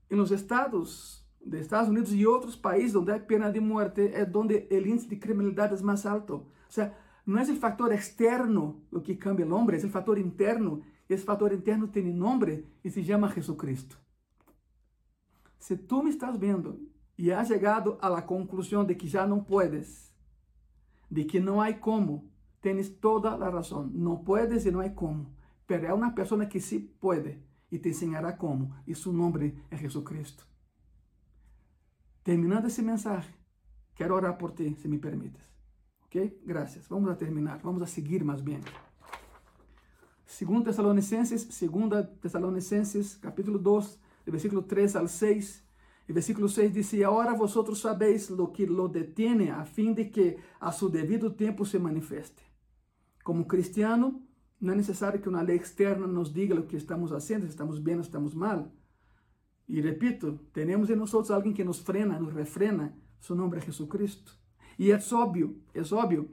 en 0.09 0.17
los 0.17 0.31
estados 0.31 1.23
de 1.39 1.59
Estados 1.59 1.87
Unidos 1.87 2.11
y 2.13 2.25
otros 2.25 2.57
países 2.57 2.93
donde 2.93 3.13
hay 3.13 3.19
pena 3.19 3.51
de 3.51 3.61
muerte 3.61 4.19
es 4.19 4.31
donde 4.31 4.67
el 4.71 4.87
índice 4.87 5.07
de 5.07 5.19
criminalidad 5.19 5.71
es 5.71 5.83
más 5.83 6.03
alto. 6.07 6.47
O 6.67 6.71
sea, 6.71 6.97
no 7.23 7.39
es 7.39 7.47
el 7.49 7.57
factor 7.57 7.93
externo 7.93 8.81
lo 8.89 9.03
que 9.03 9.19
cambia 9.19 9.45
el 9.45 9.53
hombre, 9.53 9.77
es 9.77 9.83
el 9.83 9.91
factor 9.91 10.17
interno. 10.17 10.81
Y 11.07 11.13
ese 11.13 11.23
factor 11.23 11.53
interno 11.53 11.91
tiene 11.91 12.11
nombre 12.11 12.65
y 12.81 12.89
se 12.89 13.03
llama 13.03 13.29
Jesucristo. 13.29 13.97
Si 15.59 15.77
tú 15.77 16.01
me 16.01 16.09
estás 16.09 16.39
viendo 16.39 16.79
y 17.15 17.29
has 17.29 17.49
llegado 17.49 17.99
a 18.01 18.09
la 18.09 18.25
conclusión 18.25 18.87
de 18.87 18.97
que 18.97 19.07
ya 19.07 19.27
no 19.27 19.45
puedes, 19.45 20.11
de 21.07 21.27
que 21.27 21.39
no 21.39 21.61
hay 21.61 21.75
cómo, 21.75 22.31
tienes 22.61 22.99
toda 22.99 23.37
la 23.37 23.51
razón. 23.51 23.91
No 23.93 24.23
puedes 24.23 24.65
y 24.65 24.71
no 24.71 24.79
hay 24.79 24.95
cómo. 24.95 25.35
Pero 25.67 25.87
hay 25.87 25.93
una 25.93 26.15
persona 26.15 26.49
que 26.49 26.59
sí 26.59 26.79
puede 26.99 27.50
e 27.71 27.79
te 27.79 27.89
ensinará 27.89 28.33
como. 28.33 28.75
E 28.85 28.93
seu 28.93 29.13
nome 29.13 29.55
é 29.69 29.77
Jesucristo. 29.77 30.45
Terminando 32.23 32.67
esse 32.67 32.81
mensagem, 32.81 33.33
quero 33.95 34.15
orar 34.15 34.37
por 34.37 34.51
ti, 34.51 34.75
se 34.75 34.87
me 34.87 34.99
permites. 34.99 35.41
Ok? 36.05 36.41
Graças. 36.45 36.87
Vamos 36.87 37.09
a 37.09 37.15
terminar, 37.15 37.61
vamos 37.63 37.81
a 37.81 37.87
seguir 37.87 38.23
mais 38.23 38.41
bem. 38.41 38.59
Segundo 40.25 40.65
Tessalonicenses, 40.65 41.41
segunda 41.49 42.03
Tessalonicenses, 42.03 43.15
capítulo 43.15 43.57
2, 43.57 43.99
de 44.25 44.31
versículo 44.31 44.65
3 44.65 44.95
al 44.97 45.09
6. 45.09 45.63
El 46.07 46.13
versículo 46.13 46.47
6 46.47 46.73
dice, 46.73 46.97
y 46.97 47.03
ahora 47.03 47.33
vosotros 47.33 47.79
sabéis 47.79 48.29
lo 48.29 48.51
que 48.51 48.67
lo 48.67 48.87
detiene 48.87 49.51
a 49.51 49.65
fin 49.65 49.95
de 49.95 50.11
que 50.11 50.37
a 50.59 50.71
su 50.71 50.89
debido 50.89 51.33
tiempo 51.33 51.65
se 51.65 51.79
manifieste. 51.79 52.43
Como 53.23 53.47
cristiano, 53.47 54.21
no 54.61 54.71
es 54.71 54.77
necesario 54.77 55.21
que 55.21 55.29
una 55.29 55.43
ley 55.43 55.57
externa 55.57 56.07
nos 56.07 56.33
diga 56.33 56.55
lo 56.55 56.67
que 56.67 56.77
estamos 56.77 57.11
haciendo, 57.11 57.47
si 57.47 57.51
estamos 57.51 57.83
bien 57.83 57.97
o 57.97 58.01
estamos 58.01 58.35
mal. 58.35 58.71
Y 59.67 59.81
repito, 59.81 60.39
tenemos 60.51 60.89
en 60.89 60.99
nosotros 60.99 61.31
alguien 61.31 61.55
que 61.55 61.65
nos 61.65 61.81
frena, 61.81 62.19
nos 62.19 62.33
refrena, 62.33 62.95
su 63.19 63.35
nombre 63.35 63.59
es 63.59 63.65
Jesucristo. 63.65 64.33
Y 64.77 64.91
es 64.91 65.11
obvio, 65.11 65.55
es 65.73 65.91
obvio 65.91 66.27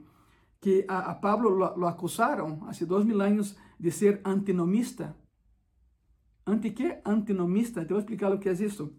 que 0.59 0.85
a, 0.87 1.19
Pablo 1.21 1.75
lo, 1.75 1.87
acusaron 1.87 2.61
hace 2.67 2.85
dos 2.85 3.05
mil 3.05 3.19
años 3.21 3.57
de 3.77 3.91
ser 3.91 4.21
antinomista. 4.23 5.15
¿Anti 6.45 6.73
qué? 6.73 7.01
Antinomista. 7.05 7.81
Te 7.81 7.93
voy 7.93 7.97
a 7.97 8.01
explicar 8.01 8.31
lo 8.31 8.39
que 8.39 8.51
es 8.51 8.61
esto. 8.61 8.91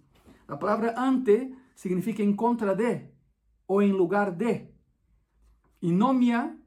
La 0.49 0.59
palabra 0.59 0.95
ante 0.97 1.55
significa 1.74 2.22
en 2.22 2.35
contra 2.35 2.74
de 2.74 3.14
o 3.66 3.83
en 3.83 3.97
lugar 3.97 4.37
de. 4.37 4.74
Y 5.81 5.93
nomia 5.93 6.60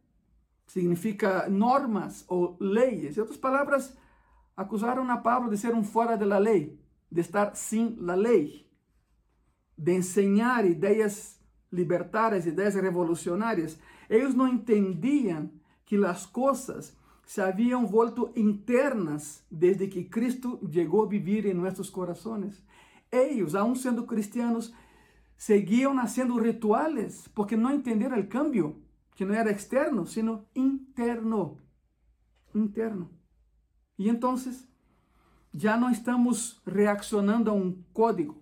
significa 0.74 1.46
normas 1.48 2.26
o 2.28 2.58
leyes. 2.60 3.16
En 3.16 3.24
otras 3.24 3.38
palabras, 3.38 3.96
acusaron 4.56 5.12
a 5.12 5.22
Pablo 5.22 5.52
de 5.52 5.58
ser 5.58 5.76
un 5.76 5.86
fuera 5.86 6.18
de 6.18 6.26
la 6.26 6.40
ley, 6.40 6.82
de 7.12 7.22
estar 7.22 7.56
sin 7.56 8.04
la 8.04 8.16
ley, 8.16 8.68
de 9.78 9.96
enseñar 9.96 10.66
ideas 10.66 11.40
libertarias, 11.70 12.48
ideas 12.48 12.74
revolucionarias. 12.74 13.80
Ellos 14.10 14.36
no 14.36 14.48
entendían 14.48 15.62
que 15.86 15.96
las 15.96 16.26
cosas 16.26 16.98
se 17.24 17.44
habían 17.44 17.88
vuelto 17.92 18.32
internas 18.34 19.46
desde 19.52 19.92
que 19.92 20.10
Cristo 20.10 20.60
llegó 20.62 21.04
a 21.04 21.08
vivir 21.08 21.46
en 21.46 21.58
nuestros 21.58 21.92
corazones. 21.92 22.64
Ellos, 23.12 23.54
aún 23.54 23.76
siendo 23.76 24.08
cristianos, 24.08 24.74
seguían 25.38 26.00
haciendo 26.00 26.40
rituales 26.40 27.30
porque 27.36 27.58
no 27.58 27.70
entendieron 27.70 28.18
el 28.18 28.28
cambio, 28.28 28.82
que 29.16 29.26
no 29.26 29.34
era 29.34 29.52
externo, 29.52 30.06
sino 30.06 30.46
interno. 30.54 31.58
Interno. 32.54 33.12
Y 33.98 34.10
entonces 34.10 34.68
ya 35.52 35.78
no 35.78 35.90
estamos 35.90 36.62
reaccionando 36.66 37.52
a 37.52 37.54
un 37.54 37.86
código, 37.94 38.42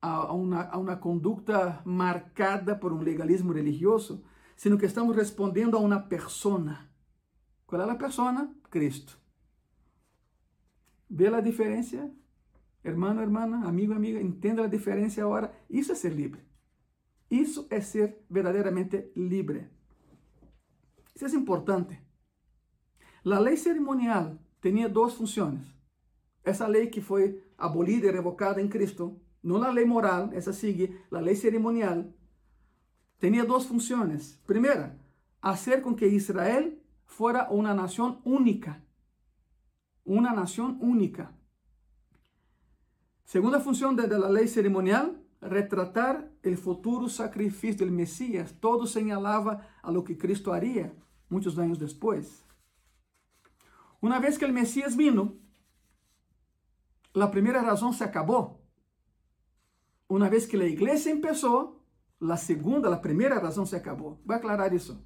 a 0.00 0.32
una, 0.32 0.62
a 0.62 0.78
una 0.78 1.00
conducta 1.00 1.82
marcada 1.84 2.80
por 2.80 2.92
un 2.92 3.04
legalismo 3.04 3.52
religioso, 3.52 4.22
sino 4.54 4.78
que 4.78 4.86
estamos 4.86 5.14
respondiendo 5.14 5.76
a 5.76 5.82
una 5.82 6.08
persona. 6.08 6.90
¿Cuál 7.66 7.82
es 7.82 7.86
la 7.86 7.98
persona? 7.98 8.52
Cristo. 8.70 9.12
¿Ve 11.08 11.30
la 11.30 11.42
diferencia? 11.42 12.10
Hermano, 12.82 13.20
hermana, 13.20 13.66
amigo, 13.66 13.94
amiga, 13.94 14.20
entenda 14.20 14.64
a 14.64 14.68
diferença 14.68 15.20
agora. 15.20 15.52
Isso 15.68 15.92
é 15.92 15.94
ser 15.94 16.12
livre. 16.12 16.40
Isso 17.30 17.66
é 17.70 17.80
ser 17.80 18.24
verdadeiramente 18.30 19.10
livre. 19.16 19.68
Isso 21.14 21.24
é 21.24 21.38
importante. 21.38 21.98
A 23.24 23.38
lei 23.38 23.56
cerimonial 23.56 24.38
tinha 24.60 24.88
duas 24.88 25.14
funções. 25.14 25.60
Essa 26.44 26.66
lei 26.66 26.86
que 26.86 27.00
foi 27.00 27.42
abolida 27.58 28.06
e 28.06 28.12
revocada 28.12 28.60
em 28.60 28.68
Cristo, 28.68 29.20
não 29.42 29.62
a 29.62 29.70
lei 29.70 29.84
moral, 29.84 30.30
essa 30.32 30.52
sigue, 30.52 30.96
a 31.10 31.18
lei 31.18 31.34
cerimonial, 31.34 32.04
tinha 33.18 33.44
duas 33.44 33.64
funções. 33.64 34.38
Primeira, 34.46 34.98
fazer 35.40 35.80
com 35.80 35.94
que 35.94 36.06
Israel 36.06 36.76
fuera 37.04 37.48
una 37.50 37.74
nación 37.74 38.20
única. 38.24 38.82
Una 40.04 40.32
nación 40.32 40.78
única. 40.80 41.32
Segunda 43.24 43.60
función 43.60 43.96
de, 43.96 44.06
la 44.06 44.28
ley 44.28 44.48
ceremonial, 44.48 45.20
retratar 45.46 46.30
el 46.42 46.58
futuro 46.58 47.08
sacrificio 47.08 47.86
del 47.86 47.94
Mesías. 47.94 48.54
Todo 48.60 48.86
señalaba 48.86 49.68
a 49.82 49.90
lo 49.90 50.04
que 50.04 50.18
Cristo 50.18 50.52
haría 50.52 50.92
muchos 51.28 51.58
años 51.58 51.78
después. 51.78 52.44
Una 54.00 54.20
vez 54.20 54.38
que 54.38 54.44
el 54.44 54.52
Mesías 54.52 54.96
vino, 54.96 55.34
la 57.12 57.30
primera 57.30 57.62
razón 57.62 57.94
se 57.94 58.04
acabó. 58.04 58.60
Una 60.08 60.28
vez 60.28 60.46
que 60.46 60.56
la 60.56 60.66
iglesia 60.66 61.10
empezó, 61.10 61.82
la 62.20 62.36
segunda, 62.36 62.90
la 62.90 63.00
primera 63.00 63.40
razón 63.40 63.66
se 63.66 63.76
acabó. 63.76 64.20
Voy 64.24 64.34
a 64.34 64.38
aclarar 64.38 64.74
eso. 64.74 65.02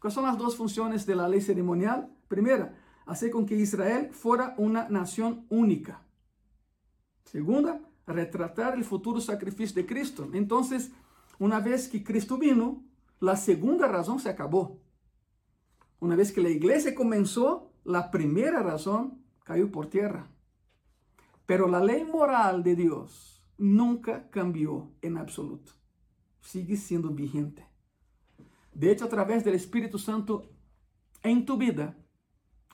¿Cuáles 0.00 0.14
son 0.14 0.24
las 0.24 0.38
dos 0.38 0.56
funciones 0.56 1.04
de 1.06 1.14
la 1.14 1.28
ley 1.28 1.40
ceremonial? 1.40 2.10
Primera, 2.28 2.74
hacer 3.06 3.30
con 3.30 3.44
que 3.44 3.56
Israel 3.56 4.10
fuera 4.12 4.54
una 4.56 4.88
nación 4.88 5.46
única. 5.50 6.02
Segunda, 7.24 7.80
retratar 8.06 8.74
el 8.74 8.84
futuro 8.84 9.20
sacrificio 9.20 9.76
de 9.76 9.86
Cristo. 9.86 10.28
Entonces, 10.32 10.92
una 11.38 11.60
vez 11.60 11.88
que 11.88 12.02
Cristo 12.02 12.38
vino, 12.38 12.84
la 13.20 13.36
segunda 13.36 13.86
razón 13.88 14.18
se 14.18 14.28
acabó. 14.28 14.80
Una 16.00 16.16
vez 16.16 16.32
que 16.32 16.40
la 16.40 16.48
iglesia 16.48 16.94
comenzó, 16.94 17.72
la 17.84 18.10
primera 18.10 18.62
razón 18.62 19.22
cayó 19.44 19.70
por 19.70 19.88
tierra. 19.88 20.30
Pero 21.46 21.68
la 21.68 21.80
ley 21.80 22.04
moral 22.04 22.62
de 22.62 22.76
Dios 22.76 23.42
nunca 23.58 24.30
cambió 24.30 24.92
en 25.02 25.18
absoluto. 25.18 25.72
Sigue 26.40 26.76
siendo 26.76 27.10
vigente. 27.10 27.66
De 28.72 28.90
hecho, 28.90 29.04
através 29.04 29.44
do 29.44 29.50
Espírito 29.50 29.98
Santo 29.98 30.48
em 31.22 31.44
tu 31.44 31.56
vida, 31.56 31.96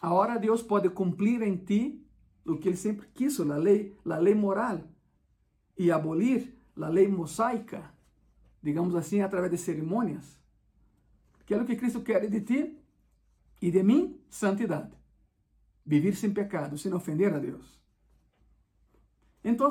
agora 0.01 0.39
Deus 0.39 0.63
pode 0.63 0.91
cumprir 0.91 1.43
em 1.43 1.57
ti 1.57 2.07
o 2.47 2.57
que 2.59 2.69
Ele 2.69 2.77
sempre 2.77 3.09
quis, 3.13 3.41
a 3.41 3.57
lei, 3.57 3.97
a 4.05 4.19
lei 4.19 4.35
moral, 4.35 4.89
e 5.77 5.91
abolir 5.91 6.57
a 6.81 6.89
lei 6.89 7.09
mosaica, 7.09 7.93
digamos 8.63 8.95
assim, 8.95 9.21
através 9.21 9.51
de 9.51 9.59
cerimônias. 9.59 10.39
Que 11.45 11.55
é 11.55 11.61
o 11.61 11.65
que 11.65 11.77
Cristo 11.77 12.03
quer 12.03 12.29
de 12.29 12.41
ti 12.41 12.79
e 13.61 13.71
de 13.71 13.83
mim? 13.83 14.21
Santidade. 14.29 14.93
Vivir 15.85 16.17
sem 16.17 16.33
pecado, 16.33 16.77
sem 16.77 16.93
ofender 16.93 17.33
a 17.33 17.39
Deus. 17.39 17.81
Então, 19.45 19.71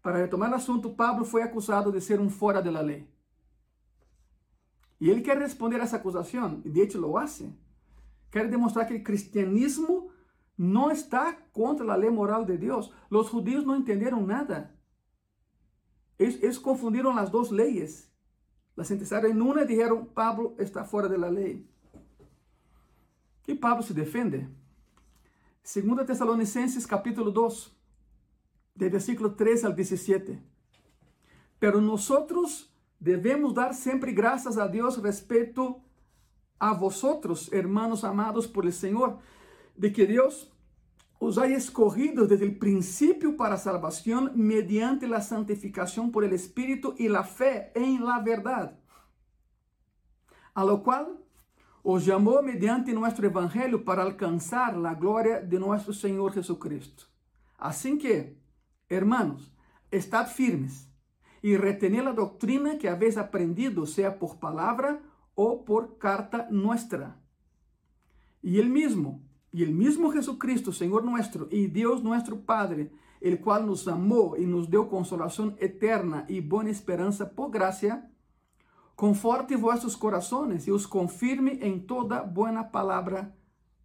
para 0.00 0.18
retomar 0.18 0.50
o 0.50 0.54
assunto, 0.54 0.94
Pablo 0.94 1.24
foi 1.24 1.42
acusado 1.42 1.92
de 1.92 2.00
ser 2.00 2.20
um 2.20 2.30
fora 2.30 2.62
da 2.62 2.80
lei. 2.80 3.08
Y 4.98 5.10
él 5.10 5.22
quiere 5.22 5.40
responder 5.40 5.80
a 5.80 5.84
esa 5.84 5.96
acusación, 5.96 6.62
y 6.64 6.70
de 6.70 6.82
hecho 6.82 6.98
lo 6.98 7.18
hace. 7.18 7.52
Quiere 8.30 8.48
demostrar 8.48 8.86
que 8.86 8.96
el 8.96 9.02
cristianismo 9.02 10.03
no 10.56 10.90
está 10.90 11.46
contra 11.52 11.84
la 11.84 11.96
ley 11.96 12.10
moral 12.10 12.46
de 12.46 12.58
Dios. 12.58 12.92
Los 13.10 13.30
judíos 13.30 13.64
no 13.66 13.74
entendieron 13.74 14.26
nada. 14.26 14.74
Ellos, 16.18 16.60
confundieron 16.60 17.16
las 17.16 17.30
dos 17.30 17.50
leyes. 17.50 18.12
Las 18.76 18.88
sentenciaron 18.88 19.30
en 19.30 19.42
una 19.42 19.62
y 19.64 19.66
dijeron, 19.66 20.06
Pablo 20.06 20.54
está 20.58 20.84
fuera 20.84 21.08
de 21.08 21.18
la 21.18 21.30
ley. 21.30 21.68
Y 23.46 23.54
Pablo 23.54 23.82
se 23.82 23.94
defiende. 23.94 24.48
Segunda 25.62 26.04
Tesalonicenses 26.04 26.86
capítulo 26.86 27.30
2, 27.30 27.76
de 28.74 28.88
versículo 28.90 29.34
3 29.34 29.64
al 29.64 29.74
17. 29.74 30.42
Pero 31.58 31.80
nosotros 31.80 32.74
Devemos 33.04 33.52
dar 33.52 33.74
sempre 33.74 34.12
graças 34.12 34.56
a 34.56 34.66
Deus 34.66 34.96
respeito 35.02 35.82
a 36.58 36.72
vosotros, 36.72 37.52
hermanos 37.52 38.02
amados 38.02 38.48
por 38.48 38.64
el 38.64 38.72
Senhor, 38.72 39.18
de 39.76 39.92
que 39.92 40.06
Deus 40.06 40.50
os 41.18 41.38
haya 41.38 41.56
escogido 41.56 42.26
desde 42.26 42.44
el 42.44 42.58
principio 42.58 43.36
para 43.36 43.56
salvación 43.56 44.32
mediante 44.34 45.06
la 45.06 45.22
santificación 45.22 46.10
por 46.10 46.24
el 46.24 46.32
Espíritu 46.32 46.94
y 46.98 47.08
la 47.08 47.24
fe 47.24 47.72
en 47.74 48.04
la 48.04 48.20
verdad, 48.20 48.78
a 50.52 50.64
lo 50.64 50.82
cual 50.82 51.18
os 51.82 52.04
llamó 52.04 52.40
mediante 52.42 52.92
nuestro 52.92 53.26
Evangelio 53.26 53.84
para 53.84 54.02
alcanzar 54.02 54.76
la 54.76 54.94
gloria 54.94 55.40
de 55.40 55.58
nuestro 55.58 55.92
Señor 55.92 56.32
Jesucristo. 56.32 57.04
Así 57.58 57.98
que, 57.98 58.38
hermanos, 58.88 59.52
estad 59.90 60.26
firmes 60.26 60.88
y 61.42 61.56
retener 61.56 62.04
la 62.04 62.12
doctrina 62.12 62.78
que 62.78 62.88
habéis 62.88 63.16
aprendido, 63.16 63.86
sea 63.86 64.18
por 64.18 64.38
palabra 64.38 65.02
o 65.34 65.64
por 65.64 65.98
carta 65.98 66.48
nuestra. 66.50 67.20
Y 68.40 68.58
el 68.58 68.70
mismo, 68.70 69.20
y 69.54 69.62
el 69.62 69.72
mismo 69.72 70.10
Jesucristo, 70.10 70.72
Señor 70.72 71.04
nuestro, 71.04 71.46
y 71.48 71.68
Dios 71.68 72.02
nuestro 72.02 72.40
Padre, 72.40 72.90
el 73.20 73.40
cual 73.40 73.68
nos 73.68 73.86
amó 73.86 74.34
y 74.36 74.46
nos 74.46 74.68
dio 74.68 74.88
consolación 74.88 75.54
eterna 75.60 76.24
y 76.28 76.40
buena 76.40 76.70
esperanza 76.70 77.30
por 77.30 77.52
gracia, 77.52 78.10
conforte 78.96 79.54
vuestros 79.54 79.96
corazones 79.96 80.66
y 80.66 80.72
os 80.72 80.88
confirme 80.88 81.60
en 81.62 81.86
toda 81.86 82.22
buena 82.22 82.72
palabra 82.72 83.36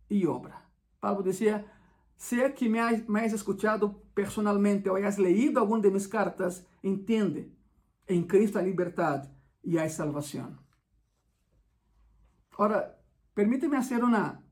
y 0.09 0.25
obra. 0.25 0.67
Pablo 0.99 1.21
decía, 1.21 1.71
sea 2.15 2.55
que 2.55 2.67
me, 2.67 2.79
hayas 2.79 3.33
escuchado 3.33 4.01
personalmente 4.15 4.89
o 4.89 4.95
hayas 4.95 5.19
leído 5.19 5.61
alguna 5.61 5.83
de 5.83 5.91
mis 5.91 6.07
cartas, 6.07 6.65
entiende, 6.81 7.53
en 8.07 8.23
Cristo 8.23 8.57
hay 8.57 8.65
libertad 8.65 9.29
y 9.61 9.77
hay 9.77 9.91
salvación. 9.91 10.59
Ahora, 12.57 12.99
permíteme 13.35 13.77
hacer 13.77 14.03
una, 14.03 14.43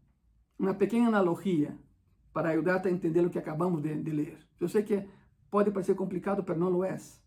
una 0.58 0.78
pequeña 0.78 1.08
analogía 1.08 1.78
para 2.34 2.50
ayudarte 2.50 2.90
a 2.90 2.92
entender 2.92 3.24
lo 3.24 3.32
que 3.32 3.40
acabamos 3.40 3.82
de, 3.82 3.96
de 3.96 4.14
leer. 4.14 4.48
Yo 4.60 4.68
sé 4.68 4.86
que 4.86 5.08
puede 5.50 5.72
parecer 5.72 5.96
complicado, 5.96 6.46
pero 6.46 6.60
no 6.60 6.70
lo 6.70 6.86
es. 6.86 7.22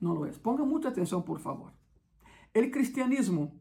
No 0.00 0.14
lo 0.14 0.26
es. 0.26 0.38
Ponga 0.38 0.64
mucha 0.64 0.88
atención, 0.88 1.24
por 1.24 1.40
favor. 1.40 1.72
El 2.52 2.70
cristianismo 2.70 3.52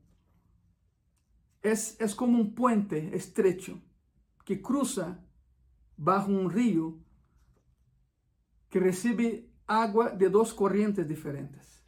es, 1.62 2.00
es 2.00 2.16
como 2.16 2.40
un 2.40 2.54
puente 2.56 3.16
estrecho 3.16 3.80
que 4.44 4.62
cruza 4.62 5.24
bajo 5.98 6.32
un 6.32 6.50
río 6.50 6.98
que 8.70 8.80
recibe 8.80 9.50
agua 9.68 10.10
de 10.10 10.30
dos 10.30 10.54
corrientes 10.54 11.08
diferentes. 11.08 11.84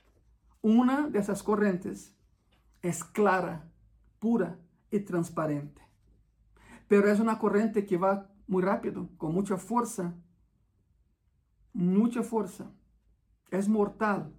Una 0.61 1.09
de 1.09 1.19
esas 1.19 1.43
corrientes 1.43 2.15
es 2.81 3.03
clara, 3.03 3.69
pura 4.19 4.59
y 4.91 4.99
transparente. 4.99 5.81
Pero 6.87 7.09
es 7.09 7.19
una 7.19 7.39
corriente 7.39 7.85
que 7.85 7.97
va 7.97 8.29
muy 8.47 8.61
rápido, 8.61 9.09
con 9.17 9.33
mucha 9.33 9.57
fuerza, 9.57 10.15
mucha 11.73 12.23
fuerza. 12.23 12.71
Es 13.49 13.67
mortal. 13.67 14.33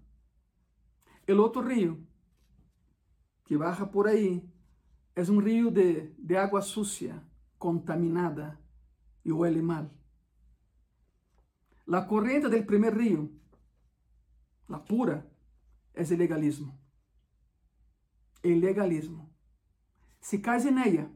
El 1.27 1.41
otro 1.41 1.63
río 1.63 1.99
que 3.45 3.57
baja 3.57 3.91
por 3.91 4.09
ahí 4.09 4.51
es 5.15 5.29
un 5.29 5.43
río 5.43 5.71
de, 5.71 6.15
de 6.19 6.39
agua 6.39 6.63
sucia, 6.63 7.23
contaminada 7.59 8.61
y 9.23 9.31
huele 9.31 9.63
mal. 9.63 9.91
La 11.87 12.07
corriente 12.07 12.49
del 12.49 12.65
primer 12.65 12.97
río, 12.97 13.31
la 14.69 14.85
pura, 14.85 15.27
es 15.93 16.11
el 16.11 16.19
legalismo. 16.19 16.79
El 18.43 18.61
legalismo. 18.61 19.31
Si 20.21 20.41
caes 20.41 20.67
en 20.67 20.79
ella, 20.79 21.11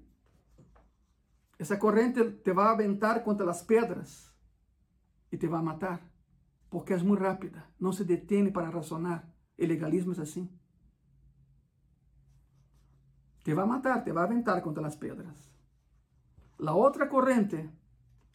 esa 1.59 1.79
corriente 1.79 2.25
te 2.25 2.53
va 2.53 2.69
a 2.69 2.73
aventar 2.73 3.25
contra 3.25 3.45
las 3.45 3.65
piedras 3.65 4.33
y 5.31 5.37
te 5.37 5.49
va 5.49 5.59
a 5.59 5.63
matar, 5.63 6.01
porque 6.69 6.95
es 6.95 7.03
muy 7.03 7.17
rápida, 7.17 7.71
no 7.79 7.93
se 7.93 8.05
detiene 8.05 8.53
para 8.53 8.71
razonar. 8.71 9.35
El 9.57 9.71
legalismo 9.71 10.13
es 10.13 10.21
así. 10.21 10.49
Te 13.43 13.55
va 13.55 13.65
a 13.65 13.67
matar, 13.67 14.05
te 14.05 14.13
va 14.13 14.23
a 14.23 14.25
aventar 14.25 14.63
contra 14.63 14.83
las 14.83 14.97
piedras. 14.97 15.51
La 16.59 16.75
otra 16.75 17.09
corriente, 17.09 17.71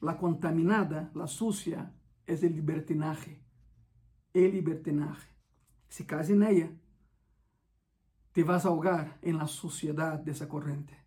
la 0.01 0.17
contaminada, 0.17 1.11
la 1.13 1.27
sucia, 1.27 1.93
es 2.25 2.43
el 2.43 2.55
libertinaje. 2.55 3.41
El 4.33 4.51
libertinaje. 4.51 5.29
Si 5.87 6.05
caes 6.05 6.29
en 6.29 6.43
ella, 6.43 6.71
te 8.33 8.43
vas 8.43 8.65
a 8.65 8.69
ahogar 8.69 9.19
en 9.21 9.37
la 9.37 9.47
suciedad 9.47 10.19
de 10.19 10.31
esa 10.31 10.49
corriente. 10.49 10.97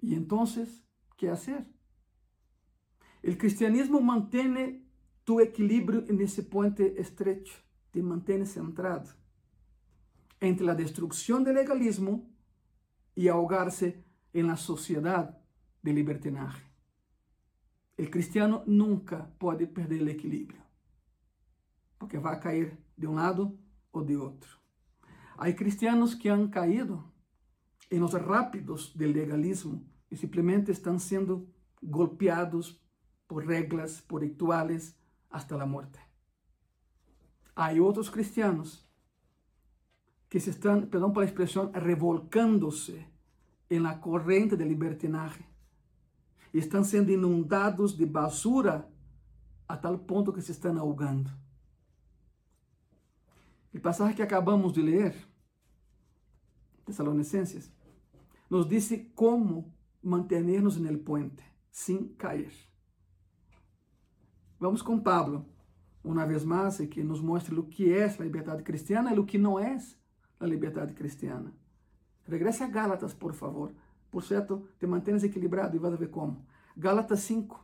Y 0.00 0.14
entonces, 0.14 0.84
¿qué 1.16 1.30
hacer? 1.30 1.66
El 3.22 3.38
cristianismo 3.38 4.00
mantiene 4.00 4.86
tu 5.24 5.40
equilibrio 5.40 6.04
en 6.08 6.20
ese 6.20 6.42
puente 6.42 7.00
estrecho, 7.00 7.54
te 7.90 8.02
mantiene 8.02 8.44
centrado 8.44 9.10
entre 10.40 10.66
la 10.66 10.74
destrucción 10.74 11.42
del 11.42 11.54
legalismo 11.54 12.30
y 13.14 13.28
ahogarse 13.28 14.04
en 14.32 14.46
la 14.46 14.56
sociedad 14.56 15.38
de 15.82 15.92
libertinaje. 15.92 16.62
El 17.96 18.10
cristiano 18.10 18.62
nunca 18.66 19.30
puede 19.38 19.66
perder 19.66 20.00
el 20.00 20.08
equilibrio, 20.08 20.62
porque 21.96 22.18
va 22.18 22.32
a 22.32 22.40
caer 22.40 22.76
de 22.96 23.06
un 23.06 23.16
lado 23.16 23.56
o 23.92 24.02
de 24.02 24.16
otro. 24.16 24.50
Hay 25.38 25.54
cristianos 25.54 26.16
que 26.16 26.30
han 26.30 26.48
caído 26.48 27.12
en 27.90 28.00
los 28.00 28.12
rápidos 28.12 28.96
del 28.98 29.12
legalismo 29.12 29.82
y 30.14 30.16
simplemente 30.16 30.70
están 30.70 31.00
siendo 31.00 31.44
golpeados 31.82 32.80
por 33.26 33.44
reglas, 33.44 34.00
por 34.00 34.22
rituales, 34.22 34.96
hasta 35.28 35.56
la 35.56 35.66
muerte. 35.66 35.98
Hay 37.56 37.80
otros 37.80 38.12
cristianos 38.12 38.88
que 40.28 40.38
se 40.38 40.50
están, 40.50 40.86
perdón 40.86 41.12
por 41.12 41.24
la 41.24 41.28
expresión, 41.28 41.72
revolcándose 41.74 43.08
en 43.68 43.82
la 43.82 44.00
corriente 44.00 44.56
del 44.56 44.68
libertinaje 44.68 45.44
e 46.52 46.58
estão 46.58 46.84
sendo 46.84 47.10
inundados 47.10 47.96
de 47.96 48.06
basura 48.06 48.88
a 49.66 49.76
tal 49.76 49.98
ponto 49.98 50.32
que 50.32 50.40
se 50.40 50.52
estão 50.52 50.78
ahogando. 50.78 51.28
O 53.74 53.80
passagem 53.80 54.14
que 54.14 54.22
acabamos 54.22 54.72
de 54.72 54.80
ler, 54.80 55.16
Tessalonicenses, 56.84 57.72
nos 58.48 58.68
disse 58.68 59.10
como 59.16 59.74
manter-nos 60.04 60.76
no 60.76 60.98
puente 60.98 61.42
sem 61.70 62.08
cair. 62.14 62.52
Vamos 64.60 64.82
com 64.82 65.00
Pablo, 65.00 65.46
uma 66.04 66.26
vez 66.26 66.44
mais, 66.44 66.78
que 66.78 67.02
nos 67.02 67.20
mostre 67.20 67.54
o 67.58 67.64
que 67.64 67.92
é 67.92 68.04
a 68.04 68.22
liberdade 68.22 68.62
cristiana 68.62 69.12
e 69.12 69.18
o 69.18 69.24
que 69.24 69.38
não 69.38 69.58
é 69.58 69.76
a 70.38 70.46
liberdade 70.46 70.92
cristiana. 70.94 71.52
Regresse 72.26 72.62
a 72.62 72.68
Gálatas, 72.68 73.12
por 73.12 73.34
favor. 73.34 73.72
Por 74.10 74.22
certo, 74.22 74.68
te 74.78 74.86
mantens 74.86 75.24
equilibrado 75.24 75.76
e 75.76 75.78
vas 75.78 75.98
ver 75.98 76.10
como. 76.10 76.46
Gálatas 76.76 77.20
5. 77.20 77.62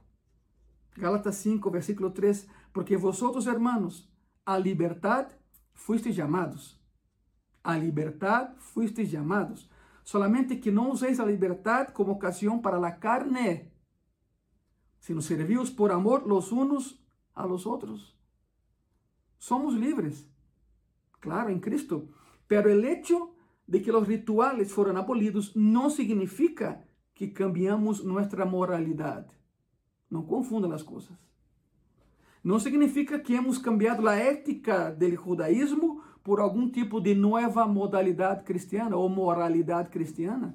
Gálatas 0.97 1.37
5, 1.37 1.71
versículo 1.71 2.11
3. 2.11 2.49
Porque 2.73 2.97
vosotros, 2.97 3.47
hermanos, 3.47 4.11
a 4.45 4.59
libertad 4.59 5.29
fuisteis 5.73 6.17
llamados. 6.17 6.81
A 7.63 7.77
libertad 7.77 8.57
fuisteis 8.59 9.11
llamados. 9.11 9.71
Solamente 10.11 10.57
que 10.57 10.73
não 10.73 10.91
uséis 10.91 11.21
a 11.21 11.25
libertad 11.25 11.93
como 11.93 12.11
ocasião 12.11 12.59
para 12.61 12.81
la 12.81 12.91
carne, 12.91 13.71
sino 14.99 15.23
servíos 15.23 15.71
por 15.71 15.93
amor 15.93 16.27
los 16.27 16.51
unos 16.51 17.01
a 17.33 17.47
los 17.47 17.65
otros. 17.65 18.19
Somos 19.39 19.73
livres, 19.75 20.29
claro, 21.21 21.49
em 21.49 21.61
Cristo, 21.61 22.09
pero 22.49 22.69
el 22.69 22.85
hecho 22.85 23.37
de 23.69 23.81
que 23.81 23.93
los 23.93 24.09
rituales 24.09 24.73
fueron 24.73 24.97
abolidos 24.97 25.55
no 25.55 25.91
significa 25.91 26.85
que 27.15 27.33
cambiamos 27.33 28.03
nuestra 28.03 28.45
moralidad. 28.45 29.31
No 30.09 30.27
confundan 30.27 30.73
las 30.73 30.83
cosas. 30.83 31.21
No 32.43 32.59
significa 32.59 33.23
que 33.23 33.37
hemos 33.37 33.61
cambiado 33.61 34.03
la 34.03 34.21
ética 34.21 34.91
del 34.91 35.17
judaísmo 35.17 36.00
por 36.23 36.41
algún 36.41 36.71
tipo 36.73 37.01
de 37.01 37.15
nueva 37.15 37.67
modalidad 37.67 38.45
cristiana 38.45 38.97
o 38.97 39.09
moralidad 39.09 39.91
cristiana. 39.91 40.55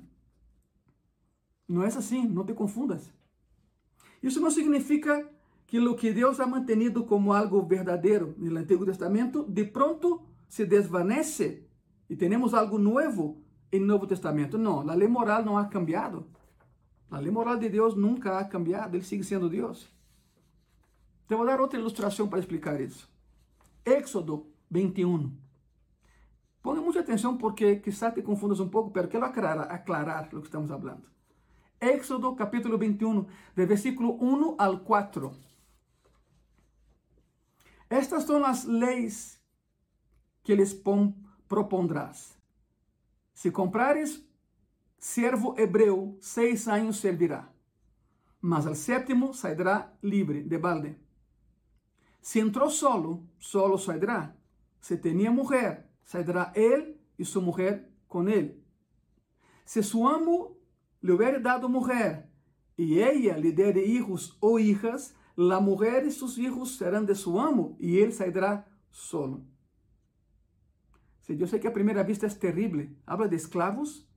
No 1.67 1.83
es 1.83 1.95
así, 1.95 2.23
no 2.23 2.45
te 2.45 2.53
confundas. 2.53 3.11
Isso 4.21 4.39
não 4.39 4.51
significa 4.51 5.29
que 5.65 5.79
o 5.79 5.95
que 5.95 6.13
Deus 6.13 6.39
ha 6.39 6.45
mantenido 6.45 7.05
como 7.05 7.33
algo 7.33 7.65
verdadeiro 7.65 8.35
no 8.37 8.57
Antigo 8.57 8.85
Testamento, 8.85 9.43
de 9.43 9.65
pronto 9.65 10.21
se 10.47 10.65
desvanece 10.65 11.67
e 12.09 12.15
temos 12.15 12.53
algo 12.53 12.77
novo 12.77 13.41
no 13.73 13.85
Novo 13.85 14.07
Testamento. 14.07 14.57
Não, 14.57 14.87
a 14.89 14.93
lei 14.93 15.07
moral 15.07 15.43
não 15.43 15.57
ha 15.57 15.67
cambiado. 15.67 16.27
A 17.09 17.19
lei 17.19 17.31
moral 17.31 17.57
de 17.57 17.69
Deus 17.69 17.95
nunca 17.95 18.39
ha 18.39 18.45
cambiado, 18.45 18.95
ele 18.95 19.03
sigue 19.03 19.23
sendo 19.23 19.49
Deus. 19.49 19.89
Então, 21.25 21.37
vou 21.37 21.47
dar 21.47 21.59
outra 21.59 21.79
ilustração 21.79 22.27
para 22.27 22.39
explicar 22.39 22.79
isso. 22.79 23.09
Éxodo 23.83 24.47
21. 24.69 25.44
Ponga 26.65 26.81
muita 26.81 27.01
atenção 27.01 27.37
porque 27.37 27.75
quizás 27.79 28.11
te 28.11 28.23
confundas 28.23 28.59
um 28.59 28.67
pouco, 28.67 28.89
pero 28.89 29.07
quero 29.07 29.23
aclarar, 29.23 29.71
aclarar 29.71 30.33
o 30.33 30.41
que 30.41 30.47
estamos 30.47 30.67
falando. 30.67 31.07
Éxodo 31.79 32.35
capítulo 32.35 32.75
21, 32.75 33.27
de 33.55 33.65
versículo 33.67 34.17
1 34.19 34.55
al 34.57 34.83
4. 34.83 35.31
Estas 37.87 38.23
são 38.23 38.43
as 38.43 38.65
leis 38.65 39.39
que 40.41 40.55
les 40.55 40.73
propondrás. 41.47 42.35
Se 43.31 43.51
comprares 43.51 44.27
servo 44.97 45.53
hebreu, 45.59 46.17
seis 46.19 46.67
anos 46.67 46.97
servirá, 46.97 47.47
mas 48.41 48.65
al 48.65 48.75
sétimo 48.75 49.35
sairá 49.35 49.93
livre 50.01 50.41
de 50.41 50.57
balde. 50.57 50.97
Se 52.21 52.39
entrou 52.39 52.71
solo, 52.71 53.23
solo 53.37 53.77
sairá. 53.77 54.35
Se 54.81 54.97
tinha 54.97 55.29
mulher, 55.29 55.94
sairá 56.05 56.53
ele 56.55 56.97
e 57.19 57.25
sua 57.25 57.41
mulher 57.41 57.91
com 58.07 58.29
ele. 58.29 58.63
Se 59.65 59.83
su 59.83 60.07
amo 60.07 60.57
lhe 61.01 61.11
houver 61.11 61.41
dado 61.41 61.67
mulher 61.67 62.29
e 62.77 62.99
ella 62.99 63.37
lhe 63.37 63.51
dere 63.51 63.83
hijos 63.83 64.37
ou 64.39 64.57
hijas, 64.59 65.13
la 65.35 65.59
mulher 65.59 66.05
e 66.05 66.11
seus 66.11 66.37
hijos 66.37 66.77
serão 66.77 67.03
de 67.03 67.15
su 67.15 67.37
amo 67.37 67.75
e 67.79 67.97
ele 67.97 68.11
sairá 68.11 68.65
solo. 68.89 69.45
Eu 71.27 71.47
sei 71.47 71.59
que 71.59 71.67
a 71.67 71.71
primeira 71.71 72.03
vista 72.03 72.27
é 72.27 72.29
terrível. 72.29 72.87
Habla 73.05 73.27
de 73.27 73.35
escravos, 73.35 74.07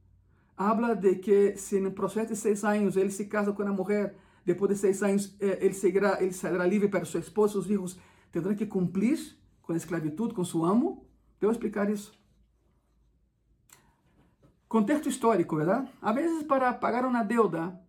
habla 0.55 0.95
de 0.95 1.17
que 1.17 1.57
se 1.57 1.81
no 1.81 1.93
processo 1.93 2.29
de 2.29 2.37
seis 2.37 2.63
anos 2.65 2.97
ele 2.97 3.11
se 3.11 3.25
casa 3.27 3.53
com 3.53 3.63
a 3.63 3.73
mulher, 3.73 4.15
depois 4.45 4.71
de 4.73 4.77
seis 4.77 5.03
anos 5.03 5.35
eh, 5.41 5.59
ele, 5.63 5.75
seguirá, 5.75 6.23
ele 6.23 6.33
será 6.33 6.67
livre 6.67 6.89
para 6.89 7.07
sua 7.07 7.21
esposa, 7.21 7.55
seus 7.55 7.67
filhos 7.67 7.99
terão 8.31 8.55
que 8.55 8.67
cumprir 8.67 9.19
com 9.63 9.73
a 9.73 9.77
esclavitud, 9.77 10.35
com 10.35 10.45
seu 10.45 10.65
amo. 10.65 11.08
Devo 11.41 11.53
explicar 11.53 11.91
isso. 11.91 12.13
Contexto 14.69 15.09
histórico, 15.09 15.57
verdade? 15.57 15.91
A 16.03 16.13
vezes 16.13 16.43
para 16.43 16.73
pagar 16.75 17.07
uma 17.07 17.23
deuda 17.23 17.81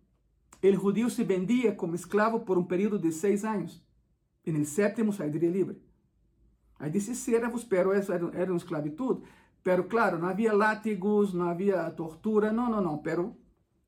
el 0.62 0.76
judío 0.76 1.08
se 1.08 1.24
vendía 1.24 1.76
como 1.76 1.94
esclavo 1.94 2.44
por 2.44 2.58
un 2.58 2.68
periodo 2.68 2.98
de 2.98 3.12
seis 3.12 3.44
años. 3.44 3.82
En 4.44 4.56
el 4.56 4.66
séptimo 4.66 5.12
saldría 5.12 5.50
libre. 5.50 5.78
Aí 6.78 6.90
disse 6.90 7.14
servos, 7.14 7.64
pero 7.64 7.92
era, 7.92 8.14
era 8.34 8.52
uma 8.52 8.58
esclavitud. 8.58 9.22
Pero 9.62 9.88
claro, 9.88 10.18
não 10.18 10.28
havia 10.28 10.52
látigos, 10.52 11.34
não 11.34 11.48
havia 11.48 11.90
tortura, 11.90 12.52
não, 12.52 12.70
não, 12.70 12.80
não. 12.80 12.98
Pero 12.98 13.36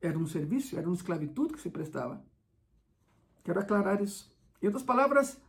era 0.01 0.19
um 0.19 0.27
serviço, 0.27 0.77
era 0.77 0.87
uma 0.87 0.97
esclavitud 0.97 1.53
que 1.53 1.61
se 1.61 1.71
prestava. 1.71 2.23
Quero 3.43 3.61
aclarar 3.61 4.03
isso. 4.03 4.31
Em 4.61 4.67
outras 4.67 4.85
palavras, 4.85 5.41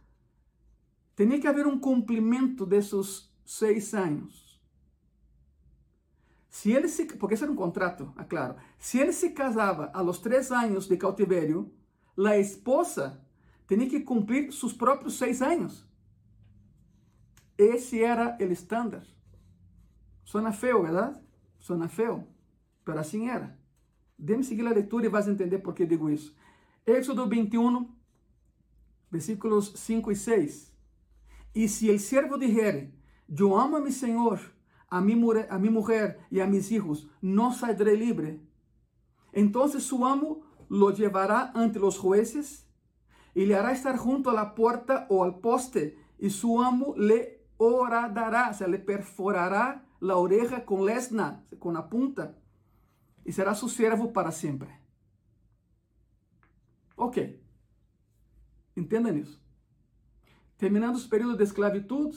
tinha 1.16 1.40
que 1.40 1.48
haver 1.48 1.68
um 1.68 1.78
cumprimento 1.78 2.66
desses 2.66 3.30
seis 3.46 3.94
anos. 3.94 4.62
Se 6.50 6.72
ele 6.72 6.88
se, 6.88 7.06
porque 7.06 7.34
esse 7.34 7.44
era 7.44 7.52
um 7.52 7.56
contrato, 7.56 8.14
aclaro. 8.16 8.56
Se 8.78 9.00
ele 9.00 9.12
se 9.12 9.32
casava 9.32 9.90
a 9.94 10.02
los 10.02 10.20
três 10.20 10.52
anos 10.52 10.88
de 10.88 10.96
cautiverio, 10.98 11.74
a 12.18 12.38
esposa 12.38 13.20
tinha 13.68 13.90
que 13.90 14.02
cumprir 14.02 14.52
seus 14.54 14.72
próprios 14.72 15.18
seis 15.18 15.42
anos. 15.42 15.84
Esse 17.58 18.04
era 18.04 18.38
o 18.40 18.44
estándar. 18.44 19.04
Suena 20.24 20.52
feo, 20.52 20.84
verdade? 20.84 21.20
Suena 21.60 21.88
feo, 21.88 22.28
pero 22.86 23.00
assim 23.00 23.30
era. 23.30 23.58
Dê-me 24.18 24.44
seguir 24.44 24.66
a 24.68 24.72
leitura 24.72 25.06
e 25.06 25.10
vais 25.10 25.28
entender 25.28 25.60
por 25.60 25.74
que 25.74 25.86
digo 25.86 26.10
isso. 26.10 26.36
Éxodo 26.86 27.28
21, 27.28 27.90
versículos 29.10 29.74
5 29.76 30.12
e 30.12 30.16
6. 30.16 30.74
E 31.56 31.68
se 31.68 31.90
el 31.90 32.00
servo 32.00 32.38
dijere, 32.38 32.94
eu 33.42 33.56
amo 33.56 33.78
a 33.78 33.80
mi 33.80 33.92
Senhor, 33.92 34.40
a 34.90 35.02
mi, 35.02 35.14
a 35.50 35.58
mi 35.58 35.70
mujer 35.70 36.20
e 36.32 36.42
a 36.42 36.48
mis 36.48 36.72
hijos, 36.72 37.08
não 37.22 37.52
saldré 37.52 37.96
libre. 37.96 38.42
Então 39.34 39.68
su 39.68 40.06
amo 40.06 40.44
lo 40.70 40.92
llevará 40.92 41.52
ante 41.56 41.80
los 41.80 41.98
jueces 41.98 42.68
y 43.34 43.46
le 43.46 43.56
hará 43.56 43.72
estar 43.72 43.98
junto 43.98 44.30
a 44.30 44.34
la 44.34 44.54
puerta 44.54 45.08
o 45.10 45.24
al 45.24 45.40
poste, 45.40 45.98
y 46.20 46.30
su 46.30 46.62
amo 46.62 46.94
le 46.96 47.44
horadará, 47.58 48.50
o 48.50 48.54
sea, 48.54 48.68
le 48.68 48.80
perforará 48.80 49.86
la 50.00 50.18
oreja 50.18 50.66
con 50.66 50.86
lesna, 50.86 51.44
con 51.60 51.74
la 51.74 51.90
punta, 51.90 52.38
y 53.26 53.32
será 53.32 53.56
su 53.56 53.70
servo 53.70 54.14
para 54.14 54.32
siempre. 54.32 54.80
Ok. 56.96 57.18
Entendam 58.76 59.18
isso. 59.18 59.40
Terminando 60.58 60.98
os 60.98 61.08
períodos 61.08 61.38
de 61.38 61.44
esclavitud, 61.44 62.16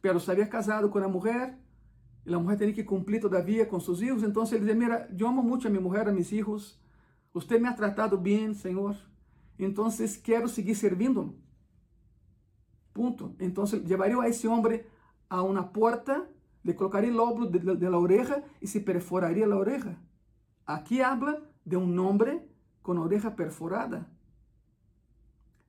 pero 0.00 0.18
se 0.18 0.46
casado 0.46 0.90
com 0.90 0.98
a 0.98 1.08
mulher, 1.08 1.58
e 2.24 2.34
a 2.34 2.38
mulher 2.38 2.58
tinha 2.58 2.72
que 2.72 2.84
cumprir 2.84 3.20
todavia 3.20 3.66
com 3.66 3.80
seus 3.80 4.00
filhos, 4.00 4.22
então 4.22 4.44
ele 4.44 4.60
dizia, 4.60 4.74
mira, 4.74 5.08
eu 5.16 5.26
amo 5.26 5.42
muito 5.42 5.66
a 5.66 5.70
minha 5.70 5.82
mulher, 5.82 6.08
a 6.08 6.12
meus 6.12 6.28
filhos, 6.28 6.78
você 7.32 7.58
me 7.58 7.68
ha 7.68 7.72
tratado 7.72 8.16
bem, 8.16 8.52
Senhor, 8.54 8.96
então 9.58 9.88
quero 10.22 10.48
seguir 10.48 10.74
servindo. 10.74 11.38
Punto. 12.92 13.36
Então 13.38 13.64
levaria 13.86 14.20
a 14.20 14.28
esse 14.28 14.48
homem 14.48 14.82
a 15.28 15.42
uma 15.42 15.62
porta 15.62 16.28
le 16.62 16.74
colocaria 16.74 17.10
el 17.10 17.18
óvulo 17.18 17.46
de, 17.46 17.58
de, 17.58 17.76
de, 17.76 17.90
la 17.90 17.98
oreja 17.98 18.42
y 18.60 18.66
se 18.66 18.80
perforaría 18.80 19.46
la 19.46 19.56
oreja. 19.56 19.98
Aquí 20.66 21.00
habla 21.00 21.40
de 21.64 21.76
un 21.76 21.98
hombre 21.98 22.46
con 22.82 22.98
oreja 22.98 23.34
perforada. 23.34 24.08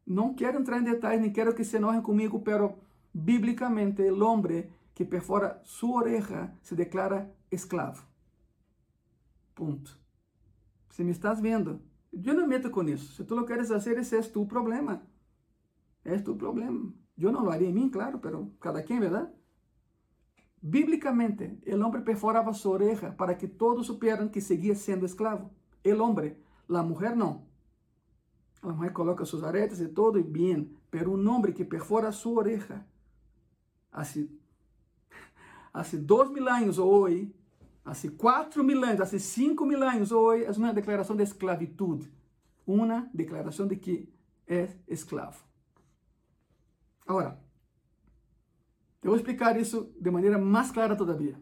Não 0.05 0.33
quero 0.33 0.59
entrar 0.59 0.79
em 0.79 0.83
detalhes, 0.83 1.21
nem 1.21 1.31
quero 1.31 1.55
que 1.55 1.63
se 1.63 1.77
enojem 1.77 2.01
comigo, 2.01 2.43
pero 2.43 2.79
bíblicamente 3.13 4.07
el 4.07 4.21
hombre 4.21 4.73
que 4.93 5.05
perfora 5.05 5.61
su 5.63 5.93
oreja 5.93 6.57
se 6.61 6.75
declara 6.75 7.33
esclavo. 7.49 8.01
Ponto. 9.53 9.91
Se 10.89 11.03
me 11.03 11.11
estás 11.11 11.41
vendo, 11.41 11.81
eu 12.11 12.33
não 12.33 12.47
meto 12.47 12.69
com 12.69 12.83
isso. 12.83 13.13
Se 13.13 13.23
tu 13.23 13.35
lo 13.35 13.45
queres 13.45 13.69
fazer, 13.69 13.97
esse 13.97 14.17
é 14.17 14.21
tu 14.21 14.45
problema. 14.45 15.01
É 16.03 16.17
tu 16.17 16.35
problema. 16.35 16.93
Eu 17.17 17.31
não 17.31 17.43
lo 17.43 17.51
haria 17.51 17.69
em 17.69 17.73
mim, 17.73 17.89
claro, 17.89 18.19
pero 18.19 18.51
cada 18.59 18.83
quem, 18.83 18.99
verdade? 18.99 19.31
Bíblicamente, 20.61 21.59
el 21.65 21.81
hombre 21.81 22.01
perforaba 22.01 22.53
su 22.53 22.69
oreja 22.69 23.15
para 23.15 23.37
que 23.37 23.47
todos 23.47 23.87
supieran 23.87 24.29
que 24.29 24.41
seguía 24.41 24.75
siendo 24.75 25.05
esclavo. 25.05 25.51
El 25.83 26.01
hombre, 26.01 26.39
la 26.67 26.83
mujer 26.83 27.17
no. 27.17 27.47
La 28.61 28.73
mujer 28.73 28.93
coloca 28.93 29.25
sus 29.25 29.43
aretes 29.43 29.81
y 29.81 29.87
todo 29.87 30.19
y 30.19 30.23
bien, 30.23 30.77
pero 30.91 31.11
un 31.11 31.27
hombre 31.27 31.53
que 31.53 31.65
perfora 31.65 32.11
su 32.11 32.37
oreja, 32.37 32.85
hace, 33.91 34.27
hace 35.73 35.97
dos 35.97 36.31
mil 36.31 36.47
años 36.47 36.77
hoy, 36.79 37.33
hace 37.83 38.11
cuatro 38.15 38.63
mil 38.63 38.83
años, 38.83 39.01
hace 39.01 39.19
cinco 39.19 39.65
mil 39.65 39.83
años 39.83 40.11
hoy, 40.11 40.43
es 40.43 40.57
una 40.57 40.73
declaración 40.73 41.17
de 41.17 41.23
esclavitud. 41.23 42.05
Una 42.65 43.09
declaración 43.13 43.67
de 43.67 43.79
que 43.79 44.07
es 44.45 44.77
esclavo. 44.87 45.35
Ahora, 47.07 47.39
eu 49.03 49.09
vou 49.09 49.15
explicar 49.15 49.59
isso 49.59 49.91
de 49.99 50.11
maneira 50.11 50.37
mais 50.37 50.71
clara 50.71 50.95
todavia. 50.95 51.35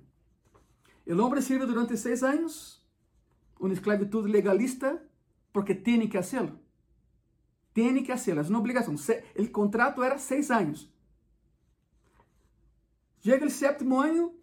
O 1.06 1.22
homem 1.22 1.42
sirve 1.42 1.66
durante 1.66 1.98
seis 1.98 2.24
anos 2.24 2.82
uma 3.60 3.74
esclavitud 3.74 4.26
legalista 4.28 5.04
porque 5.52 5.76
tem 5.76 6.08
que 6.08 6.18
fazê-lo. 6.18 6.58
Tem 7.74 8.02
que 8.02 8.12
fazê-lo, 8.12 8.40
é 8.40 8.44
uma 8.44 8.60
obrigação. 8.60 8.96
O 8.96 9.50
contrato 9.50 10.02
era 10.02 10.18
seis 10.18 10.50
anos. 10.50 10.90
Chega 13.22 13.46
o 13.46 13.50
sétimo 13.50 14.00
ano 14.00 14.34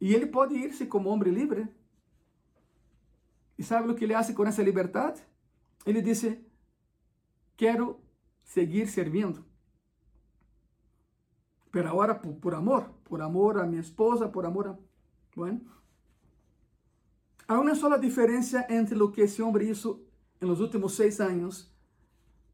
e 0.00 0.14
ele 0.14 0.26
pode 0.26 0.54
ir-se 0.54 0.86
como 0.86 1.08
homem 1.10 1.32
livre. 1.32 1.68
E 3.58 3.62
sabe 3.62 3.90
o 3.90 3.94
que 3.94 4.04
ele 4.04 4.14
faz 4.14 4.30
com 4.30 4.44
essa 4.44 4.62
liberdade? 4.62 5.22
Ele 5.84 6.00
disse: 6.00 6.44
Quero 7.56 8.00
seguir 8.42 8.88
servindo 8.88 9.44
pero 11.70 11.88
ahora 11.88 12.20
por, 12.20 12.34
por, 12.36 12.54
amor, 12.54 12.90
por 13.04 13.22
amor 13.22 13.58
a 13.58 13.66
mi 13.66 13.78
esposa, 13.78 14.30
por 14.30 14.44
amor 14.44 14.68
a... 14.68 14.78
Bueno, 15.36 15.60
hay 17.46 17.56
una 17.56 17.74
sola 17.74 17.98
diferencia 17.98 18.66
entre 18.68 18.96
lo 18.96 19.12
que 19.12 19.22
ese 19.22 19.42
hombre 19.42 19.64
hizo 19.64 20.02
en 20.40 20.48
los 20.48 20.60
últimos 20.60 20.94
seis 20.94 21.20
años 21.20 21.72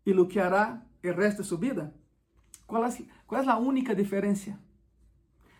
y 0.04 0.12
lo 0.12 0.28
que 0.28 0.40
hará 0.40 0.86
el 1.02 1.14
resto 1.14 1.42
de 1.42 1.48
su 1.48 1.58
vida. 1.58 1.94
¿Cuál 2.66 2.84
es, 2.84 3.02
cuál 3.26 3.40
es 3.42 3.46
la 3.46 3.56
única 3.56 3.94
diferencia? 3.94 4.60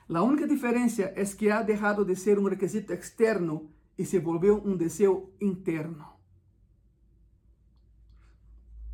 La 0.09 0.23
única 0.23 0.47
diferencia 0.47 1.07
es 1.17 1.35
que 1.35 1.51
ha 1.51 1.63
dejado 1.63 2.05
de 2.05 2.17
ser 2.17 2.39
un 2.39 2.49
requisito 2.49 2.93
externo 2.93 3.71
y 3.97 4.05
se 4.05 4.21
volvió 4.21 4.61
un 4.61 4.79
deseo 4.79 5.31
interno. 5.41 6.17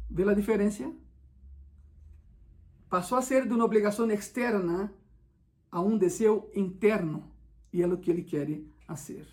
¿Ve 0.08 0.24
la 0.24 0.34
diferencia? 0.34 0.92
passou 2.92 3.16
a 3.16 3.22
ser 3.22 3.48
de 3.48 3.54
uma 3.54 3.64
obrigação 3.64 4.10
externa 4.10 4.92
a 5.70 5.80
um 5.80 5.96
desejo 5.96 6.50
interno 6.54 7.32
e 7.72 7.80
é 7.80 7.86
o 7.86 7.96
que 7.96 8.10
ele 8.10 8.22
quer 8.22 8.60
fazer. 8.86 9.26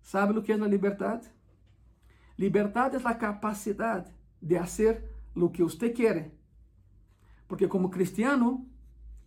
¿Sabe 0.00 0.38
o 0.38 0.42
que 0.42 0.52
é 0.52 0.54
a 0.54 0.66
liberdade? 0.66 1.30
Liberdade 2.38 2.96
é 2.96 3.00
a 3.06 3.14
capacidade 3.14 4.10
de 4.40 4.58
fazer 4.58 5.04
o 5.36 5.50
que 5.50 5.62
você 5.62 5.90
quer. 5.90 6.32
Porque 7.46 7.68
como 7.68 7.90
cristiano, 7.90 8.66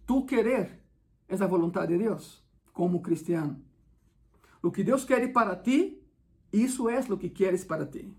tu 0.05 0.25
querer 0.25 0.81
é 1.27 1.35
a 1.35 1.47
vontade 1.47 1.97
de 1.97 2.03
Deus, 2.03 2.43
como 2.73 3.01
cristiano. 3.01 3.61
O 4.61 4.71
que 4.71 4.83
Deus 4.83 5.05
quer 5.05 5.31
para 5.31 5.55
ti, 5.55 6.01
isso 6.51 6.89
é 6.89 6.99
o 6.99 7.17
que 7.17 7.29
queres 7.29 7.63
para 7.63 7.85
ti. 7.85 8.13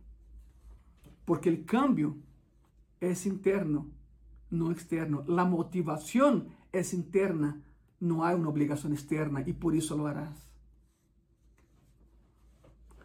Porque 1.24 1.50
o 1.50 1.64
cambio 1.64 2.22
é 3.00 3.10
interno 3.26 3.90
no 4.50 4.70
externo. 4.70 5.24
La 5.26 5.44
motivación 5.44 6.48
es 6.72 6.92
interna, 6.92 7.62
no 8.00 8.24
hay 8.24 8.34
una 8.36 8.48
obligación 8.48 8.92
externa 8.92 9.42
y 9.44 9.52
por 9.52 9.74
eso 9.74 9.96
lo 9.96 10.06
harás. 10.06 10.52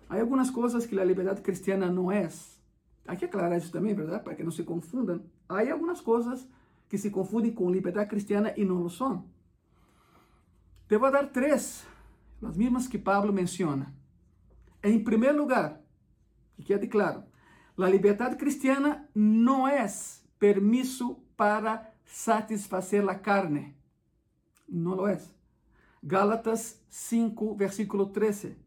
Hay 0.09 0.19
algunas 0.19 0.51
cosas 0.51 0.85
que 0.85 0.95
la 0.95 1.05
libertad 1.05 1.41
cristiana 1.41 1.89
no 1.89 2.11
es. 2.11 2.59
Hay 3.07 3.17
que 3.17 3.25
aclarar 3.25 3.53
eso 3.53 3.71
también, 3.71 3.95
¿verdad? 3.95 4.23
Para 4.23 4.35
que 4.35 4.43
no 4.43 4.51
se 4.51 4.65
confundan. 4.65 5.23
Hay 5.47 5.69
algunas 5.69 6.01
cosas 6.01 6.45
que 6.45 6.51
se 6.97 7.11
confunden 7.11 7.53
con 7.53 7.71
libertad 7.71 8.07
cristiana 8.07 8.53
y 8.55 8.65
no 8.65 8.75
lo 8.75 8.89
son. 8.89 9.25
Te 10.87 10.97
voy 10.97 11.07
a 11.07 11.11
dar 11.11 11.31
tres, 11.31 11.85
las 12.41 12.57
mismas 12.57 12.89
que 12.89 12.99
Pablo 12.99 13.31
menciona. 13.31 13.93
En 14.81 15.03
primer 15.03 15.35
lugar, 15.35 15.81
que 16.57 16.63
quede 16.63 16.89
claro, 16.89 17.25
la 17.77 17.89
libertad 17.89 18.37
cristiana 18.37 19.07
no 19.13 19.67
es 19.67 20.25
permiso 20.37 21.23
para 21.35 21.93
satisfacer 22.05 23.07
a 23.09 23.15
carne. 23.15 23.75
Não 24.67 24.95
lo 24.95 25.07
é. 25.07 25.19
Gálatas 26.03 26.81
5, 26.89 27.55
versículo 27.55 28.07
13. 28.09 28.57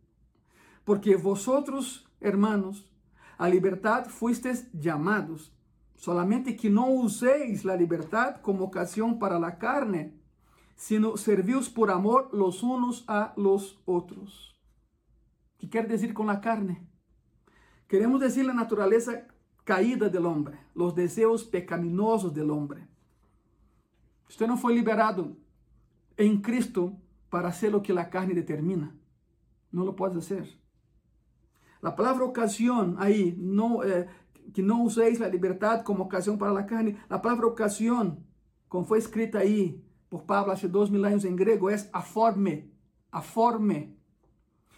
Porque 0.84 1.16
vosotros, 1.16 2.06
hermanos, 2.20 2.90
a 3.38 3.48
libertad 3.48 4.06
fuisteis 4.08 4.68
llamados, 4.72 5.53
solamente 6.04 6.52
que 6.52 6.68
não 6.68 6.98
uséis 6.98 7.64
la 7.64 7.74
libertad 7.74 8.36
como 8.42 8.62
ocasión 8.64 9.18
para 9.18 9.38
la 9.38 9.56
carne, 9.56 10.12
sino 10.76 11.16
servíos 11.16 11.70
por 11.70 11.90
amor 11.90 12.28
los 12.30 12.62
unos 12.62 13.04
a 13.08 13.32
los 13.38 13.80
otros. 13.86 14.54
¿Qué 15.56 15.66
quer 15.66 15.88
dizer 15.88 16.12
com 16.12 16.26
la 16.26 16.42
carne? 16.42 16.86
Queremos 17.88 18.20
decir 18.20 18.44
la 18.44 18.52
naturaleza 18.52 19.26
caída 19.64 20.10
del 20.10 20.26
hombre, 20.26 20.58
los 20.74 20.94
deseos 20.94 21.42
pecaminosos 21.42 22.34
del 22.34 22.50
hombre. 22.50 22.86
Usted 24.28 24.46
no 24.46 24.58
fue 24.58 24.74
liberado 24.74 25.34
en 26.18 26.42
Cristo 26.42 26.92
para 27.30 27.48
hacer 27.48 27.72
lo 27.72 27.82
que 27.82 27.94
la 27.94 28.10
carne 28.10 28.34
determina. 28.34 28.94
No 29.72 29.86
lo 29.86 29.96
puedes 29.96 30.18
hacer. 30.18 30.58
La 31.80 31.96
palabra 31.96 32.24
ocasión 32.24 32.96
ahí, 32.98 33.34
no, 33.38 33.84
eh, 33.84 34.06
que 34.52 34.62
no 34.62 34.82
uséis 34.82 35.20
la 35.20 35.28
libertad 35.28 35.82
como 35.82 36.04
ocasión 36.04 36.38
para 36.38 36.52
la 36.52 36.66
carne. 36.66 36.96
La 37.08 37.22
palabra 37.22 37.46
ocasión, 37.46 38.26
como 38.68 38.84
fue 38.84 38.98
escrita 38.98 39.38
ahí 39.38 39.84
por 40.08 40.26
Pablo 40.26 40.52
hace 40.52 40.68
dos 40.68 40.90
mil 40.90 41.04
años 41.04 41.24
en 41.24 41.36
griego, 41.36 41.70
es 41.70 41.88
aforme, 41.92 42.70
aforme. 43.10 43.96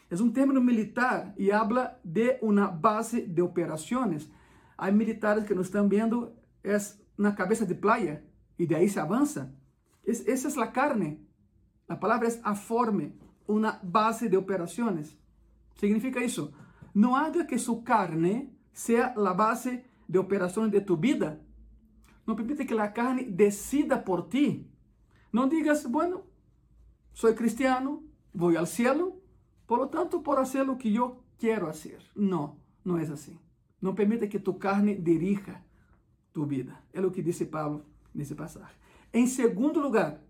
Es 0.08 0.20
un 0.20 0.32
término 0.32 0.60
militar 0.60 1.34
y 1.36 1.50
habla 1.50 2.00
de 2.04 2.38
una 2.40 2.68
base 2.68 3.26
de 3.26 3.42
operaciones. 3.42 4.30
Hay 4.76 4.92
militares 4.92 5.44
que 5.44 5.54
nos 5.54 5.66
están 5.66 5.88
viendo, 5.88 6.36
es 6.62 7.02
una 7.18 7.34
cabeza 7.34 7.64
de 7.64 7.74
playa 7.74 8.24
y 8.56 8.66
de 8.66 8.76
ahí 8.76 8.88
se 8.88 9.00
avanza. 9.00 9.52
Es, 10.04 10.26
esa 10.28 10.48
es 10.48 10.56
la 10.56 10.72
carne. 10.72 11.20
La 11.88 11.98
palabra 11.98 12.28
es 12.28 12.40
aforme, 12.44 13.14
una 13.46 13.80
base 13.82 14.28
de 14.28 14.36
operaciones. 14.36 15.18
Significa 15.74 16.20
eso. 16.20 16.52
No 16.94 17.16
haga 17.16 17.46
que 17.46 17.58
su 17.58 17.84
carne 17.84 18.55
sea 18.76 19.14
la 19.16 19.32
base 19.32 19.86
de 20.06 20.18
operaciones 20.18 20.70
de 20.70 20.82
tu 20.82 20.98
vida. 20.98 21.40
No 22.26 22.36
permite 22.36 22.66
que 22.66 22.74
la 22.74 22.92
carne 22.92 23.24
decida 23.26 24.04
por 24.04 24.28
ti. 24.28 24.70
No 25.32 25.48
digas, 25.48 25.90
bueno, 25.90 26.24
soy 27.14 27.34
cristiano, 27.34 28.02
voy 28.34 28.56
al 28.56 28.66
cielo, 28.66 29.16
por 29.64 29.78
lo 29.78 29.88
tanto, 29.88 30.22
por 30.22 30.38
hacer 30.38 30.66
lo 30.66 30.76
que 30.76 30.92
yo 30.92 31.24
quiero 31.38 31.68
hacer. 31.68 32.02
No, 32.14 32.58
no 32.84 32.98
es 32.98 33.08
así. 33.08 33.40
No 33.80 33.94
permite 33.94 34.28
que 34.28 34.40
tu 34.40 34.58
carne 34.58 34.94
dirija 34.96 35.64
tu 36.32 36.44
vida. 36.44 36.78
É 36.92 37.00
o 37.00 37.10
que 37.10 37.22
disse 37.22 37.46
Paulo 37.46 37.82
nesse 38.12 38.34
passagem. 38.34 38.76
Em 39.10 39.26
segundo 39.26 39.80
lugar, 39.80 40.20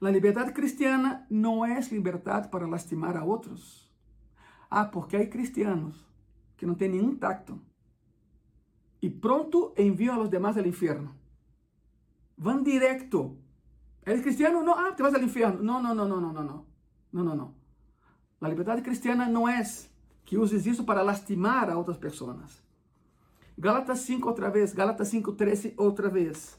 a 0.00 0.10
liberdade 0.10 0.52
cristiana 0.52 1.24
não 1.30 1.64
é 1.64 1.78
liberdade 1.92 2.48
para 2.48 2.66
lastimar 2.66 3.16
a 3.16 3.22
outros. 3.22 3.88
Ah, 4.68 4.86
porque 4.86 5.16
há 5.16 5.24
cristianos 5.30 6.07
que 6.58 6.66
não 6.66 6.74
têm 6.74 6.90
nenhum 6.90 7.16
tacto 7.16 7.58
e 9.00 9.08
pronto 9.08 9.72
enviam 9.78 10.14
a 10.14 10.18
los 10.18 10.28
demás 10.28 10.56
ao 10.58 10.66
inferno. 10.66 11.14
Van 12.36 12.62
directo. 12.62 13.36
¿Eres 14.04 14.22
cristiano? 14.22 14.62
No, 14.62 14.74
ah, 14.74 14.94
te 14.94 15.02
vas 15.02 15.14
al 15.14 15.22
infierno. 15.22 15.62
No, 15.62 15.80
no, 15.80 15.94
no, 15.94 16.06
no, 16.06 16.20
no, 16.20 16.32
no, 16.32 16.42
no. 16.42 16.66
No, 17.12 17.24
no, 17.24 17.34
no. 17.34 17.54
A 18.40 18.48
liberdade 18.48 18.82
cristiana 18.82 19.28
não 19.28 19.48
é 19.48 19.62
que 20.24 20.36
uses 20.36 20.66
isso 20.66 20.84
para 20.84 21.02
lastimar 21.02 21.70
a 21.70 21.76
outras 21.76 21.96
pessoas. 21.96 22.62
Gálatas 23.56 24.00
5 24.00 24.28
outra 24.28 24.50
vez, 24.50 24.72
Gálatas 24.72 25.08
5, 25.08 25.32
13 25.32 25.74
outra 25.76 26.08
vez. 26.08 26.58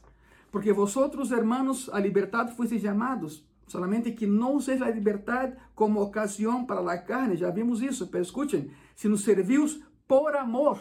Porque 0.50 0.72
vosotros, 0.72 1.30
hermanos, 1.30 1.88
a 1.92 1.98
liberdade 1.98 2.54
fuisteis 2.54 2.82
chamados, 2.82 3.46
solamente 3.66 4.12
que 4.12 4.26
não 4.26 4.56
uséis 4.56 4.82
a 4.82 4.90
liberdade 4.90 5.56
como 5.74 6.02
ocasião 6.02 6.66
para 6.66 6.80
a 6.92 6.98
carne, 6.98 7.36
já 7.36 7.50
vimos 7.50 7.80
isso, 7.80 8.08
pero 8.08 8.22
escuchen, 8.22 8.70
se 8.94 9.08
nos 9.08 9.22
servius 9.22 9.80
por 10.10 10.36
amor 10.36 10.76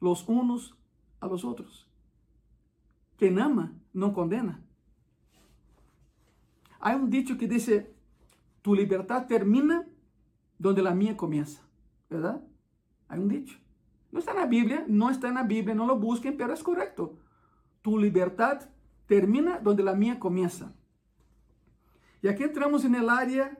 los 0.00 0.26
unos 0.26 0.74
a 1.20 1.26
los 1.26 1.44
outros. 1.44 1.86
Quem 3.18 3.38
ama 3.38 3.74
não 3.92 4.10
condena. 4.10 4.64
Há 6.80 6.96
um 6.96 7.06
dicho 7.06 7.36
que 7.36 7.46
diz: 7.46 7.68
tu 8.62 8.74
liberdade 8.74 9.28
termina 9.28 9.86
donde 10.58 10.80
la 10.80 10.94
mía 10.94 11.14
comienza, 11.14 11.60
¿verdad? 12.08 12.42
Hay 13.06 13.18
un 13.18 13.28
dicho. 13.28 13.58
No 14.10 14.18
está 14.18 14.30
en 14.30 14.38
la 14.38 14.46
Biblia, 14.46 14.86
no 14.88 15.10
está 15.10 15.28
en 15.28 15.34
la 15.34 15.42
Biblia, 15.42 15.74
no 15.74 15.86
lo 15.86 15.96
busquen, 15.98 16.34
pero 16.38 16.54
es 16.54 16.62
correcto. 16.62 17.18
Tu 17.82 17.98
libertad 17.98 18.62
termina 19.06 19.58
donde 19.58 19.82
la 19.82 19.94
mía 19.94 20.18
comienza. 20.18 20.72
Y 22.22 22.28
aquí 22.28 22.44
entramos 22.44 22.86
en 22.86 22.94
el 22.94 23.10
área 23.10 23.58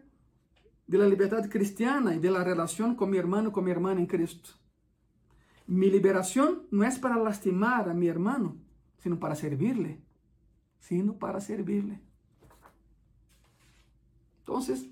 de 0.86 0.96
la 0.96 1.06
libertad 1.06 1.46
cristiana 1.50 2.14
y 2.14 2.20
de 2.20 2.30
la 2.30 2.42
relación 2.42 2.94
con 2.94 3.10
mi 3.10 3.18
hermano, 3.18 3.52
con 3.52 3.64
mi 3.64 3.70
hermana 3.70 4.00
en 4.00 4.06
Cristo. 4.06 4.63
Mi 5.66 5.90
liberación 5.90 6.66
no 6.70 6.84
es 6.84 6.98
para 6.98 7.16
lastimar 7.16 7.88
a 7.88 7.94
mi 7.94 8.08
hermano, 8.08 8.56
sino 8.98 9.18
para 9.18 9.34
servirle, 9.34 10.02
sino 10.78 11.18
para 11.18 11.40
servirle. 11.40 12.00
Entonces, 14.40 14.90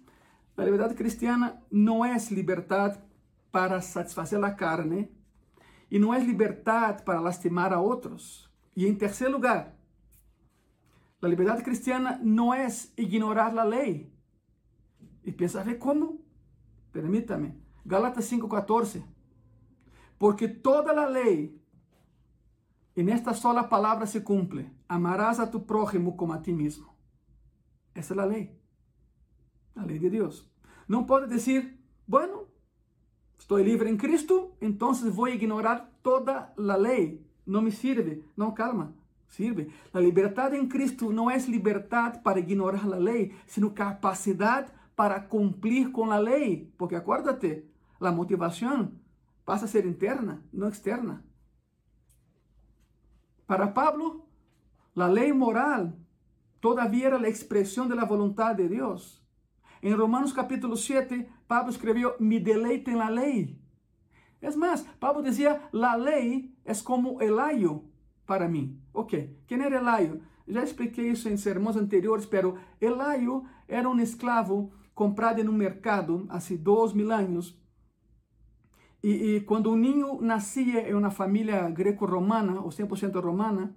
La 0.56 0.66
libertad 0.66 0.94
cristiana 0.94 1.62
no 1.70 2.04
es 2.04 2.30
libertad 2.30 3.00
para 3.50 3.80
satisfacer 3.80 4.38
la 4.38 4.54
carne 4.54 5.10
y 5.88 5.98
no 5.98 6.14
es 6.14 6.26
libertad 6.26 7.04
para 7.04 7.20
lastimar 7.20 7.72
a 7.72 7.80
otros. 7.80 8.50
Y 8.74 8.86
en 8.86 8.98
tercer 8.98 9.30
lugar, 9.30 9.76
la 11.20 11.28
libertad 11.28 11.62
cristiana 11.62 12.20
no 12.22 12.54
es 12.54 12.92
ignorar 12.96 13.54
la 13.54 13.64
ley. 13.64 14.12
Y 15.22 15.32
piensa, 15.32 15.64
¿cómo? 15.78 16.18
Permítame. 16.92 17.56
Gálatas 17.84 18.30
5:14. 18.30 19.02
Porque 20.22 20.46
toda 20.46 20.92
la 20.92 21.10
ley 21.10 21.60
en 22.94 23.08
esta 23.08 23.34
sola 23.34 23.68
palabra 23.68 24.06
se 24.06 24.22
cumple. 24.22 24.72
Amarás 24.86 25.40
a 25.40 25.50
tu 25.50 25.66
prójimo 25.66 26.16
como 26.16 26.32
a 26.32 26.40
ti 26.40 26.52
mismo. 26.52 26.94
Esa 27.92 28.14
es 28.14 28.16
la 28.16 28.26
ley. 28.26 28.56
a 29.74 29.84
lei 29.84 29.98
de 29.98 30.10
Deus. 30.10 30.48
Não 30.86 31.06
pode 31.06 31.26
dizer, 31.26 31.76
bueno, 32.06 32.46
estou 33.36 33.58
livre 33.58 33.90
em 33.90 33.96
Cristo, 33.96 34.52
então 34.60 34.94
vou 35.10 35.26
ignorar 35.26 35.90
toda 36.04 36.54
a 36.56 36.76
lei. 36.76 37.26
Não 37.44 37.60
me 37.60 37.72
sirve. 37.72 38.24
Não, 38.36 38.54
calma, 38.54 38.94
sirve. 39.26 39.72
A 39.92 39.98
liberdade 39.98 40.56
em 40.56 40.68
Cristo 40.68 41.10
não 41.10 41.28
é 41.28 41.36
liberdade 41.36 42.20
para 42.20 42.38
ignorar 42.38 42.84
a 42.84 42.96
lei, 42.96 43.34
sino 43.44 43.72
capacidade 43.72 44.70
para 44.94 45.18
cumprir 45.18 45.90
com 45.90 46.12
a 46.12 46.18
lei. 46.20 46.72
Porque 46.78 46.94
acuérdate, 46.94 47.64
a 48.00 48.12
motivação 48.12 49.01
passa 49.45 49.64
a 49.64 49.68
ser 49.68 49.84
interna, 49.86 50.45
não 50.53 50.68
externa. 50.68 51.24
Para 53.47 53.68
Pablo, 53.68 54.26
a 54.97 55.07
lei 55.07 55.32
moral 55.32 55.93
todavia 56.61 57.07
era 57.07 57.18
a 57.18 57.28
expressão 57.28 57.86
da 57.86 58.05
vontade 58.05 58.62
de 58.62 58.76
Deus. 58.76 59.22
Em 59.82 59.93
Romanos 59.93 60.32
capítulo 60.32 60.76
7, 60.76 61.26
Pablo 61.49 61.70
escreveu: 61.70 62.14
Me 62.20 62.38
deleite 62.38 62.90
em 62.90 62.97
la 62.97 63.09
lei. 63.09 63.61
É 64.40 64.51
mais, 64.57 64.82
Pablo 64.99 65.22
dizia: 65.22 65.61
La 65.72 65.97
lei 65.97 66.55
é 66.64 66.72
como 66.84 67.20
el 67.20 67.38
ayo 67.38 67.84
para 68.26 68.49
mim. 68.49 68.80
Ok, 68.93 69.38
quem 69.47 69.61
era 69.61 69.78
el 69.78 69.88
ayo? 69.88 70.22
Já 70.47 70.62
expliquei 70.62 71.11
isso 71.11 71.28
em 71.28 71.36
sermões 71.36 71.76
anteriores, 71.76 72.26
pero 72.26 72.59
el 72.80 73.01
ayo 73.01 73.45
era 73.68 73.88
um 73.88 73.99
escravo 74.01 74.72
comprado 74.95 75.43
no 75.45 75.53
mercado 75.53 76.26
há 76.28 76.38
dois 76.59 76.93
mil 76.93 77.11
anos. 77.12 77.59
E, 79.03 79.36
e 79.36 79.40
quando 79.40 79.70
um 79.70 79.76
ninho 79.76 80.20
nascia 80.20 80.88
em 80.88 80.94
uma 80.94 81.11
família 81.11 81.68
greco-romana, 81.70 82.61
ou 82.61 82.68
100% 82.68 83.20
romana, 83.20 83.74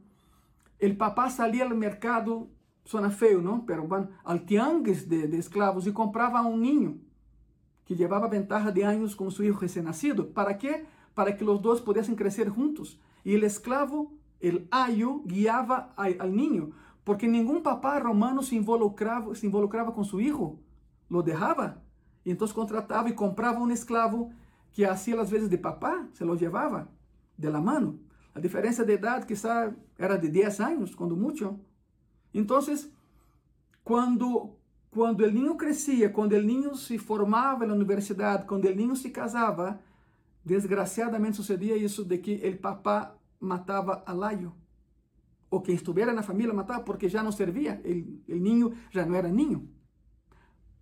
o 0.82 0.96
papá 0.96 1.30
saía 1.30 1.64
ao 1.64 1.76
mercado 1.76 2.50
suena 2.86 3.10
feo, 3.10 3.42
¿no? 3.42 3.66
Pero 3.66 3.88
van 3.88 4.12
al 4.24 4.46
tianguis 4.46 5.10
de, 5.10 5.28
de 5.28 5.38
esclavos 5.38 5.88
y 5.88 5.92
compraba 5.92 6.44
un 6.44 6.62
niño 6.62 6.98
que 7.86 7.96
llevaba 7.96 8.28
ventaja 8.28 8.72
de 8.72 8.86
años 8.86 9.16
con 9.16 9.32
su 9.32 9.44
hijo 9.44 9.60
recién 9.60 9.86
nacido. 9.86 10.30
¿Para 10.30 10.58
qué? 10.58 10.86
Para 11.14 11.36
que 11.36 11.44
los 11.44 11.62
dos 11.62 11.82
pudiesen 11.82 12.16
crecer 12.16 12.50
juntos. 12.50 13.00
Y 13.24 13.34
el 13.34 13.44
esclavo, 13.44 14.12
el 14.40 14.68
ayo, 14.72 15.22
guiaba 15.26 15.94
a, 15.98 16.06
al 16.06 16.36
niño, 16.36 16.72
porque 17.04 17.28
ningún 17.28 17.64
papá 17.64 18.00
romano 18.00 18.42
se 18.44 18.56
involucraba, 18.56 19.34
se 19.36 19.46
involucraba 19.48 19.94
con 19.94 20.06
su 20.06 20.22
hijo, 20.22 20.60
lo 21.10 21.22
dejaba. 21.22 21.82
Y 22.24 22.32
entonces 22.32 22.56
contrataba 22.56 23.10
y 23.10 23.14
compraba 23.14 23.60
un 23.60 23.72
esclavo 23.72 24.32
que 24.76 24.86
hacía 24.86 25.16
las 25.16 25.32
veces 25.32 25.50
de 25.50 25.58
papá, 25.58 26.10
se 26.12 26.26
lo 26.26 26.36
llevaba 26.36 26.90
de 27.38 27.50
la 27.50 27.62
mano. 27.62 27.98
A 28.34 28.42
diferencia 28.42 28.84
de 28.84 28.96
edad 28.96 29.24
quizá 29.24 29.74
era 29.98 30.18
de 30.18 30.28
10 30.28 30.60
años, 30.60 30.96
cuando 30.98 31.16
mucho. 31.16 31.58
Então, 32.34 32.60
quando 33.86 34.58
quando 34.92 35.22
o 35.22 35.32
ninho 35.32 35.56
crescia, 35.56 36.10
quando 36.10 36.34
o 36.34 36.42
ninho 36.42 36.76
se 36.76 36.98
formava 36.98 37.66
na 37.66 37.74
universidade, 37.74 38.46
quando 38.46 38.66
o 38.66 38.76
ninho 38.76 38.96
se 38.96 39.10
casava, 39.10 39.80
desgraciadamente 40.44 41.36
sucedia 41.36 41.76
isso 41.76 42.04
de 42.06 42.18
que 42.18 42.36
o 42.50 42.58
papá 42.58 43.16
matava 43.40 44.04
a 44.06 44.14
laio. 44.14 44.54
Ou 45.50 45.62
quem 45.62 45.76
estivesse 45.76 46.14
na 46.14 46.24
família 46.24 46.54
matava 46.54 46.82
porque 46.84 47.10
já 47.10 47.22
não 47.22 47.32
servia, 47.32 47.82
o 48.30 48.36
ninho 48.36 48.74
já 48.90 49.06
não 49.06 49.16
era 49.16 49.30
ninho. 49.30 49.70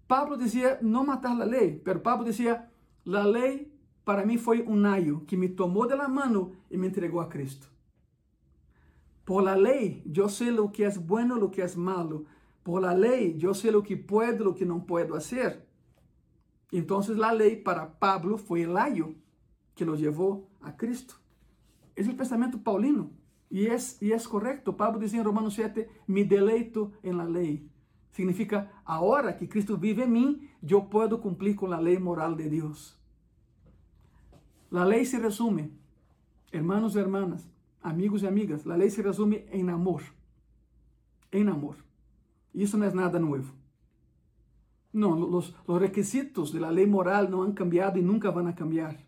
Pablo 0.07 0.37
dizia 0.37 0.77
não 0.81 1.03
matar 1.03 1.39
a 1.39 1.43
lei, 1.43 1.81
mas 1.83 2.01
Pablo 2.01 2.23
dizia 2.23 2.67
a 3.07 3.23
lei 3.23 3.72
para 4.05 4.25
mim 4.25 4.37
foi 4.37 4.61
um 4.63 4.75
naio 4.75 5.21
que 5.21 5.37
me 5.37 5.47
tomou 5.47 5.87
de 5.87 5.95
la 5.95 6.07
mano 6.07 6.53
e 6.69 6.77
me 6.77 6.87
entregou 6.87 7.19
a 7.19 7.27
Cristo. 7.27 7.67
Por 9.25 9.43
la 9.43 9.55
ley 9.55 10.01
yo 10.05 10.27
sé 10.27 10.51
lo 10.51 10.71
que 10.71 10.83
es 10.83 10.97
bueno, 10.97 11.37
lo 11.37 11.49
que 11.49 11.61
es 11.61 11.77
malo. 11.77 12.25
Por 12.63 12.81
la 12.81 12.93
ley 12.93 13.35
yo 13.37 13.53
sé 13.53 13.71
lo 13.71 13.83
que 13.83 13.95
puedo, 13.95 14.43
lo 14.43 14.55
que 14.55 14.65
no 14.65 14.85
puedo 14.85 15.15
hacer. 15.15 15.67
Entonces 16.71 17.17
la 17.17 17.33
ley 17.33 17.55
para 17.55 17.99
Pablo 17.99 18.37
fue 18.37 18.63
el 18.63 18.77
ayo 18.77 19.13
que 19.75 19.85
lo 19.85 19.95
llevó 19.95 20.49
a 20.61 20.75
Cristo. 20.75 21.15
Es 21.95 22.07
el 22.07 22.15
pensamiento 22.15 22.61
paulino 22.61 23.11
y 23.49 23.67
es, 23.67 24.01
y 24.01 24.11
es 24.11 24.27
correcto. 24.27 24.75
Pablo 24.75 24.99
dice 24.99 25.17
en 25.17 25.23
Romanos 25.23 25.53
7, 25.53 25.87
mi 26.07 26.23
deleito 26.23 26.91
en 27.03 27.17
la 27.17 27.25
ley. 27.25 27.69
Significa, 28.11 28.81
ahora 28.85 29.37
que 29.37 29.47
Cristo 29.47 29.77
vive 29.77 30.03
en 30.03 30.11
mí, 30.11 30.49
yo 30.61 30.89
puedo 30.89 31.21
cumplir 31.21 31.55
con 31.55 31.69
la 31.69 31.81
ley 31.81 31.97
moral 31.97 32.35
de 32.35 32.49
Dios. 32.49 32.99
La 34.73 34.85
ley 34.85 35.05
se 35.05 35.19
resume, 35.19 35.69
hermanos 36.51 36.95
y 36.95 36.97
hermanas, 36.97 37.47
amigos 37.83 38.23
y 38.23 38.25
amigas, 38.25 38.65
la 38.65 38.75
ley 38.75 38.89
se 38.89 39.03
resume 39.03 39.45
en 39.51 39.69
amor. 39.69 40.01
En 41.29 41.47
amor. 41.47 41.75
Y 42.55 42.63
eso 42.63 42.79
no 42.79 42.85
es 42.85 42.95
nada 42.95 43.19
nuevo. 43.19 43.45
No, 44.91 45.15
los, 45.15 45.53
requisitos 45.67 46.51
de 46.51 46.59
la 46.59 46.71
ley 46.71 46.87
moral 46.87 47.29
no 47.29 47.43
han 47.43 47.53
cambiado 47.53 47.99
y 47.99 48.01
nunca 48.01 48.31
van 48.31 48.47
a 48.47 48.55
cambiar. 48.55 49.05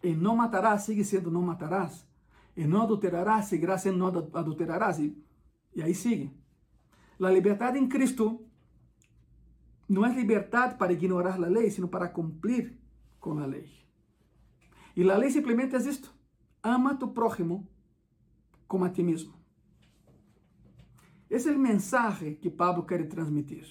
El 0.00 0.22
no 0.22 0.34
matarás 0.34 0.86
sigue 0.86 1.04
siendo 1.04 1.30
no 1.30 1.42
matarás. 1.42 2.06
El 2.56 2.70
no 2.70 2.80
adulterarás 2.80 3.50
seguirá 3.50 3.76
siendo 3.76 4.10
no 4.10 4.30
adulterarás. 4.32 4.98
Y, 4.98 5.22
y 5.74 5.82
ahí 5.82 5.92
sigue. 5.92 6.32
La 7.18 7.30
libertad 7.30 7.76
en 7.76 7.86
Cristo 7.86 8.40
no 9.88 10.06
es 10.06 10.16
libertad 10.16 10.78
para 10.78 10.94
ignorar 10.94 11.38
la 11.38 11.50
ley, 11.50 11.70
sino 11.70 11.90
para 11.90 12.14
cumplir 12.14 12.80
con 13.18 13.38
la 13.38 13.46
ley. 13.46 13.80
Y 15.00 15.02
la 15.02 15.16
ley 15.16 15.30
simplemente 15.30 15.78
es 15.78 15.86
esto. 15.86 16.10
Ama 16.60 16.90
a 16.90 16.98
tu 16.98 17.14
prójimo 17.14 17.66
como 18.66 18.84
a 18.84 18.92
ti 18.92 19.02
mismo. 19.02 19.32
Es 21.30 21.46
el 21.46 21.58
mensaje 21.58 22.38
que 22.38 22.50
Pablo 22.50 22.84
quiere 22.84 23.04
transmitir. 23.04 23.64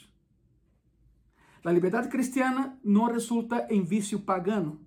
La 1.61 1.71
libertad 1.71 2.09
cristiana 2.09 2.80
no 2.82 3.09
resulta 3.09 3.67
en 3.69 3.88
vicio 3.88 4.25
pagano. 4.25 4.80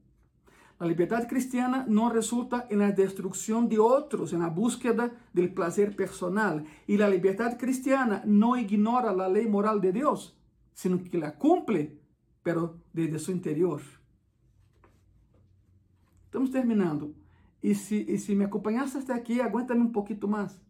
La 0.80 0.88
libertad 0.88 1.28
cristiana 1.28 1.84
no 1.86 2.11
resulta 2.11 2.66
en 2.70 2.80
la 2.80 2.90
destrucción 2.90 3.68
de 3.68 3.78
otros, 3.78 4.32
en 4.32 4.40
la 4.40 4.49
búsqueda 4.49 5.12
del 5.32 5.55
placer 5.55 5.95
personal. 5.95 6.64
Y 6.88 6.97
la 6.97 7.09
libertad 7.09 7.57
cristiana 7.57 8.20
no 8.26 8.57
ignora 8.57 9.12
la 9.12 9.28
ley 9.28 9.47
moral 9.47 9.80
de 9.80 9.93
Dios, 9.93 10.36
sino 10.74 11.05
que 11.05 11.18
la 11.18 11.38
cumple, 11.38 12.01
pero 12.43 12.80
desde 12.93 13.20
su 13.20 13.30
interior. 13.30 13.80
Estamos 16.33 16.51
terminando. 16.51 17.14
Y 17.61 17.74
si, 17.74 18.07
y 18.09 18.16
si 18.16 18.35
me 18.35 18.47
acompañaste 18.47 18.97
hasta 18.97 19.14
aquí, 19.14 19.39
aguántame 19.39 19.83
un 19.83 19.93
poquito 19.93 20.26
más. 20.26 20.62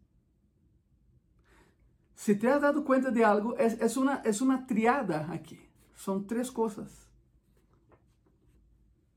Si 2.15 2.35
te 2.35 2.49
has 2.49 2.61
dado 2.61 2.83
cuenta 2.83 3.11
de 3.11 3.23
algo, 3.23 3.55
es, 3.55 3.95
una, 3.95 4.15
es 4.25 4.41
una 4.41 4.67
triada 4.67 5.31
aquí. 5.31 5.57
Son 5.95 6.27
tres 6.27 6.51
cosas. 6.51 7.09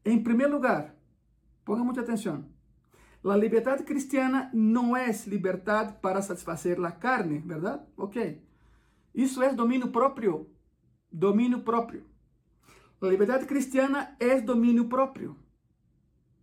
En 0.05 0.23
primer 0.23 0.49
lugar, 0.49 0.95
ponga 1.65 1.83
mucha 1.83 2.03
atención. 2.03 2.55
La 3.25 3.37
libertad 3.37 3.85
cristiana 3.85 4.49
no 4.53 4.97
es 4.97 5.27
libertad 5.27 6.01
para 6.01 6.23
satisfacer 6.23 6.79
la 6.79 7.01
carne, 7.01 7.43
¿verdad? 7.45 7.89
Ok. 7.97 8.19
Eso 9.15 9.43
es 9.43 9.57
dominio 9.57 9.91
propio. 9.91 10.47
Dominio 11.11 11.65
propio. 11.65 12.05
La 13.01 13.11
libertad 13.11 13.45
cristiana 13.49 14.17
es 14.21 14.47
dominio 14.47 14.89
propio. 14.89 15.45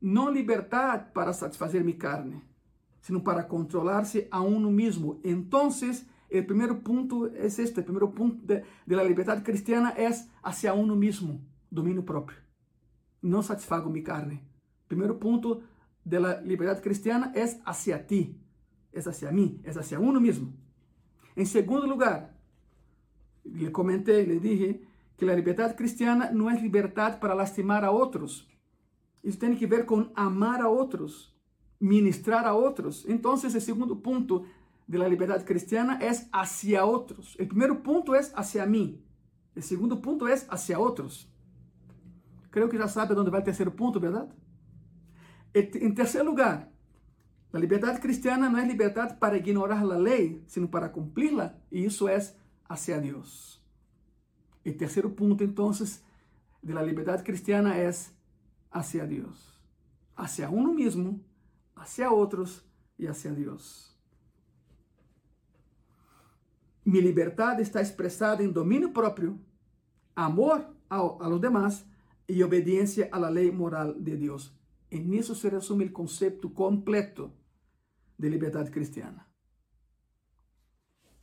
No 0.04 0.30
libertad 0.30 1.14
para 1.14 1.32
satisfacer 1.32 1.82
mi 1.82 1.94
carne, 1.94 2.44
sino 3.00 3.24
para 3.24 3.48
controlarse 3.48 4.28
a 4.32 4.42
uno 4.42 4.70
mismo. 4.70 5.22
Entonces, 5.24 6.06
el 6.30 6.46
primer 6.46 6.84
punto 6.84 7.28
es 7.28 7.58
este, 7.58 7.80
el 7.80 7.86
primer 7.86 8.10
punto 8.10 8.46
de, 8.46 8.66
de, 8.86 8.96
la 8.98 9.04
libertad 9.06 9.42
cristiana 9.44 9.92
es 9.92 10.28
hacia 10.42 10.74
uno 10.74 10.98
mismo, 10.98 11.40
dominio 11.70 12.04
propio. 12.04 12.36
No 13.22 13.42
satisfago 13.42 13.90
mi 13.90 14.04
carne. 14.04 14.44
Primer 14.90 15.18
punto 15.18 15.62
de 16.04 16.20
la 16.20 16.42
libertad 16.42 16.84
cristiana 16.84 17.32
es 17.34 17.62
hacia 17.66 18.06
ti, 18.06 18.38
es 18.92 19.08
hacia 19.08 19.32
mí, 19.32 19.62
es 19.64 19.78
hacia 19.78 20.02
uno 20.02 20.20
mismo. 20.20 20.52
En 21.38 21.46
segundo 21.46 21.88
lugar, 21.88 22.36
le 23.46 23.72
comenté, 23.72 24.28
le 24.28 24.42
dije 24.42 24.82
que 25.16 25.26
la 25.26 25.34
libertad 25.34 25.78
cristiana 25.78 26.30
no 26.30 26.50
es 26.50 26.62
libertad 26.62 27.22
para 27.22 27.36
lastimar 27.36 27.86
a 27.86 27.92
otros, 27.92 28.50
isso 29.24 29.38
tem 29.38 29.56
que 29.56 29.66
ver 29.66 29.86
com 29.86 30.12
amar 30.16 30.62
a 30.62 30.68
outros, 30.68 31.34
ministrar 31.80 32.46
a 32.46 32.54
outros. 32.54 33.06
Então, 33.08 33.34
o 33.34 33.38
segundo 33.38 33.96
ponto 33.96 34.46
de 34.88 34.98
la 34.98 35.08
liberdade 35.08 35.46
cristiana 35.46 35.98
é 36.02 36.12
hacia 36.32 36.84
outros. 36.84 37.36
O 37.36 37.48
primeiro 37.48 37.78
ponto 37.78 38.14
é 38.14 38.20
hacia 38.34 38.66
mim. 38.66 39.02
O 39.56 39.62
segundo 39.62 39.98
ponto 39.98 40.28
é 40.28 40.34
hacia 40.50 40.78
outros. 40.78 41.32
Creio 42.52 42.68
que 42.68 42.78
já 42.78 42.88
sabe 42.88 43.14
onde 43.14 43.32
vai 43.32 43.42
o 43.42 43.44
terceiro 43.44 43.72
ponto, 43.72 44.00
verdade? 44.00 44.32
Em 45.56 45.94
terceiro 45.94 46.28
lugar, 46.28 46.70
a 47.54 47.60
liberdade 47.60 48.00
cristiana 48.02 48.50
não 48.50 48.60
é 48.60 48.66
liberdade 48.66 49.16
para 49.16 49.38
ignorar 49.38 49.80
a 49.80 49.98
lei, 49.98 50.44
sino 50.48 50.68
para 50.68 50.90
cumpri-la, 50.90 51.56
e 51.72 51.86
isso 51.86 52.08
é 52.08 52.18
hacia 52.68 53.00
Deus. 53.00 53.64
O 54.66 54.74
terceiro 54.74 55.10
ponto, 55.12 55.44
então, 55.44 55.72
de 55.72 56.74
la 56.74 56.82
liberdade 56.82 57.24
cristiana 57.24 57.76
é 57.76 57.90
hacia 58.74 59.06
Dios, 59.06 59.62
hacia 60.16 60.50
uno 60.50 60.74
mismo, 60.74 61.22
hacia 61.76 62.12
otros 62.12 62.66
y 62.98 63.08
hacia 63.08 63.32
Dios. 63.32 63.98
Mi 66.84 67.02
libertad 67.02 67.62
está 67.62 67.80
expresada 67.80 68.44
en 68.44 68.52
dominio 68.52 68.92
propio, 68.92 69.38
amor 70.16 70.76
a, 70.90 70.98
a 70.98 71.30
los 71.30 71.40
demás 71.40 71.86
y 72.28 72.42
obediencia 72.42 73.08
a 73.12 73.20
la 73.20 73.32
ley 73.32 73.52
moral 73.52 74.04
de 74.04 74.18
Dios. 74.18 74.58
En 74.90 75.14
eso 75.14 75.34
se 75.34 75.50
resume 75.50 75.86
el 75.86 75.94
concepto 75.94 76.54
completo 76.54 77.34
de 78.18 78.30
libertad 78.30 78.70
cristiana. 78.70 79.30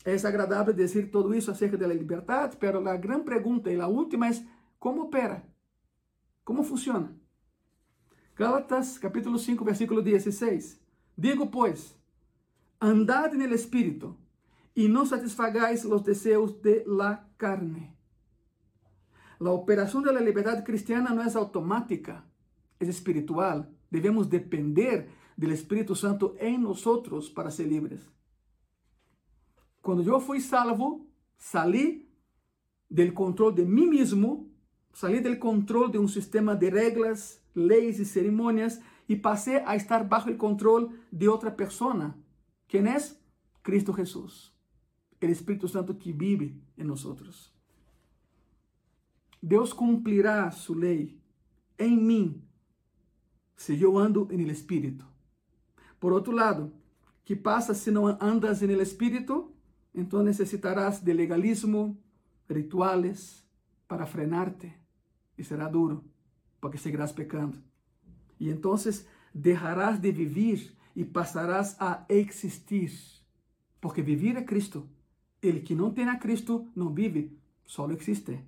Es 0.05 0.25
agradable 0.25 0.73
decir 0.73 1.11
todo 1.11 1.35
eso 1.35 1.53
acerca 1.53 1.77
de 1.77 1.87
la 1.87 1.95
libertad, 1.95 2.55
pero 2.59 2.81
la 2.81 2.97
gran 2.97 3.25
pregunta 3.25 3.71
y 3.71 3.77
la 3.77 3.87
última 3.87 4.31
es, 4.31 4.43
¿cómo 4.79 5.05
opera? 5.05 5.47
¿Cómo 6.43 6.63
funciona? 6.63 7.20
Gálatas 8.41 8.99
capítulo 8.99 9.37
5, 9.37 9.63
versículo 9.67 10.01
16. 10.01 10.81
Digo 11.15 11.51
pues, 11.51 11.95
andad 12.79 13.35
en 13.35 13.43
el 13.43 13.53
Espíritu 13.53 14.17
y 14.75 14.89
no 14.89 15.05
satisfagáis 15.05 15.85
los 15.85 16.07
deseos 16.07 16.63
de 16.63 16.83
la 16.87 17.29
carne. 17.37 17.95
La 19.39 19.51
operación 19.51 20.03
de 20.05 20.15
la 20.15 20.23
libertad 20.23 20.65
cristiana 20.65 21.11
no 21.11 21.23
es 21.23 21.37
automática, 21.37 22.25
es 22.79 22.89
espiritual. 22.89 23.69
Debemos 23.91 24.31
depender 24.31 25.11
del 25.37 25.53
Espíritu 25.53 25.95
Santo 25.95 26.35
en 26.41 26.63
nosotros 26.63 27.29
para 27.29 27.51
ser 27.51 27.67
libres. 27.67 28.09
Cuando 29.83 30.03
yo 30.03 30.19
fui 30.19 30.41
salvo, 30.41 31.07
salí 31.37 32.09
del 32.89 33.13
control 33.13 33.55
de 33.55 33.67
mí 33.67 33.87
mismo, 33.87 34.49
salí 34.95 35.21
del 35.21 35.39
control 35.39 35.93
de 35.93 35.99
un 35.99 36.09
sistema 36.09 36.55
de 36.55 36.71
reglas, 36.71 37.40
leyes 37.55 37.99
y 38.01 38.05
ceremonias 38.05 38.81
y 39.09 39.17
pasé 39.17 39.63
a 39.67 39.75
estar 39.75 40.09
bajo 40.09 40.29
el 40.29 40.37
control 40.37 41.01
de 41.11 41.29
otra 41.29 41.57
persona. 41.57 42.17
¿Quién 42.69 42.87
es? 42.87 43.21
Cristo 43.63 43.93
Jesús, 43.93 44.55
el 45.21 45.31
Espíritu 45.31 45.69
Santo 45.69 45.99
que 45.99 46.13
vive 46.13 46.57
en 46.77 46.87
nosotros. 46.87 47.53
Deus 49.41 49.75
cumprirá 49.75 50.51
su 50.53 50.75
ley 50.75 51.21
en 51.77 52.07
mí 52.07 52.45
si 53.57 53.77
yo 53.77 53.99
ando 53.99 54.29
en 54.31 54.41
el 54.41 54.51
Espíritu. 54.51 55.05
Por 55.99 56.13
otro 56.13 56.33
lado, 56.33 56.73
¿qué 57.25 57.37
pasa 57.37 57.75
si 57.75 57.91
no 57.91 58.17
andas 58.21 58.63
en 58.63 58.71
el 58.71 58.81
Espíritu? 58.81 59.53
Entonces 59.93 60.39
necesitarás 60.39 61.05
de 61.05 61.15
legalismo, 61.15 61.99
rituales 62.49 63.45
para 63.87 64.07
frenarte 64.07 64.79
y 65.37 65.45
será 65.45 65.69
duro 65.69 66.05
porque 66.61 66.79
seguirás 66.79 67.13
pecando. 67.13 67.59
Y 68.39 68.51
entonces 68.51 69.09
dejarás 69.33 70.01
de 70.01 70.13
vivir 70.13 70.77
y 70.95 71.05
pasarás 71.05 71.77
a 71.81 72.05
existir, 72.09 72.93
porque 73.81 74.03
vivir 74.03 74.37
es 74.37 74.47
Cristo. 74.47 74.87
El 75.41 75.65
que 75.65 75.75
no 75.75 75.93
tiene 75.93 76.11
a 76.11 76.19
Cristo 76.19 76.67
no 76.75 76.91
vive, 76.91 77.33
solo 77.65 77.95
existe. 77.95 78.45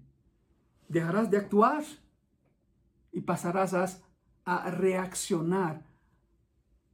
Dejarás 0.89 1.31
de 1.31 1.39
actuar 1.39 1.85
y 3.13 3.23
pasarás 3.23 4.03
a, 4.45 4.71
reaccionar 4.71 5.87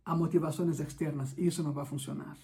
a 0.05 0.15
motivaciones 0.15 0.81
externas 0.81 1.35
y 1.37 1.49
eso 1.49 1.63
no 1.63 1.75
va 1.75 1.83
a 1.83 1.87
funcionar. 1.87 2.37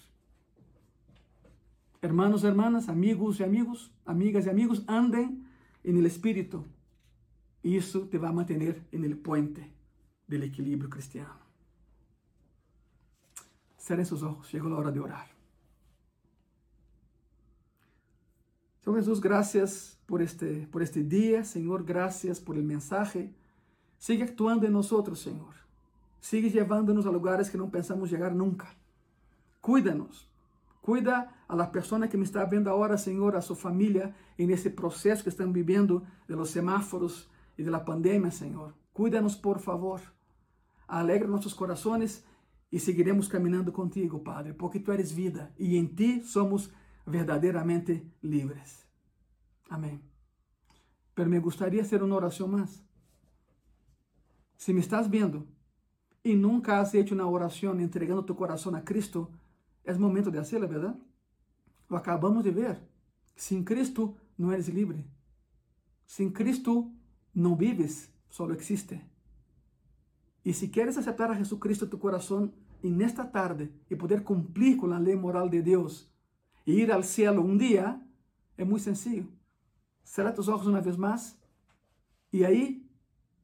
Hermanos, 2.01 2.43
hermanas, 2.43 2.89
amigos 2.89 3.39
y 3.39 3.43
amigos, 3.43 3.91
amigas 4.05 4.45
y 4.45 4.49
amigos, 4.49 4.83
anden 4.87 5.47
en 5.83 5.97
el 5.97 6.05
Espíritu 6.05 6.65
isso 7.65 8.05
te 8.05 8.17
vai 8.17 8.31
manter 8.31 8.85
no 8.93 9.15
puente 9.17 9.73
do 10.27 10.35
equilíbrio 10.35 10.89
cristiano. 10.89 11.39
Cerrem 13.77 14.05
seus 14.05 14.21
olhos, 14.21 14.47
chegou 14.47 14.71
a 14.73 14.77
hora 14.77 14.91
de 14.91 14.99
orar. 14.99 15.29
Senhor 18.81 18.97
Jesus, 18.97 19.19
graças 19.19 19.97
por 20.05 20.21
este, 20.21 20.67
por 20.71 20.83
este 20.83 21.03
dia, 21.03 21.43
Senhor, 21.43 21.83
graças 21.83 22.39
por 22.39 22.55
el 22.55 22.63
mensaje. 22.63 23.33
Sigue 23.97 24.21
actuando 24.21 24.65
em 24.65 24.69
nós, 24.69 24.87
Senhor. 25.15 25.55
Sigue 26.21 26.49
levando-nos 26.49 27.07
a 27.07 27.09
lugares 27.09 27.49
que 27.49 27.57
não 27.57 27.69
pensamos 27.69 28.09
chegar 28.11 28.33
nunca. 28.33 28.67
Cuida-nos. 29.59 30.27
Cuida 30.83 31.27
a 31.47 31.55
la 31.55 31.71
persona 31.71 32.07
que 32.07 32.17
me 32.17 32.25
está 32.25 32.45
vendo 32.45 32.69
agora, 32.69 32.95
Senhor, 32.95 33.35
a 33.35 33.41
sua 33.41 33.55
família, 33.55 34.13
e 34.37 34.45
nesse 34.45 34.69
processo 34.69 35.23
que 35.23 35.29
estão 35.29 35.51
vivendo 35.51 36.05
de 36.27 36.35
los 36.35 36.51
semáforos 36.51 37.27
e 37.57 37.63
de 37.63 37.69
la 37.69 37.79
pandemia, 37.79 38.31
Senhor. 38.31 38.73
Cuida-nos, 38.93 39.35
por 39.35 39.59
favor. 39.59 40.01
Alegra 40.87 41.27
nossos 41.27 41.53
corações 41.53 42.23
e 42.71 42.79
seguiremos 42.79 43.27
caminhando 43.27 43.71
contigo, 43.71 44.19
Padre, 44.19 44.53
porque 44.53 44.79
tu 44.79 44.91
eres 44.91 45.11
vida 45.11 45.53
e 45.57 45.77
em 45.77 45.85
ti 45.85 46.23
somos 46.23 46.71
verdadeiramente 47.05 48.11
livres. 48.21 48.85
Amém. 49.69 50.01
Pero 51.13 51.29
me 51.29 51.39
gustaría 51.39 51.81
hacer 51.81 52.03
uma 52.03 52.15
oração 52.15 52.47
mais. 52.47 52.83
Se 54.57 54.73
me 54.73 54.79
estás 54.79 55.07
vendo 55.07 55.47
e 56.23 56.35
nunca 56.35 56.79
has 56.79 56.93
hecho 56.93 57.13
uma 57.13 57.27
oração 57.27 57.79
entregando 57.79 58.23
tu 58.23 58.35
coração 58.35 58.75
a 58.75 58.81
Cristo, 58.81 59.31
é 59.83 59.93
momento 59.93 60.31
de 60.31 60.39
hacerla, 60.39 60.67
verdade? 60.67 60.97
Lo 61.89 61.97
acabamos 61.97 62.43
de 62.43 62.51
ver. 62.51 62.81
Sem 63.35 63.63
Cristo 63.63 64.15
não 64.37 64.51
eres 64.51 64.67
livre. 64.67 65.05
Sem 66.05 66.31
Cristo 66.31 66.91
não 67.35 67.55
vives, 67.55 68.09
só 68.29 68.49
existe. 68.51 68.99
E 70.43 70.53
se 70.53 70.69
queres 70.69 70.97
aceitar 70.97 71.29
a 71.29 71.33
Jesucristo 71.33 71.85
em 71.85 71.89
tu 71.89 71.97
coração 71.97 72.53
e 72.81 72.89
nesta 72.89 73.25
tarde 73.25 73.71
e 73.89 73.95
poder 73.95 74.23
cumprir 74.23 74.77
com 74.77 74.91
a 74.93 74.97
lei 74.97 75.15
moral 75.15 75.49
de 75.49 75.61
Deus 75.61 76.09
e 76.65 76.73
ir 76.73 76.91
ao 76.91 77.03
céu 77.03 77.41
um 77.41 77.57
dia, 77.57 77.99
é 78.57 78.63
muito 78.63 78.83
sencillo. 78.83 79.31
Cerra 80.03 80.31
tus 80.31 80.47
ojos 80.47 80.67
uma 80.67 80.81
vez 80.81 80.95
mais 80.95 81.37
e 82.31 82.45
aí, 82.45 82.87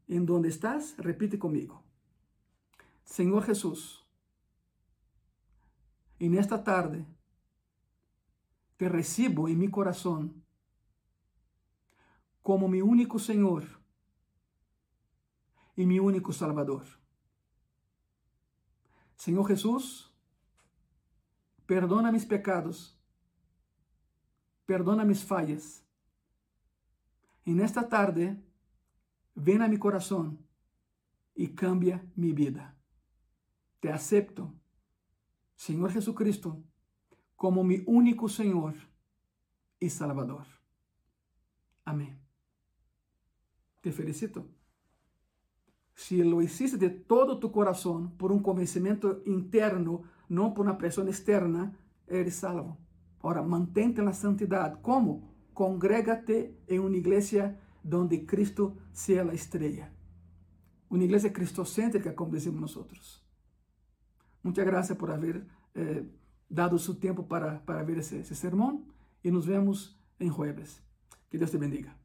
em 0.07 0.23
donde 0.23 0.47
estás, 0.47 0.95
repite 0.97 1.37
comigo. 1.37 1.83
Senhor 3.03 3.43
Jesus, 3.45 4.05
e 6.19 6.29
nesta 6.29 6.57
tarde 6.57 7.05
te 8.77 8.87
recibo 8.87 9.49
em 9.49 9.55
meu 9.55 9.71
coração 9.71 10.29
como 12.43 12.67
meu 12.67 12.87
único 12.87 13.17
Senhor 13.17 13.80
e 15.75 15.85
meu 15.85 16.05
único 16.05 16.33
Salvador. 16.33 16.85
Senhor 19.15 19.47
Jesus, 19.47 20.11
perdona 21.65 22.11
mis 22.11 22.25
pecados, 22.25 22.97
perdona 24.65 25.05
mis 25.05 25.21
falhas. 25.21 25.85
E 27.45 27.53
nesta 27.53 27.83
tarde, 27.83 28.37
vem 29.35 29.61
a 29.61 29.67
mi 29.67 29.77
coração 29.77 30.37
e 31.35 31.47
cambia 31.47 32.03
mi 32.15 32.33
vida. 32.33 32.75
Te 33.79 33.89
acepto, 33.89 34.53
Senhor 35.55 35.91
Jesucristo, 35.91 36.63
como 37.35 37.63
mi 37.63 37.83
único 37.87 38.29
Senhor 38.29 38.75
e 39.79 39.89
Salvador. 39.89 40.45
Amém. 41.85 42.19
Te 43.81 43.91
felicito. 43.91 44.60
Si 46.01 46.23
lo 46.23 46.41
hiciste 46.41 46.77
de 46.77 46.89
todo 46.89 47.37
tu 47.37 47.51
corazón, 47.51 48.17
por 48.17 48.31
un 48.31 48.41
convencimiento 48.41 49.21
interno, 49.27 50.01
no 50.29 50.51
por 50.51 50.65
una 50.65 50.79
presión 50.79 51.07
externa, 51.07 51.77
eres 52.07 52.37
salvo. 52.37 52.79
Ahora, 53.19 53.43
mantente 53.43 54.01
en 54.01 54.07
la 54.07 54.13
santidad. 54.13 54.81
¿Cómo? 54.81 55.31
Congrégate 55.53 56.57
en 56.65 56.81
una 56.81 56.97
iglesia 56.97 57.61
donde 57.83 58.25
Cristo 58.25 58.77
sea 58.91 59.23
la 59.23 59.33
estrella. 59.33 59.93
Una 60.89 61.03
iglesia 61.03 61.31
cristocéntrica, 61.31 62.15
como 62.15 62.31
decimos 62.31 62.61
nosotros. 62.61 63.23
Muchas 64.41 64.65
gracias 64.65 64.97
por 64.97 65.11
haber 65.11 65.45
eh, 65.75 66.03
dado 66.49 66.79
su 66.79 66.95
tiempo 66.95 67.27
para, 67.27 67.63
para 67.63 67.83
ver 67.83 67.99
ese, 67.99 68.21
ese 68.21 68.33
sermón 68.33 68.85
y 69.21 69.29
nos 69.29 69.45
vemos 69.45 70.01
en 70.17 70.31
jueves. 70.31 70.81
Que 71.29 71.37
Dios 71.37 71.51
te 71.51 71.59
bendiga. 71.59 72.00